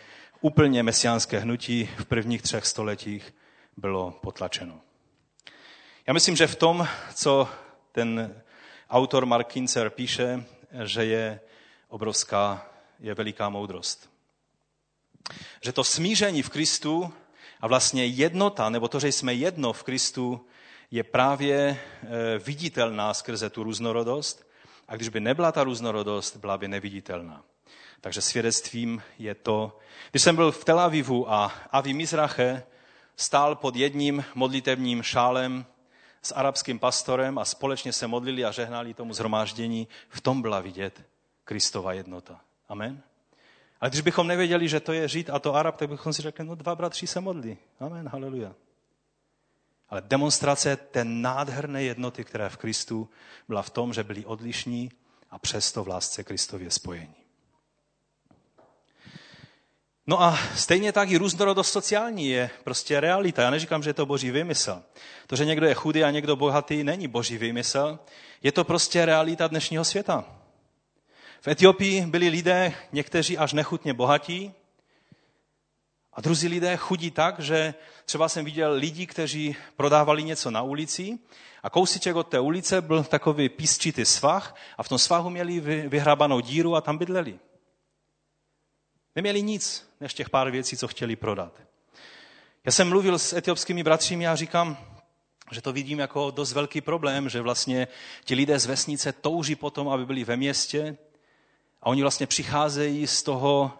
úplně 0.41 0.83
mesiánské 0.83 1.39
hnutí 1.39 1.91
v 1.99 2.05
prvních 2.05 2.43
třech 2.43 2.67
stoletích 2.67 3.35
bylo 3.77 4.11
potlačeno. 4.11 4.81
Já 6.07 6.13
myslím, 6.13 6.37
že 6.37 6.47
v 6.47 6.57
tom, 6.57 6.89
co 7.15 7.49
ten 7.93 8.43
autor 8.91 9.27
Mark 9.27 9.47
Kinzer 9.47 9.91
píše, 9.91 10.45
že 10.85 11.05
je 11.05 11.41
obrovská, 11.89 12.67
je 13.01 13.15
veliká 13.15 13.49
moudrost. 13.49 14.11
Že 15.61 15.73
to 15.73 15.85
smíření 15.85 16.43
v 16.43 16.51
Kristu 16.51 17.13
a 17.61 17.67
vlastně 17.67 18.07
jednota, 18.07 18.71
nebo 18.71 18.89
to, 18.89 19.01
že 19.01 19.09
jsme 19.09 19.35
jedno 19.35 19.73
v 19.73 19.83
Kristu, 19.83 20.47
je 20.91 21.05
právě 21.05 21.81
eh, 22.03 22.39
viditelná 22.39 23.15
skrze 23.15 23.51
tu 23.51 23.63
různorodost. 23.63 24.48
A 24.89 24.97
když 24.97 25.09
by 25.09 25.21
nebyla 25.21 25.53
ta 25.53 25.65
různorodost, 25.65 26.37
byla 26.37 26.59
by 26.59 26.69
neviditelná. 26.69 27.45
Takže 28.01 28.21
svědectvím 28.21 29.03
je 29.19 29.35
to, 29.35 29.79
když 30.11 30.23
jsem 30.23 30.37
byl 30.37 30.53
v 30.53 30.65
Tel 30.65 30.81
Avivu 30.81 31.33
a 31.33 31.53
Avi 31.71 31.93
Mizrache 31.93 32.63
stál 33.17 33.57
pod 33.57 33.77
jedním 33.77 34.25
modlitevním 34.35 35.03
šálem 35.03 35.67
s 36.23 36.33
arabským 36.35 36.79
pastorem 36.79 37.39
a 37.39 37.45
společně 37.45 37.93
se 37.93 38.07
modlili 38.07 38.45
a 38.45 38.51
žehnali 38.51 38.95
tomu 38.95 39.13
zhromáždění, 39.13 39.89
v 40.09 40.21
tom 40.21 40.43
byla 40.43 40.61
vidět 40.61 41.03
Kristova 41.45 41.93
jednota. 41.93 42.41
Amen. 42.69 43.03
A 43.81 43.89
když 43.89 44.01
bychom 44.01 44.27
nevěděli, 44.27 44.69
že 44.69 44.81
to 44.81 44.93
je 44.93 45.09
Žid 45.09 45.31
a 45.31 45.39
to 45.39 45.55
Arab, 45.55 45.77
tak 45.77 45.89
bychom 45.89 46.13
si 46.13 46.23
řekli, 46.23 46.45
no 46.45 46.55
dva 46.55 46.75
bratři 46.75 47.07
se 47.07 47.21
modlí. 47.21 47.59
Amen, 47.81 48.09
haleluja. 48.09 48.55
Ale 49.91 50.03
demonstrace 50.07 50.77
té 50.77 51.05
nádherné 51.05 51.83
jednoty, 51.83 52.25
která 52.25 52.49
v 52.49 52.57
Kristu 52.57 53.11
byla 53.49 53.63
v 53.63 53.71
tom, 53.71 53.93
že 53.93 54.05
byli 54.05 54.25
odlišní 54.25 54.91
a 55.31 55.39
přesto 55.39 55.85
v 55.85 55.89
lásce 55.89 56.25
Kristově 56.25 56.71
spojení. 56.71 57.15
No 60.07 60.23
a 60.23 60.39
stejně 60.57 60.93
tak 60.93 61.11
i 61.11 61.17
různorodost 61.17 61.73
sociální 61.73 62.29
je 62.29 62.51
prostě 62.65 63.01
realita. 63.01 63.43
Já 63.43 63.51
neříkám, 63.51 63.83
že 63.83 63.91
je 63.91 63.95
to 63.95 64.07
boží 64.07 64.31
vymysl. 64.31 64.83
To, 65.27 65.37
že 65.37 65.45
někdo 65.45 65.67
je 65.67 65.75
chudý 65.75 66.05
a 66.05 66.11
někdo 66.11 66.37
bohatý, 66.37 66.85
není 66.85 67.09
boží 67.09 67.39
vymysl. 67.39 67.99
Je 68.43 68.53
to 68.53 68.65
prostě 68.65 69.07
realita 69.07 69.47
dnešního 69.47 69.85
světa. 69.85 70.25
V 71.41 71.49
Etiopii 71.49 72.07
byli 72.07 72.29
lidé, 72.29 72.73
někteří 72.93 73.39
až 73.39 73.53
nechutně 73.53 73.95
bohatí, 73.95 74.55
a 76.19 76.21
druzí 76.21 76.49
lidé 76.49 76.77
chudí 76.77 77.11
tak, 77.11 77.41
že 77.41 77.75
třeba 78.05 78.29
jsem 78.29 78.45
viděl 78.45 78.73
lidi, 78.73 79.07
kteří 79.07 79.57
prodávali 79.77 80.23
něco 80.23 80.51
na 80.51 80.63
ulici 80.63 81.19
a 81.63 81.71
kousíček 81.71 82.17
od 82.17 82.29
té 82.29 82.41
ulice 82.41 82.81
byl 82.81 83.05
takový 83.05 83.49
písčitý 83.49 84.05
svah 84.05 84.57
a 84.79 84.83
v 84.83 84.89
tom 84.89 84.99
svahu 84.99 85.31
měli 85.31 85.61
vyhrabanou 85.89 86.41
díru 86.41 86.77
a 86.77 86.81
tam 86.81 86.99
bydleli. 86.99 87.39
Neměli 89.17 89.43
nic, 89.43 89.91
než 90.01 90.15
těch 90.15 90.31
pár 90.31 90.51
věcí, 90.51 90.77
co 90.77 90.89
chtěli 90.89 91.17
prodat. 91.17 91.53
Já 92.65 92.73
jsem 92.73 92.89
mluvil 92.89 93.19
s 93.19 93.33
etiopskými 93.33 93.83
bratřími 93.83 94.27
a 94.27 94.37
říkám, 94.37 94.79
že 95.51 95.63
to 95.63 95.73
vidím 95.73 95.99
jako 95.99 96.31
dost 96.31 96.53
velký 96.53 96.81
problém, 96.81 97.29
že 97.29 97.41
vlastně 97.41 97.89
ti 98.25 98.35
lidé 98.35 98.59
z 98.59 98.67
vesnice 98.67 99.13
touží 99.13 99.55
potom, 99.55 99.89
aby 99.89 100.07
byli 100.07 100.25
ve 100.25 100.37
městě 100.37 100.97
a 101.83 101.87
oni 101.87 102.03
vlastně 102.03 102.27
přicházejí 102.27 103.07
z 103.07 103.23
toho 103.23 103.73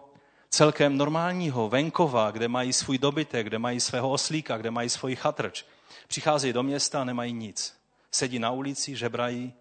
celkem 0.49 0.97
normálního 0.97 1.69
venkova, 1.69 2.31
kde 2.31 2.47
mají 2.47 2.73
svůj 2.73 2.97
dobytek, 2.97 3.47
kde 3.47 3.59
mají 3.59 3.79
svého 3.79 4.09
oslíka, 4.09 4.57
kde 4.57 4.71
mají 4.71 4.89
svůj 4.89 5.15
chatrč. 5.15 5.65
Přicházejí 6.07 6.53
do 6.53 6.63
města 6.63 7.01
a 7.01 7.03
nemají 7.03 7.33
nic. 7.33 7.75
Sedí 8.11 8.39
na 8.39 8.51
ulici, 8.51 8.95
žebrají, 8.95 9.53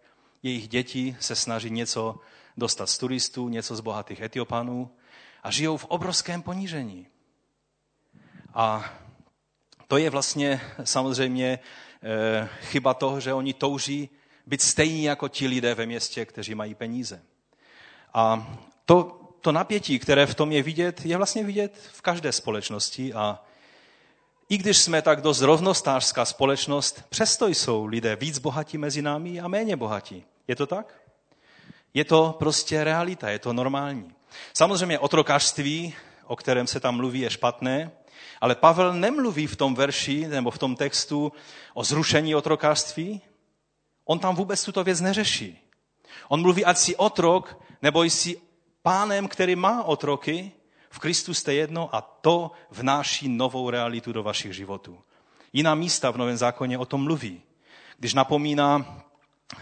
jejich 0.42 0.68
děti 0.68 1.16
se 1.20 1.36
snaží 1.36 1.70
něco 1.70 2.16
dostat 2.56 2.86
z 2.86 2.98
turistů, 2.98 3.48
něco 3.48 3.76
z 3.76 3.80
bohatých 3.80 4.20
Etiopanů 4.20 4.90
a 5.42 5.50
žijou 5.50 5.76
v 5.76 5.84
obrovském 5.84 6.42
ponížení. 6.42 7.06
A 8.54 8.92
to 9.88 9.96
je 9.96 10.10
vlastně 10.10 10.60
samozřejmě 10.84 11.58
e, 12.02 12.48
chyba 12.60 12.94
toho, 12.94 13.20
že 13.20 13.34
oni 13.34 13.54
touží 13.54 14.08
být 14.46 14.62
stejní 14.62 15.04
jako 15.04 15.28
ti 15.28 15.46
lidé 15.46 15.74
ve 15.74 15.86
městě, 15.86 16.24
kteří 16.24 16.54
mají 16.54 16.74
peníze. 16.74 17.22
A 18.14 18.56
to, 18.84 19.20
to 19.40 19.52
napětí, 19.52 19.98
které 19.98 20.26
v 20.26 20.34
tom 20.34 20.52
je 20.52 20.62
vidět, 20.62 21.06
je 21.06 21.16
vlastně 21.16 21.44
vidět 21.44 21.72
v 21.92 22.02
každé 22.02 22.32
společnosti 22.32 23.14
a 23.14 23.40
i 24.48 24.58
když 24.58 24.78
jsme 24.78 25.02
tak 25.02 25.20
dost 25.20 25.40
rovnostářská 25.40 26.24
společnost, 26.24 27.02
přesto 27.08 27.46
jsou 27.48 27.84
lidé 27.84 28.16
víc 28.16 28.38
bohatí 28.38 28.78
mezi 28.78 29.02
námi 29.02 29.40
a 29.40 29.48
méně 29.48 29.76
bohatí. 29.76 30.24
Je 30.48 30.56
to 30.56 30.66
tak? 30.66 30.94
Je 31.94 32.04
to 32.04 32.36
prostě 32.38 32.84
realita, 32.84 33.30
je 33.30 33.38
to 33.38 33.52
normální. 33.52 34.14
Samozřejmě 34.54 34.98
otrokářství, 34.98 35.94
o 36.24 36.36
kterém 36.36 36.66
se 36.66 36.80
tam 36.80 36.96
mluví, 36.96 37.20
je 37.20 37.30
špatné, 37.30 37.90
ale 38.40 38.54
Pavel 38.54 38.94
nemluví 38.94 39.46
v 39.46 39.56
tom 39.56 39.74
verši 39.74 40.28
nebo 40.28 40.50
v 40.50 40.58
tom 40.58 40.76
textu 40.76 41.32
o 41.74 41.84
zrušení 41.84 42.34
otrokářství. 42.34 43.20
On 44.04 44.18
tam 44.18 44.36
vůbec 44.36 44.64
tuto 44.64 44.84
věc 44.84 45.00
neřeší. 45.00 45.58
On 46.28 46.42
mluví, 46.42 46.64
ať 46.64 46.78
si 46.78 46.96
otrok, 46.96 47.62
nebo 47.82 48.02
jsi 48.02 48.40
pánem, 48.88 49.28
který 49.28 49.56
má 49.56 49.84
otroky, 49.84 50.52
v 50.90 50.98
Kristu 50.98 51.34
jste 51.34 51.54
jedno 51.54 51.94
a 51.94 52.00
to 52.00 52.50
vnáší 52.70 53.28
novou 53.28 53.70
realitu 53.70 54.12
do 54.12 54.22
vašich 54.22 54.52
životů. 54.52 54.98
Jiná 55.52 55.74
místa 55.74 56.10
v 56.10 56.16
Novém 56.16 56.36
zákoně 56.36 56.78
o 56.78 56.84
tom 56.84 57.04
mluví. 57.04 57.42
Když 57.98 58.14
napomíná 58.14 59.00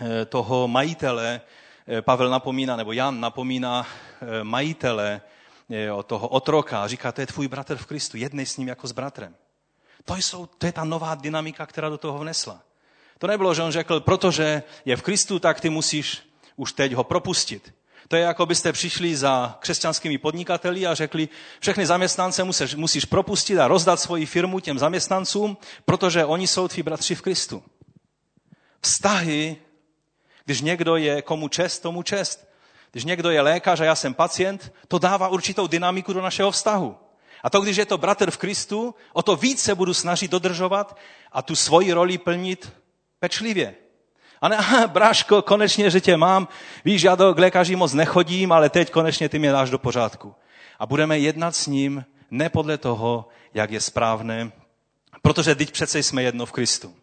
eh, 0.00 0.24
toho 0.24 0.68
majitele, 0.68 1.40
eh, 1.88 2.02
Pavel 2.02 2.30
napomíná, 2.30 2.76
nebo 2.76 2.92
Jan 2.92 3.20
napomíná 3.20 3.86
eh, 3.86 4.44
majitele 4.44 5.20
toho 6.06 6.28
otroka 6.28 6.82
a 6.82 6.88
říká, 6.88 7.12
to 7.12 7.20
je 7.20 7.26
tvůj 7.26 7.48
bratr 7.48 7.76
v 7.76 7.86
Kristu, 7.86 8.16
jednej 8.16 8.46
s 8.46 8.56
ním 8.56 8.68
jako 8.68 8.86
s 8.86 8.92
bratrem. 8.92 9.34
To, 10.04 10.14
jsou, 10.14 10.46
to 10.46 10.66
je 10.66 10.72
ta 10.72 10.84
nová 10.84 11.14
dynamika, 11.14 11.66
která 11.66 11.88
do 11.88 11.98
toho 11.98 12.18
vnesla. 12.18 12.62
To 13.18 13.26
nebylo, 13.26 13.54
že 13.54 13.62
on 13.62 13.72
řekl, 13.72 14.00
protože 14.00 14.62
je 14.84 14.96
v 14.96 15.02
Kristu, 15.02 15.38
tak 15.38 15.60
ty 15.60 15.70
musíš 15.70 16.22
už 16.56 16.72
teď 16.72 16.92
ho 16.92 17.04
propustit. 17.04 17.74
To 18.08 18.16
je 18.16 18.22
jako 18.22 18.46
byste 18.46 18.72
přišli 18.72 19.16
za 19.16 19.56
křesťanskými 19.60 20.18
podnikateli 20.18 20.86
a 20.86 20.94
řekli, 20.94 21.28
všechny 21.60 21.86
zaměstnance 21.86 22.44
musíš, 22.44 22.74
musíš 22.74 23.04
propustit 23.04 23.58
a 23.58 23.68
rozdat 23.68 24.00
svoji 24.00 24.26
firmu 24.26 24.60
těm 24.60 24.78
zaměstnancům, 24.78 25.56
protože 25.84 26.24
oni 26.24 26.46
jsou 26.46 26.68
tví 26.68 26.82
bratři 26.82 27.14
v 27.14 27.22
Kristu. 27.22 27.62
Vztahy, 28.80 29.56
když 30.44 30.60
někdo 30.60 30.96
je 30.96 31.22
komu 31.22 31.48
čest, 31.48 31.78
tomu 31.78 32.02
čest. 32.02 32.48
Když 32.92 33.04
někdo 33.04 33.30
je 33.30 33.40
lékař 33.40 33.80
a 33.80 33.84
já 33.84 33.94
jsem 33.94 34.14
pacient, 34.14 34.72
to 34.88 34.98
dává 34.98 35.28
určitou 35.28 35.66
dynamiku 35.66 36.12
do 36.12 36.22
našeho 36.22 36.50
vztahu. 36.50 36.96
A 37.42 37.50
to, 37.50 37.60
když 37.60 37.76
je 37.76 37.86
to 37.86 37.98
bratr 37.98 38.30
v 38.30 38.36
Kristu, 38.36 38.94
o 39.12 39.22
to 39.22 39.36
více 39.36 39.74
budu 39.74 39.94
snažit 39.94 40.30
dodržovat 40.30 40.98
a 41.32 41.42
tu 41.42 41.56
svoji 41.56 41.92
roli 41.92 42.18
plnit 42.18 42.72
pečlivě. 43.20 43.74
A 44.46 44.48
ne, 44.48 44.58
bráško, 44.86 45.42
konečně, 45.42 45.90
že 45.90 46.00
tě 46.00 46.16
mám, 46.16 46.48
víš, 46.84 47.02
já 47.02 47.14
do 47.14 47.34
lékaři 47.38 47.76
moc 47.76 47.92
nechodím, 47.92 48.52
ale 48.52 48.70
teď 48.70 48.90
konečně 48.90 49.28
ty 49.28 49.38
mě 49.38 49.52
dáš 49.52 49.70
do 49.70 49.78
pořádku. 49.78 50.34
A 50.78 50.86
budeme 50.86 51.18
jednat 51.18 51.56
s 51.56 51.66
ním 51.66 52.04
ne 52.30 52.48
podle 52.48 52.78
toho, 52.78 53.28
jak 53.54 53.70
je 53.70 53.80
správné, 53.80 54.52
protože 55.22 55.54
teď 55.54 55.70
přece 55.70 55.98
jsme 55.98 56.22
jedno 56.22 56.46
v 56.46 56.52
Kristu. 56.52 56.94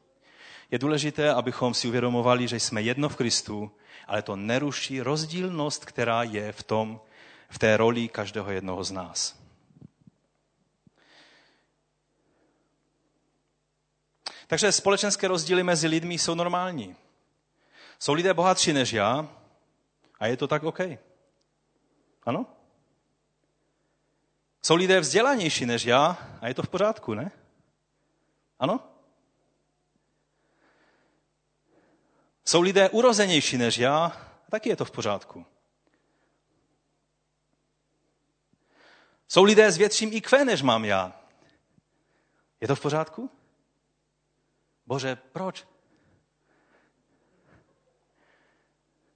Je 0.72 0.80
důležité, 0.80 1.34
abychom 1.34 1.74
si 1.74 1.88
uvědomovali, 1.88 2.48
že 2.48 2.60
jsme 2.60 2.82
jedno 2.82 3.10
v 3.10 3.16
Kristu, 3.16 3.72
ale 4.08 4.22
to 4.22 4.36
neruší 4.36 5.02
rozdílnost, 5.02 5.86
která 5.86 6.24
je 6.24 6.52
v 6.52 6.64
tom, 6.64 7.00
v 7.50 7.60
té 7.60 7.78
roli 7.78 8.08
každého 8.08 8.52
jednoho 8.52 8.84
z 8.84 8.92
nás. 8.92 9.36
Takže 14.48 14.72
společenské 14.72 15.28
rozdíly 15.28 15.64
mezi 15.64 15.88
lidmi 15.88 16.18
jsou 16.18 16.36
normální. 16.36 16.96
Jsou 18.04 18.14
lidé 18.14 18.34
bohatší 18.34 18.74
než 18.74 18.94
já 18.94 19.30
a 20.20 20.28
je 20.28 20.38
to 20.38 20.48
tak 20.48 20.64
OK. 20.64 20.80
Ano? 22.24 22.46
Jsou 24.62 24.76
lidé 24.76 25.00
vzdělanější 25.00 25.66
než 25.66 25.86
já 25.86 26.18
a 26.42 26.48
je 26.48 26.54
to 26.54 26.64
v 26.64 26.70
pořádku, 26.70 27.14
ne? 27.14 27.32
Ano? 28.60 28.80
Jsou 32.46 32.62
lidé 32.62 32.90
urozenější 32.90 33.58
než 33.58 33.78
já 33.78 34.06
a 34.48 34.52
taky 34.52 34.70
je 34.70 34.76
to 34.76 34.86
v 34.86 34.92
pořádku. 34.92 35.46
Jsou 39.28 39.44
lidé 39.44 39.72
s 39.72 39.78
větším 39.78 40.14
IQ 40.14 40.46
než 40.46 40.62
mám 40.62 40.86
já. 40.86 41.22
Je 42.62 42.68
to 42.68 42.76
v 42.76 42.82
pořádku? 42.82 43.32
Bože, 44.86 45.16
proč? 45.16 45.73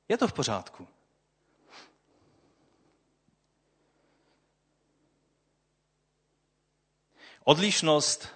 Je 0.10 0.18
to 0.18 0.28
v 0.28 0.34
pořádku. 0.34 0.88
Odlišnost 7.44 8.28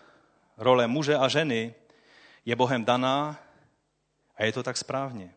role 0.57 0.87
muže 0.87 1.15
a 1.15 1.27
ženy 1.27 1.75
je 2.45 2.55
Bohem 2.55 2.85
daná 2.85 3.39
a 4.35 4.43
je 4.43 4.51
to 4.51 4.63
tak 4.63 4.77
správně. 4.77 5.33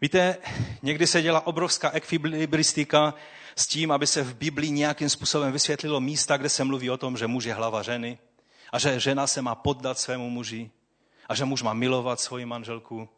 Víte, 0.00 0.36
někdy 0.82 1.06
se 1.06 1.22
dělá 1.22 1.46
obrovská 1.46 1.90
ekvilibristika 1.90 3.14
s 3.56 3.66
tím, 3.66 3.92
aby 3.92 4.06
se 4.06 4.22
v 4.22 4.34
Biblii 4.34 4.70
nějakým 4.70 5.08
způsobem 5.08 5.52
vysvětlilo 5.52 6.00
místa, 6.00 6.36
kde 6.36 6.48
se 6.48 6.64
mluví 6.64 6.90
o 6.90 6.96
tom, 6.96 7.16
že 7.16 7.26
muž 7.26 7.44
je 7.44 7.54
hlava 7.54 7.82
ženy 7.82 8.18
a 8.72 8.78
že 8.78 9.00
žena 9.00 9.26
se 9.26 9.42
má 9.42 9.54
poddat 9.54 9.98
svému 9.98 10.30
muži 10.30 10.70
a 11.28 11.34
že 11.34 11.44
muž 11.44 11.62
má 11.62 11.74
milovat 11.74 12.20
svoji 12.20 12.46
manželku. 12.46 13.08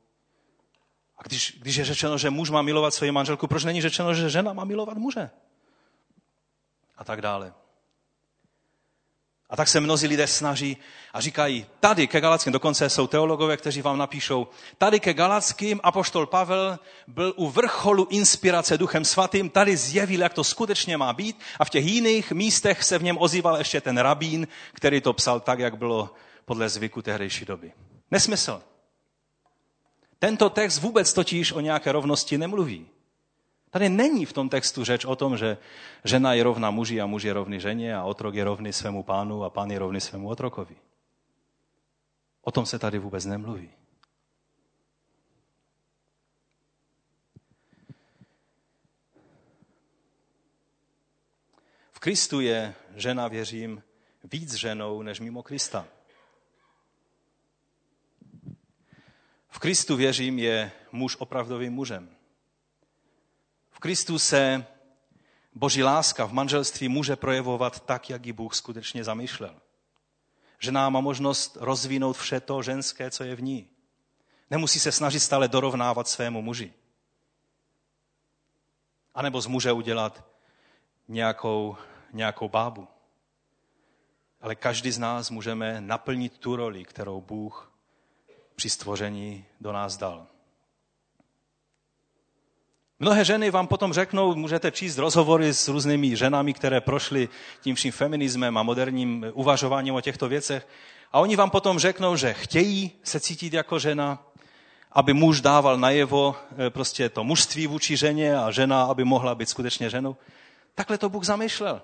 A 1.22 1.28
když, 1.28 1.56
když 1.60 1.76
je 1.76 1.84
řečeno, 1.84 2.18
že 2.18 2.30
muž 2.30 2.50
má 2.50 2.62
milovat 2.62 2.94
svoji 2.94 3.12
manželku, 3.12 3.46
proč 3.46 3.64
není 3.64 3.82
řečeno, 3.82 4.14
že 4.14 4.30
žena 4.30 4.52
má 4.52 4.64
milovat 4.64 4.98
muže? 4.98 5.30
A 6.98 7.04
tak 7.04 7.20
dále. 7.20 7.52
A 9.50 9.56
tak 9.56 9.68
se 9.68 9.80
mnozí 9.80 10.06
lidé 10.06 10.26
snaží 10.26 10.76
a 11.12 11.20
říkají, 11.20 11.66
tady 11.80 12.06
ke 12.06 12.20
Galackým, 12.20 12.52
dokonce 12.52 12.90
jsou 12.90 13.06
teologové, 13.06 13.56
kteří 13.56 13.82
vám 13.82 13.98
napíšou, 13.98 14.48
tady 14.78 15.00
ke 15.00 15.14
Galackým 15.14 15.80
apoštol 15.82 16.26
Pavel 16.26 16.78
byl 17.06 17.34
u 17.36 17.50
vrcholu 17.50 18.06
inspirace 18.10 18.78
duchem 18.78 19.04
svatým, 19.04 19.50
tady 19.50 19.76
zjevil, 19.76 20.20
jak 20.20 20.34
to 20.34 20.44
skutečně 20.44 20.96
má 20.96 21.12
být 21.12 21.40
a 21.58 21.64
v 21.64 21.70
těch 21.70 21.84
jiných 21.84 22.32
místech 22.32 22.84
se 22.84 22.98
v 22.98 23.02
něm 23.02 23.18
ozýval 23.18 23.56
ještě 23.56 23.80
ten 23.80 23.98
rabín, 23.98 24.48
který 24.72 25.00
to 25.00 25.12
psal 25.12 25.40
tak, 25.40 25.58
jak 25.58 25.78
bylo 25.78 26.10
podle 26.44 26.68
zvyku 26.68 27.02
tehdejší 27.02 27.44
doby. 27.44 27.72
Nesmysl. 28.10 28.62
Tento 30.22 30.50
text 30.50 30.78
vůbec 30.78 31.12
totiž 31.12 31.52
o 31.52 31.60
nějaké 31.60 31.92
rovnosti 31.92 32.38
nemluví. 32.38 32.88
Tady 33.70 33.88
není 33.88 34.26
v 34.26 34.32
tom 34.32 34.48
textu 34.48 34.84
řeč 34.84 35.04
o 35.04 35.16
tom, 35.16 35.36
že 35.36 35.58
žena 36.04 36.34
je 36.34 36.42
rovná 36.42 36.70
muži 36.70 37.00
a 37.00 37.06
muž 37.06 37.22
je 37.22 37.32
rovný 37.32 37.60
ženě 37.60 37.96
a 37.96 38.04
otrok 38.04 38.34
je 38.34 38.44
rovný 38.44 38.72
svému 38.72 39.02
pánu 39.02 39.44
a 39.44 39.50
pán 39.50 39.70
je 39.70 39.78
rovný 39.78 40.00
svému 40.00 40.28
otrokovi. 40.28 40.76
O 42.42 42.50
tom 42.50 42.66
se 42.66 42.78
tady 42.78 42.98
vůbec 42.98 43.24
nemluví. 43.24 43.70
V 51.92 51.98
Kristu 51.98 52.40
je 52.40 52.74
žena, 52.94 53.28
věřím, 53.28 53.82
víc 54.24 54.54
ženou 54.54 55.02
než 55.02 55.20
mimo 55.20 55.42
Krista. 55.42 55.86
Kristu, 59.62 59.96
věřím, 59.96 60.38
je 60.38 60.72
muž 60.92 61.16
opravdovým 61.18 61.72
mužem. 61.72 62.16
V 63.70 63.78
Kristu 63.78 64.18
se 64.18 64.66
boží 65.54 65.82
láska 65.82 66.24
v 66.24 66.32
manželství 66.32 66.88
může 66.88 67.16
projevovat 67.16 67.80
tak, 67.80 68.10
jak 68.10 68.26
ji 68.26 68.32
Bůh 68.32 68.54
skutečně 68.54 69.04
zamýšlel. 69.04 69.60
Žena 70.58 70.88
má 70.88 71.00
možnost 71.00 71.56
rozvinout 71.60 72.16
vše 72.16 72.40
to 72.40 72.62
ženské, 72.62 73.10
co 73.10 73.24
je 73.24 73.34
v 73.34 73.42
ní. 73.42 73.68
Nemusí 74.50 74.80
se 74.80 74.92
snažit 74.92 75.20
stále 75.20 75.48
dorovnávat 75.48 76.08
svému 76.08 76.42
muži. 76.42 76.72
A 79.14 79.22
nebo 79.22 79.40
z 79.40 79.46
muže 79.46 79.72
udělat 79.72 80.24
nějakou, 81.08 81.76
nějakou 82.12 82.48
bábu. 82.48 82.88
Ale 84.40 84.54
každý 84.54 84.90
z 84.90 84.98
nás 84.98 85.30
můžeme 85.30 85.80
naplnit 85.80 86.38
tu 86.38 86.56
roli, 86.56 86.84
kterou 86.84 87.20
Bůh 87.20 87.71
při 88.56 88.70
stvoření 88.70 89.44
do 89.60 89.72
nás 89.72 89.96
dal. 89.96 90.26
Mnohé 93.02 93.24
ženy 93.24 93.50
vám 93.50 93.66
potom 93.66 93.92
řeknou, 93.92 94.34
můžete 94.34 94.70
číst 94.70 94.98
rozhovory 94.98 95.54
s 95.54 95.68
různými 95.68 96.16
ženami, 96.16 96.52
které 96.52 96.80
prošly 96.80 97.28
tím 97.60 97.74
vším 97.74 97.92
feminismem 97.92 98.58
a 98.58 98.62
moderním 98.62 99.26
uvažováním 99.32 99.94
o 99.94 100.00
těchto 100.00 100.28
věcech. 100.28 100.68
A 101.12 101.20
oni 101.20 101.36
vám 101.36 101.50
potom 101.50 101.78
řeknou, 101.78 102.16
že 102.16 102.32
chtějí 102.32 102.90
se 103.02 103.20
cítit 103.20 103.52
jako 103.52 103.78
žena, 103.78 104.22
aby 104.92 105.12
muž 105.12 105.40
dával 105.40 105.78
najevo 105.78 106.36
eh, 106.66 106.70
prostě 106.70 107.08
to 107.08 107.24
mužství 107.24 107.66
vůči 107.66 107.96
ženě 107.96 108.38
a 108.38 108.50
žena, 108.50 108.84
aby 108.84 109.04
mohla 109.04 109.34
být 109.34 109.48
skutečně 109.48 109.90
ženou. 109.90 110.16
Takhle 110.74 110.98
to 110.98 111.08
Bůh 111.08 111.24
zamýšlel. 111.24 111.82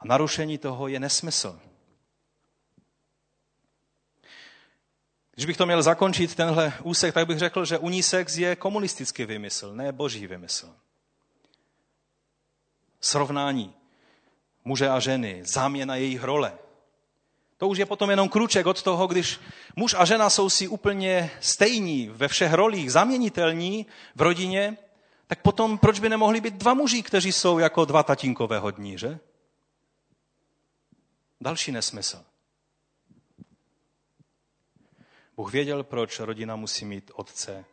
A 0.00 0.06
narušení 0.06 0.58
toho 0.58 0.88
je 0.88 1.00
nesmysl. 1.00 1.60
Když 5.38 5.46
bych 5.46 5.56
to 5.56 5.66
měl 5.66 5.82
zakončit, 5.82 6.34
tenhle 6.34 6.72
úsek, 6.82 7.14
tak 7.14 7.26
bych 7.26 7.38
řekl, 7.38 7.64
že 7.64 7.78
unisex 7.78 8.36
je 8.36 8.56
komunistický 8.56 9.24
vymysl, 9.24 9.74
ne 9.74 9.92
boží 9.92 10.26
vymysl. 10.26 10.74
Srovnání 13.00 13.74
muže 14.64 14.88
a 14.88 15.00
ženy, 15.00 15.40
záměna 15.44 15.96
jejich 15.96 16.22
role. 16.22 16.58
To 17.56 17.68
už 17.68 17.78
je 17.78 17.86
potom 17.86 18.10
jenom 18.10 18.28
kruček 18.28 18.66
od 18.66 18.82
toho, 18.82 19.06
když 19.06 19.40
muž 19.76 19.94
a 19.98 20.04
žena 20.04 20.30
jsou 20.30 20.50
si 20.50 20.68
úplně 20.68 21.30
stejní 21.40 22.08
ve 22.08 22.28
všech 22.28 22.52
rolích, 22.52 22.92
zaměnitelní 22.92 23.86
v 24.14 24.22
rodině, 24.22 24.76
tak 25.26 25.42
potom 25.42 25.78
proč 25.78 26.00
by 26.00 26.08
nemohli 26.08 26.40
být 26.40 26.54
dva 26.54 26.74
muži, 26.74 27.02
kteří 27.02 27.32
jsou 27.32 27.58
jako 27.58 27.84
dva 27.84 28.02
tatínkové 28.02 28.58
hodní, 28.58 28.98
že? 28.98 29.18
Další 31.40 31.72
nesmysl. 31.72 32.27
Bůh 35.38 35.52
věděl, 35.52 35.84
proč 35.84 36.20
rodina 36.20 36.56
musí 36.56 36.84
mít 36.84 37.10
otce 37.14 37.64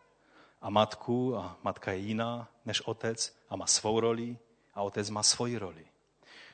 a 0.61 0.69
matku 0.69 1.37
a 1.37 1.57
matka 1.63 1.91
je 1.91 1.97
jiná 1.97 2.49
než 2.65 2.81
otec 2.81 3.37
a 3.49 3.55
má 3.55 3.67
svou 3.67 3.99
roli 3.99 4.37
a 4.73 4.81
otec 4.81 5.09
má 5.09 5.23
svoji 5.23 5.57
roli. 5.57 5.85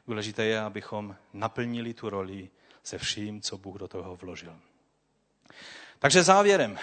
Důležité 0.08 0.46
je, 0.46 0.60
abychom 0.60 1.16
naplnili 1.34 1.94
tu 1.94 2.10
roli 2.10 2.50
se 2.84 2.98
vším, 2.98 3.42
co 3.42 3.58
Bůh 3.58 3.78
do 3.78 3.88
toho 3.88 4.16
vložil. 4.16 4.60
Takže 6.00 6.24
závěrem. 6.24 6.80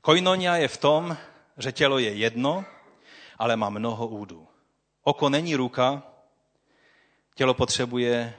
Koinonia 0.00 0.56
je 0.56 0.68
v 0.68 0.76
tom, 0.76 1.16
že 1.56 1.72
tělo 1.72 1.98
je 1.98 2.14
jedno, 2.14 2.64
ale 3.38 3.56
má 3.56 3.70
mnoho 3.70 4.06
údů. 4.06 4.48
Oko 5.02 5.28
není 5.28 5.56
ruka, 5.56 6.02
tělo 7.34 7.54
potřebuje 7.54 8.38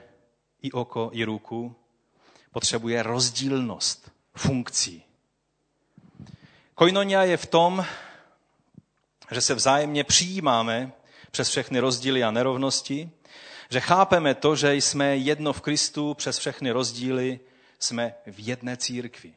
i 0.62 0.72
oko, 0.72 1.10
i 1.12 1.24
ruku, 1.24 1.76
potřebuje 2.52 3.02
rozdílnost 3.02 4.15
funkcí. 4.36 5.02
Koinonia 6.74 7.22
je 7.22 7.36
v 7.36 7.46
tom, 7.46 7.86
že 9.30 9.40
se 9.40 9.54
vzájemně 9.54 10.04
přijímáme 10.04 10.92
přes 11.30 11.48
všechny 11.48 11.78
rozdíly 11.78 12.24
a 12.24 12.30
nerovnosti, 12.30 13.10
že 13.70 13.80
chápeme 13.80 14.34
to, 14.34 14.56
že 14.56 14.74
jsme 14.74 15.16
jedno 15.16 15.52
v 15.52 15.60
Kristu 15.60 16.14
přes 16.14 16.38
všechny 16.38 16.70
rozdíly, 16.70 17.40
jsme 17.78 18.14
v 18.26 18.46
jedné 18.46 18.76
církvi. 18.76 19.34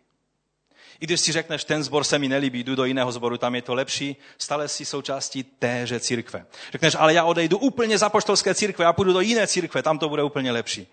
I 0.99 1.05
když 1.05 1.21
si 1.21 1.31
řekneš, 1.31 1.63
ten 1.63 1.83
zbor 1.83 2.03
se 2.03 2.19
mi 2.19 2.27
nelíbí, 2.27 2.63
jdu 2.63 2.75
do 2.75 2.85
jiného 2.85 3.11
zboru, 3.11 3.37
tam 3.37 3.55
je 3.55 3.61
to 3.61 3.73
lepší, 3.73 4.15
stále 4.37 4.67
si 4.67 4.85
součástí 4.85 5.43
téže 5.43 5.99
církve. 5.99 6.45
Řekneš, 6.71 6.95
ale 6.95 7.13
já 7.13 7.23
odejdu 7.23 7.57
úplně 7.57 7.97
z 7.97 8.03
apoštolské 8.03 8.55
církve, 8.55 8.85
já 8.85 8.93
půjdu 8.93 9.13
do 9.13 9.21
jiné 9.21 9.47
církve, 9.47 9.83
tam 9.83 9.99
to 9.99 10.09
bude 10.09 10.23
úplně 10.23 10.51
lepší. 10.51 10.87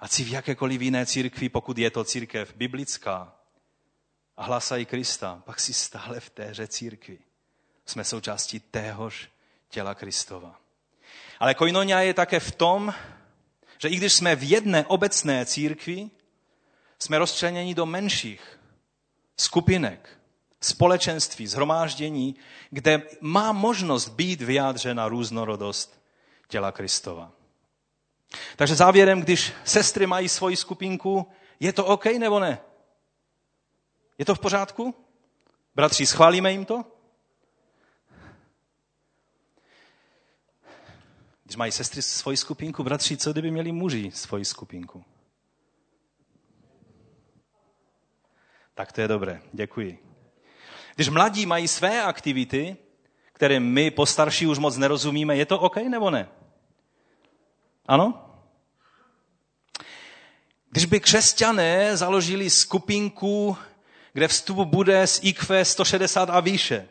A 0.00 0.08
si 0.08 0.24
v 0.24 0.30
jakékoliv 0.30 0.80
jiné 0.80 1.06
církvi, 1.06 1.48
pokud 1.48 1.78
je 1.78 1.90
to 1.90 2.04
církev 2.04 2.54
biblická 2.56 3.41
a 4.36 4.44
hlasají 4.44 4.86
Krista, 4.86 5.42
pak 5.44 5.60
si 5.60 5.72
stále 5.72 6.20
v 6.20 6.30
téže 6.30 6.68
církvi. 6.68 7.18
Jsme 7.86 8.04
součástí 8.04 8.60
téhož 8.60 9.28
těla 9.68 9.94
Kristova. 9.94 10.60
Ale 11.40 11.54
koinonia 11.54 12.00
je 12.00 12.14
také 12.14 12.40
v 12.40 12.50
tom, 12.50 12.94
že 13.78 13.88
i 13.88 13.96
když 13.96 14.12
jsme 14.12 14.36
v 14.36 14.50
jedné 14.50 14.86
obecné 14.86 15.46
církvi, 15.46 16.10
jsme 16.98 17.18
rozčleněni 17.18 17.74
do 17.74 17.86
menších 17.86 18.60
skupinek, 19.36 20.18
společenství, 20.60 21.46
zhromáždění, 21.46 22.36
kde 22.70 23.02
má 23.20 23.52
možnost 23.52 24.08
být 24.08 24.42
vyjádřena 24.42 25.08
různorodost 25.08 26.02
těla 26.48 26.72
Kristova. 26.72 27.32
Takže 28.56 28.74
závěrem, 28.74 29.20
když 29.20 29.52
sestry 29.64 30.06
mají 30.06 30.28
svoji 30.28 30.56
skupinku, 30.56 31.30
je 31.60 31.72
to 31.72 31.86
OK 31.86 32.04
nebo 32.04 32.40
ne? 32.40 32.58
Je 34.22 34.26
to 34.26 34.34
v 34.34 34.40
pořádku? 34.40 34.94
Bratři, 35.74 36.06
schválíme 36.06 36.52
jim 36.52 36.64
to? 36.64 36.84
Když 41.44 41.56
mají 41.56 41.72
sestry 41.72 42.02
svoji 42.02 42.36
skupinku, 42.36 42.84
bratři, 42.84 43.16
co 43.16 43.32
kdyby 43.32 43.50
měli 43.50 43.72
muži 43.72 44.10
svoji 44.14 44.44
skupinku? 44.44 45.04
Tak 48.74 48.92
to 48.92 49.00
je 49.00 49.08
dobré, 49.08 49.42
děkuji. 49.52 49.98
Když 50.94 51.08
mladí 51.08 51.46
mají 51.46 51.68
své 51.68 52.02
aktivity, 52.02 52.76
které 53.32 53.60
my 53.60 53.90
postarší 53.90 54.46
už 54.46 54.58
moc 54.58 54.76
nerozumíme, 54.76 55.36
je 55.36 55.46
to 55.46 55.60
OK 55.60 55.76
nebo 55.76 56.10
ne? 56.10 56.28
Ano? 57.86 58.34
Když 60.70 60.84
by 60.84 61.00
křesťané 61.00 61.96
založili 61.96 62.50
skupinku, 62.50 63.56
kde 64.12 64.28
vstup 64.28 64.58
bude 64.58 65.06
z 65.06 65.20
IQ 65.22 65.64
160 65.64 66.30
a 66.30 66.40
výše, 66.40 66.88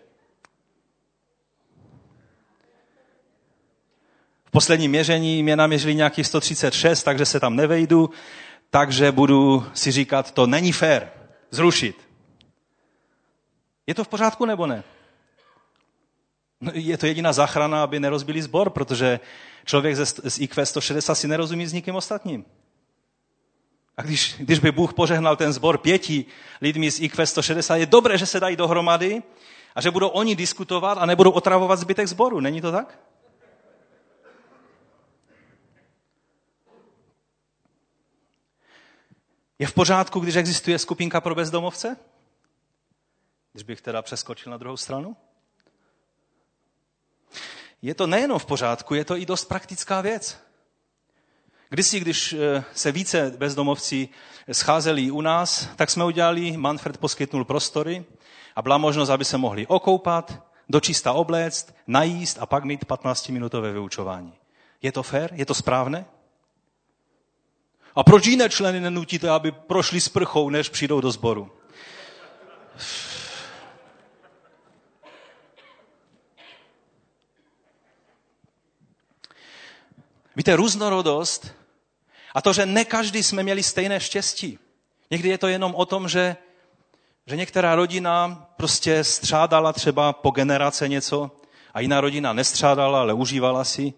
V 4.51 4.59
posledním 4.59 4.91
měření 4.91 5.43
mě 5.43 5.55
naměřili 5.55 5.95
nějakých 5.95 6.27
136, 6.27 7.03
takže 7.03 7.25
se 7.25 7.39
tam 7.39 7.55
nevejdu, 7.55 8.09
takže 8.69 9.11
budu 9.11 9.65
si 9.73 9.91
říkat, 9.91 10.31
to 10.31 10.47
není 10.47 10.71
fér, 10.71 11.11
zrušit. 11.51 11.95
Je 13.87 13.95
to 13.95 14.03
v 14.03 14.07
pořádku 14.07 14.45
nebo 14.45 14.67
ne? 14.67 14.83
No, 16.61 16.71
je 16.75 16.97
to 16.97 17.05
jediná 17.05 17.33
záchrana, 17.33 17.83
aby 17.83 17.99
nerozbili 17.99 18.41
zbor, 18.41 18.69
protože 18.69 19.19
člověk 19.65 19.95
z 19.95 20.39
IQ 20.39 20.65
160 20.65 21.15
si 21.15 21.27
nerozumí 21.27 21.67
s 21.67 21.73
nikým 21.73 21.95
ostatním. 21.95 22.45
A 23.97 24.01
když, 24.01 24.35
když 24.39 24.59
by 24.59 24.71
Bůh 24.71 24.93
požehnal 24.93 25.35
ten 25.35 25.53
zbor 25.53 25.77
pěti 25.77 26.25
lidmi 26.61 26.91
z 26.91 26.99
IQ 26.99 27.25
160, 27.25 27.75
je 27.75 27.85
dobré, 27.85 28.17
že 28.17 28.25
se 28.25 28.39
dají 28.39 28.55
dohromady 28.55 29.23
a 29.75 29.81
že 29.81 29.91
budou 29.91 30.07
oni 30.07 30.35
diskutovat 30.35 30.97
a 30.97 31.05
nebudou 31.05 31.31
otravovat 31.31 31.79
zbytek 31.79 32.07
zboru. 32.07 32.39
Není 32.39 32.61
to 32.61 32.71
tak? 32.71 32.99
Je 39.59 39.67
v 39.67 39.73
pořádku, 39.73 40.19
když 40.19 40.35
existuje 40.35 40.79
skupinka 40.79 41.21
pro 41.21 41.35
bezdomovce? 41.35 41.97
Když 43.51 43.63
bych 43.63 43.81
teda 43.81 44.01
přeskočil 44.01 44.51
na 44.51 44.57
druhou 44.57 44.77
stranu? 44.77 45.15
Je 47.81 47.95
to 47.95 48.07
nejenom 48.07 48.39
v 48.39 48.45
pořádku, 48.45 48.95
je 48.95 49.05
to 49.05 49.17
i 49.17 49.25
dost 49.25 49.45
praktická 49.45 50.01
věc. 50.01 50.50
Kdysi, 51.73 51.99
když 51.99 52.33
eh, 52.33 52.63
se 52.73 52.91
více 52.91 53.33
bezdomovci 53.37 54.09
scházeli 54.51 55.11
u 55.11 55.21
nás, 55.21 55.69
tak 55.75 55.89
jsme 55.89 56.05
udělali, 56.05 56.57
Manfred 56.57 56.97
poskytnul 56.97 57.45
prostory 57.45 58.05
a 58.55 58.61
byla 58.61 58.77
možnost, 58.77 59.09
aby 59.09 59.25
se 59.25 59.37
mohli 59.37 59.67
okoupat, 59.67 60.43
dočista 60.69 61.13
obléct, 61.13 61.75
najíst 61.87 62.37
a 62.39 62.45
pak 62.45 62.63
mít 62.63 62.85
15-minutové 62.85 63.71
vyučování. 63.71 64.33
Je 64.81 64.91
to 64.91 65.03
fér? 65.03 65.31
Je 65.33 65.45
to 65.45 65.53
správné? 65.53 66.05
A 67.95 68.03
proč 68.03 68.25
jiné 68.25 68.49
členy 68.49 68.79
nenutíte, 68.79 69.29
aby 69.29 69.51
prošli 69.51 70.01
sprchou, 70.01 70.49
než 70.49 70.69
přijdou 70.69 71.01
do 71.01 71.11
sboru? 71.11 71.51
Víte, 80.35 80.55
různorodost 80.55 81.60
a 82.33 82.41
to, 82.41 82.53
že 82.53 82.65
ne 82.65 82.85
každý 82.85 83.23
jsme 83.23 83.43
měli 83.43 83.63
stejné 83.63 83.99
štěstí. 83.99 84.59
Někdy 85.11 85.29
je 85.29 85.37
to 85.37 85.47
jenom 85.47 85.75
o 85.75 85.85
tom, 85.85 86.09
že, 86.09 86.35
že 87.27 87.35
některá 87.35 87.75
rodina 87.75 88.45
prostě 88.57 89.03
střádala 89.03 89.73
třeba 89.73 90.13
po 90.13 90.31
generace 90.31 90.87
něco 90.87 91.31
a 91.73 91.79
jiná 91.79 92.01
rodina 92.01 92.33
nestřádala, 92.33 92.99
ale 92.99 93.13
užívala 93.13 93.63
si. 93.63 93.93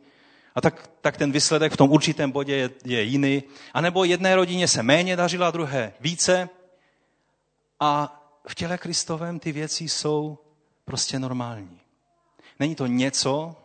A 0.55 0.61
tak, 0.61 0.89
tak 1.01 1.17
ten 1.17 1.31
výsledek 1.31 1.73
v 1.73 1.77
tom 1.77 1.91
určitém 1.91 2.31
bodě 2.31 2.55
je, 2.55 2.69
je 2.85 3.03
jiný. 3.03 3.43
A 3.73 3.81
nebo 3.81 4.03
jedné 4.03 4.35
rodině 4.35 4.67
se 4.67 4.83
méně 4.83 5.15
dařila, 5.15 5.51
druhé 5.51 5.93
více. 5.99 6.49
A 7.79 8.19
v 8.47 8.55
těle 8.55 8.77
Kristovém 8.77 9.39
ty 9.39 9.51
věci 9.51 9.83
jsou 9.83 10.37
prostě 10.85 11.19
normální. 11.19 11.79
Není 12.59 12.75
to 12.75 12.85
něco, 12.85 13.55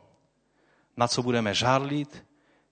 na 0.97 1.09
co 1.09 1.23
budeme 1.23 1.55
žárlit, 1.55 2.25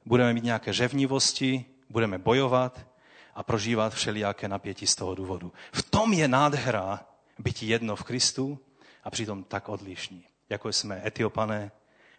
budeme 0.04 0.34
mít 0.34 0.44
nějaké 0.44 0.72
řevnivosti, 0.72 1.64
budeme 1.90 2.18
bojovat 2.18 2.86
a 3.34 3.42
prožívat 3.42 3.94
všelijaké 3.94 4.48
napětí 4.48 4.86
z 4.86 4.94
toho 4.94 5.14
důvodu. 5.14 5.52
V 5.72 5.82
tom 5.82 6.12
je 6.12 6.28
nádhera 6.28 7.06
být 7.38 7.62
jedno 7.62 7.96
v 7.96 8.04
Kristu 8.04 8.58
a 9.04 9.10
přitom 9.10 9.44
tak 9.44 9.68
odlišní, 9.68 10.24
jako 10.48 10.68
jsme 10.68 11.02
etiopané 11.06 11.70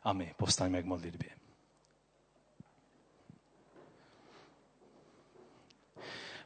a 0.04 0.14
my. 0.14 0.34
Povstaňme 0.38 0.82
k 0.84 0.86
modlitbě. 0.86 1.30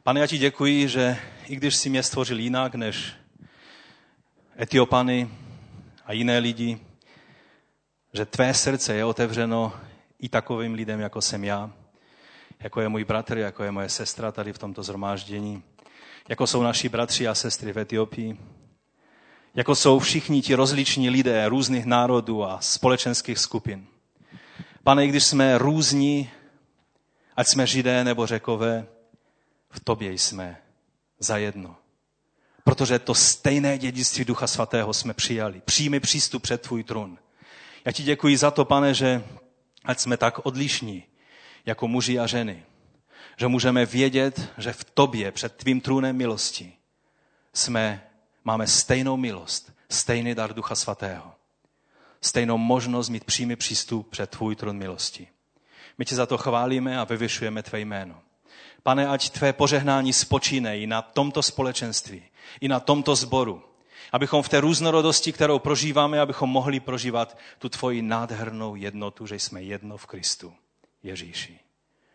Pane, 0.02 0.20
já 0.20 0.26
ti 0.26 0.38
děkuji, 0.38 0.88
že 0.88 1.18
i 1.46 1.56
když 1.56 1.76
jsi 1.76 1.90
mě 1.90 2.02
stvořil 2.02 2.38
jinak 2.38 2.74
než 2.74 3.12
Etiopany 4.60 5.30
a 6.06 6.12
jiné 6.12 6.38
lidi, 6.38 6.80
že 8.12 8.26
tvé 8.26 8.54
srdce 8.54 8.94
je 8.94 9.04
otevřeno 9.04 9.72
i 10.18 10.28
takovým 10.28 10.74
lidem, 10.74 11.00
jako 11.00 11.22
jsem 11.22 11.44
já, 11.44 11.70
jako 12.62 12.80
je 12.80 12.88
můj 12.88 13.04
bratr, 13.04 13.38
jako 13.38 13.62
je 13.64 13.70
moje 13.70 13.88
sestra 13.88 14.32
tady 14.32 14.52
v 14.52 14.58
tomto 14.58 14.82
zhromáždění, 14.82 15.62
jako 16.28 16.46
jsou 16.46 16.62
naši 16.62 16.88
bratři 16.88 17.28
a 17.28 17.34
sestry 17.34 17.72
v 17.72 17.78
Etiopii, 17.78 18.38
jako 19.54 19.74
jsou 19.74 19.98
všichni 19.98 20.42
ti 20.42 20.54
rozliční 20.54 21.10
lidé 21.10 21.48
různých 21.48 21.84
národů 21.84 22.44
a 22.44 22.60
společenských 22.60 23.38
skupin. 23.38 23.86
Pane, 24.84 25.04
i 25.04 25.08
když 25.08 25.24
jsme 25.24 25.58
různí, 25.58 26.30
ať 27.36 27.46
jsme 27.48 27.66
židé 27.66 28.04
nebo 28.04 28.26
řekové, 28.26 28.86
v 29.70 29.80
tobě 29.80 30.12
jsme 30.12 30.56
zajedno. 31.18 31.76
Protože 32.64 32.98
to 32.98 33.14
stejné 33.14 33.78
dědictví 33.78 34.24
Ducha 34.24 34.46
Svatého 34.46 34.94
jsme 34.94 35.14
přijali. 35.14 35.62
Přijmi 35.64 36.00
přístup 36.00 36.42
před 36.42 36.60
tvůj 36.62 36.84
trůn. 36.84 37.18
Já 37.84 37.92
ti 37.92 38.02
děkuji 38.02 38.36
za 38.36 38.50
to, 38.50 38.64
pane, 38.64 38.94
že 38.94 39.24
ať 39.84 39.98
jsme 39.98 40.16
tak 40.16 40.46
odlišní 40.46 41.04
jako 41.66 41.88
muži 41.88 42.18
a 42.18 42.26
ženy, 42.26 42.64
že 43.36 43.48
můžeme 43.48 43.86
vědět, 43.86 44.52
že 44.58 44.72
v 44.72 44.84
tobě 44.84 45.32
před 45.32 45.56
tvým 45.56 45.80
trůnem 45.80 46.16
milosti 46.16 46.72
jsme, 47.52 48.06
máme 48.44 48.66
stejnou 48.66 49.16
milost, 49.16 49.72
stejný 49.88 50.34
dar 50.34 50.54
Ducha 50.54 50.74
Svatého, 50.74 51.34
stejnou 52.20 52.58
možnost 52.58 53.08
mít 53.08 53.24
přímý 53.24 53.56
přístup 53.56 54.10
před 54.10 54.30
tvůj 54.30 54.56
trůn 54.56 54.76
milosti. 54.76 55.28
My 55.98 56.04
tě 56.04 56.14
za 56.14 56.26
to 56.26 56.38
chválíme 56.38 56.98
a 56.98 57.04
vyvyšujeme 57.04 57.62
tvé 57.62 57.80
jméno. 57.80 58.20
Pane, 58.82 59.08
ať 59.08 59.30
tvé 59.30 59.52
požehnání 59.52 60.12
i 60.72 60.86
na 60.86 61.02
tomto 61.02 61.42
společenství, 61.42 62.22
i 62.60 62.68
na 62.68 62.80
tomto 62.80 63.16
sboru, 63.16 63.62
abychom 64.12 64.42
v 64.42 64.48
té 64.48 64.60
různorodosti, 64.60 65.32
kterou 65.32 65.58
prožíváme, 65.58 66.20
abychom 66.20 66.50
mohli 66.50 66.80
prožívat 66.80 67.38
tu 67.58 67.68
tvoji 67.68 68.02
nádhernou 68.02 68.74
jednotu, 68.74 69.26
že 69.26 69.34
jsme 69.34 69.62
jedno 69.62 69.96
v 69.96 70.06
Kristu, 70.06 70.54
Ježíši. 71.02 71.60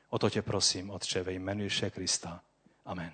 O 0.10 0.20
to 0.20 0.30
tě 0.30 0.42
prosím, 0.42 0.90
Otče, 0.90 1.24
ve 1.24 1.34
jménu 1.34 1.64
Ježíše 1.64 1.90
Krista. 1.90 2.42
Amen. 2.86 3.12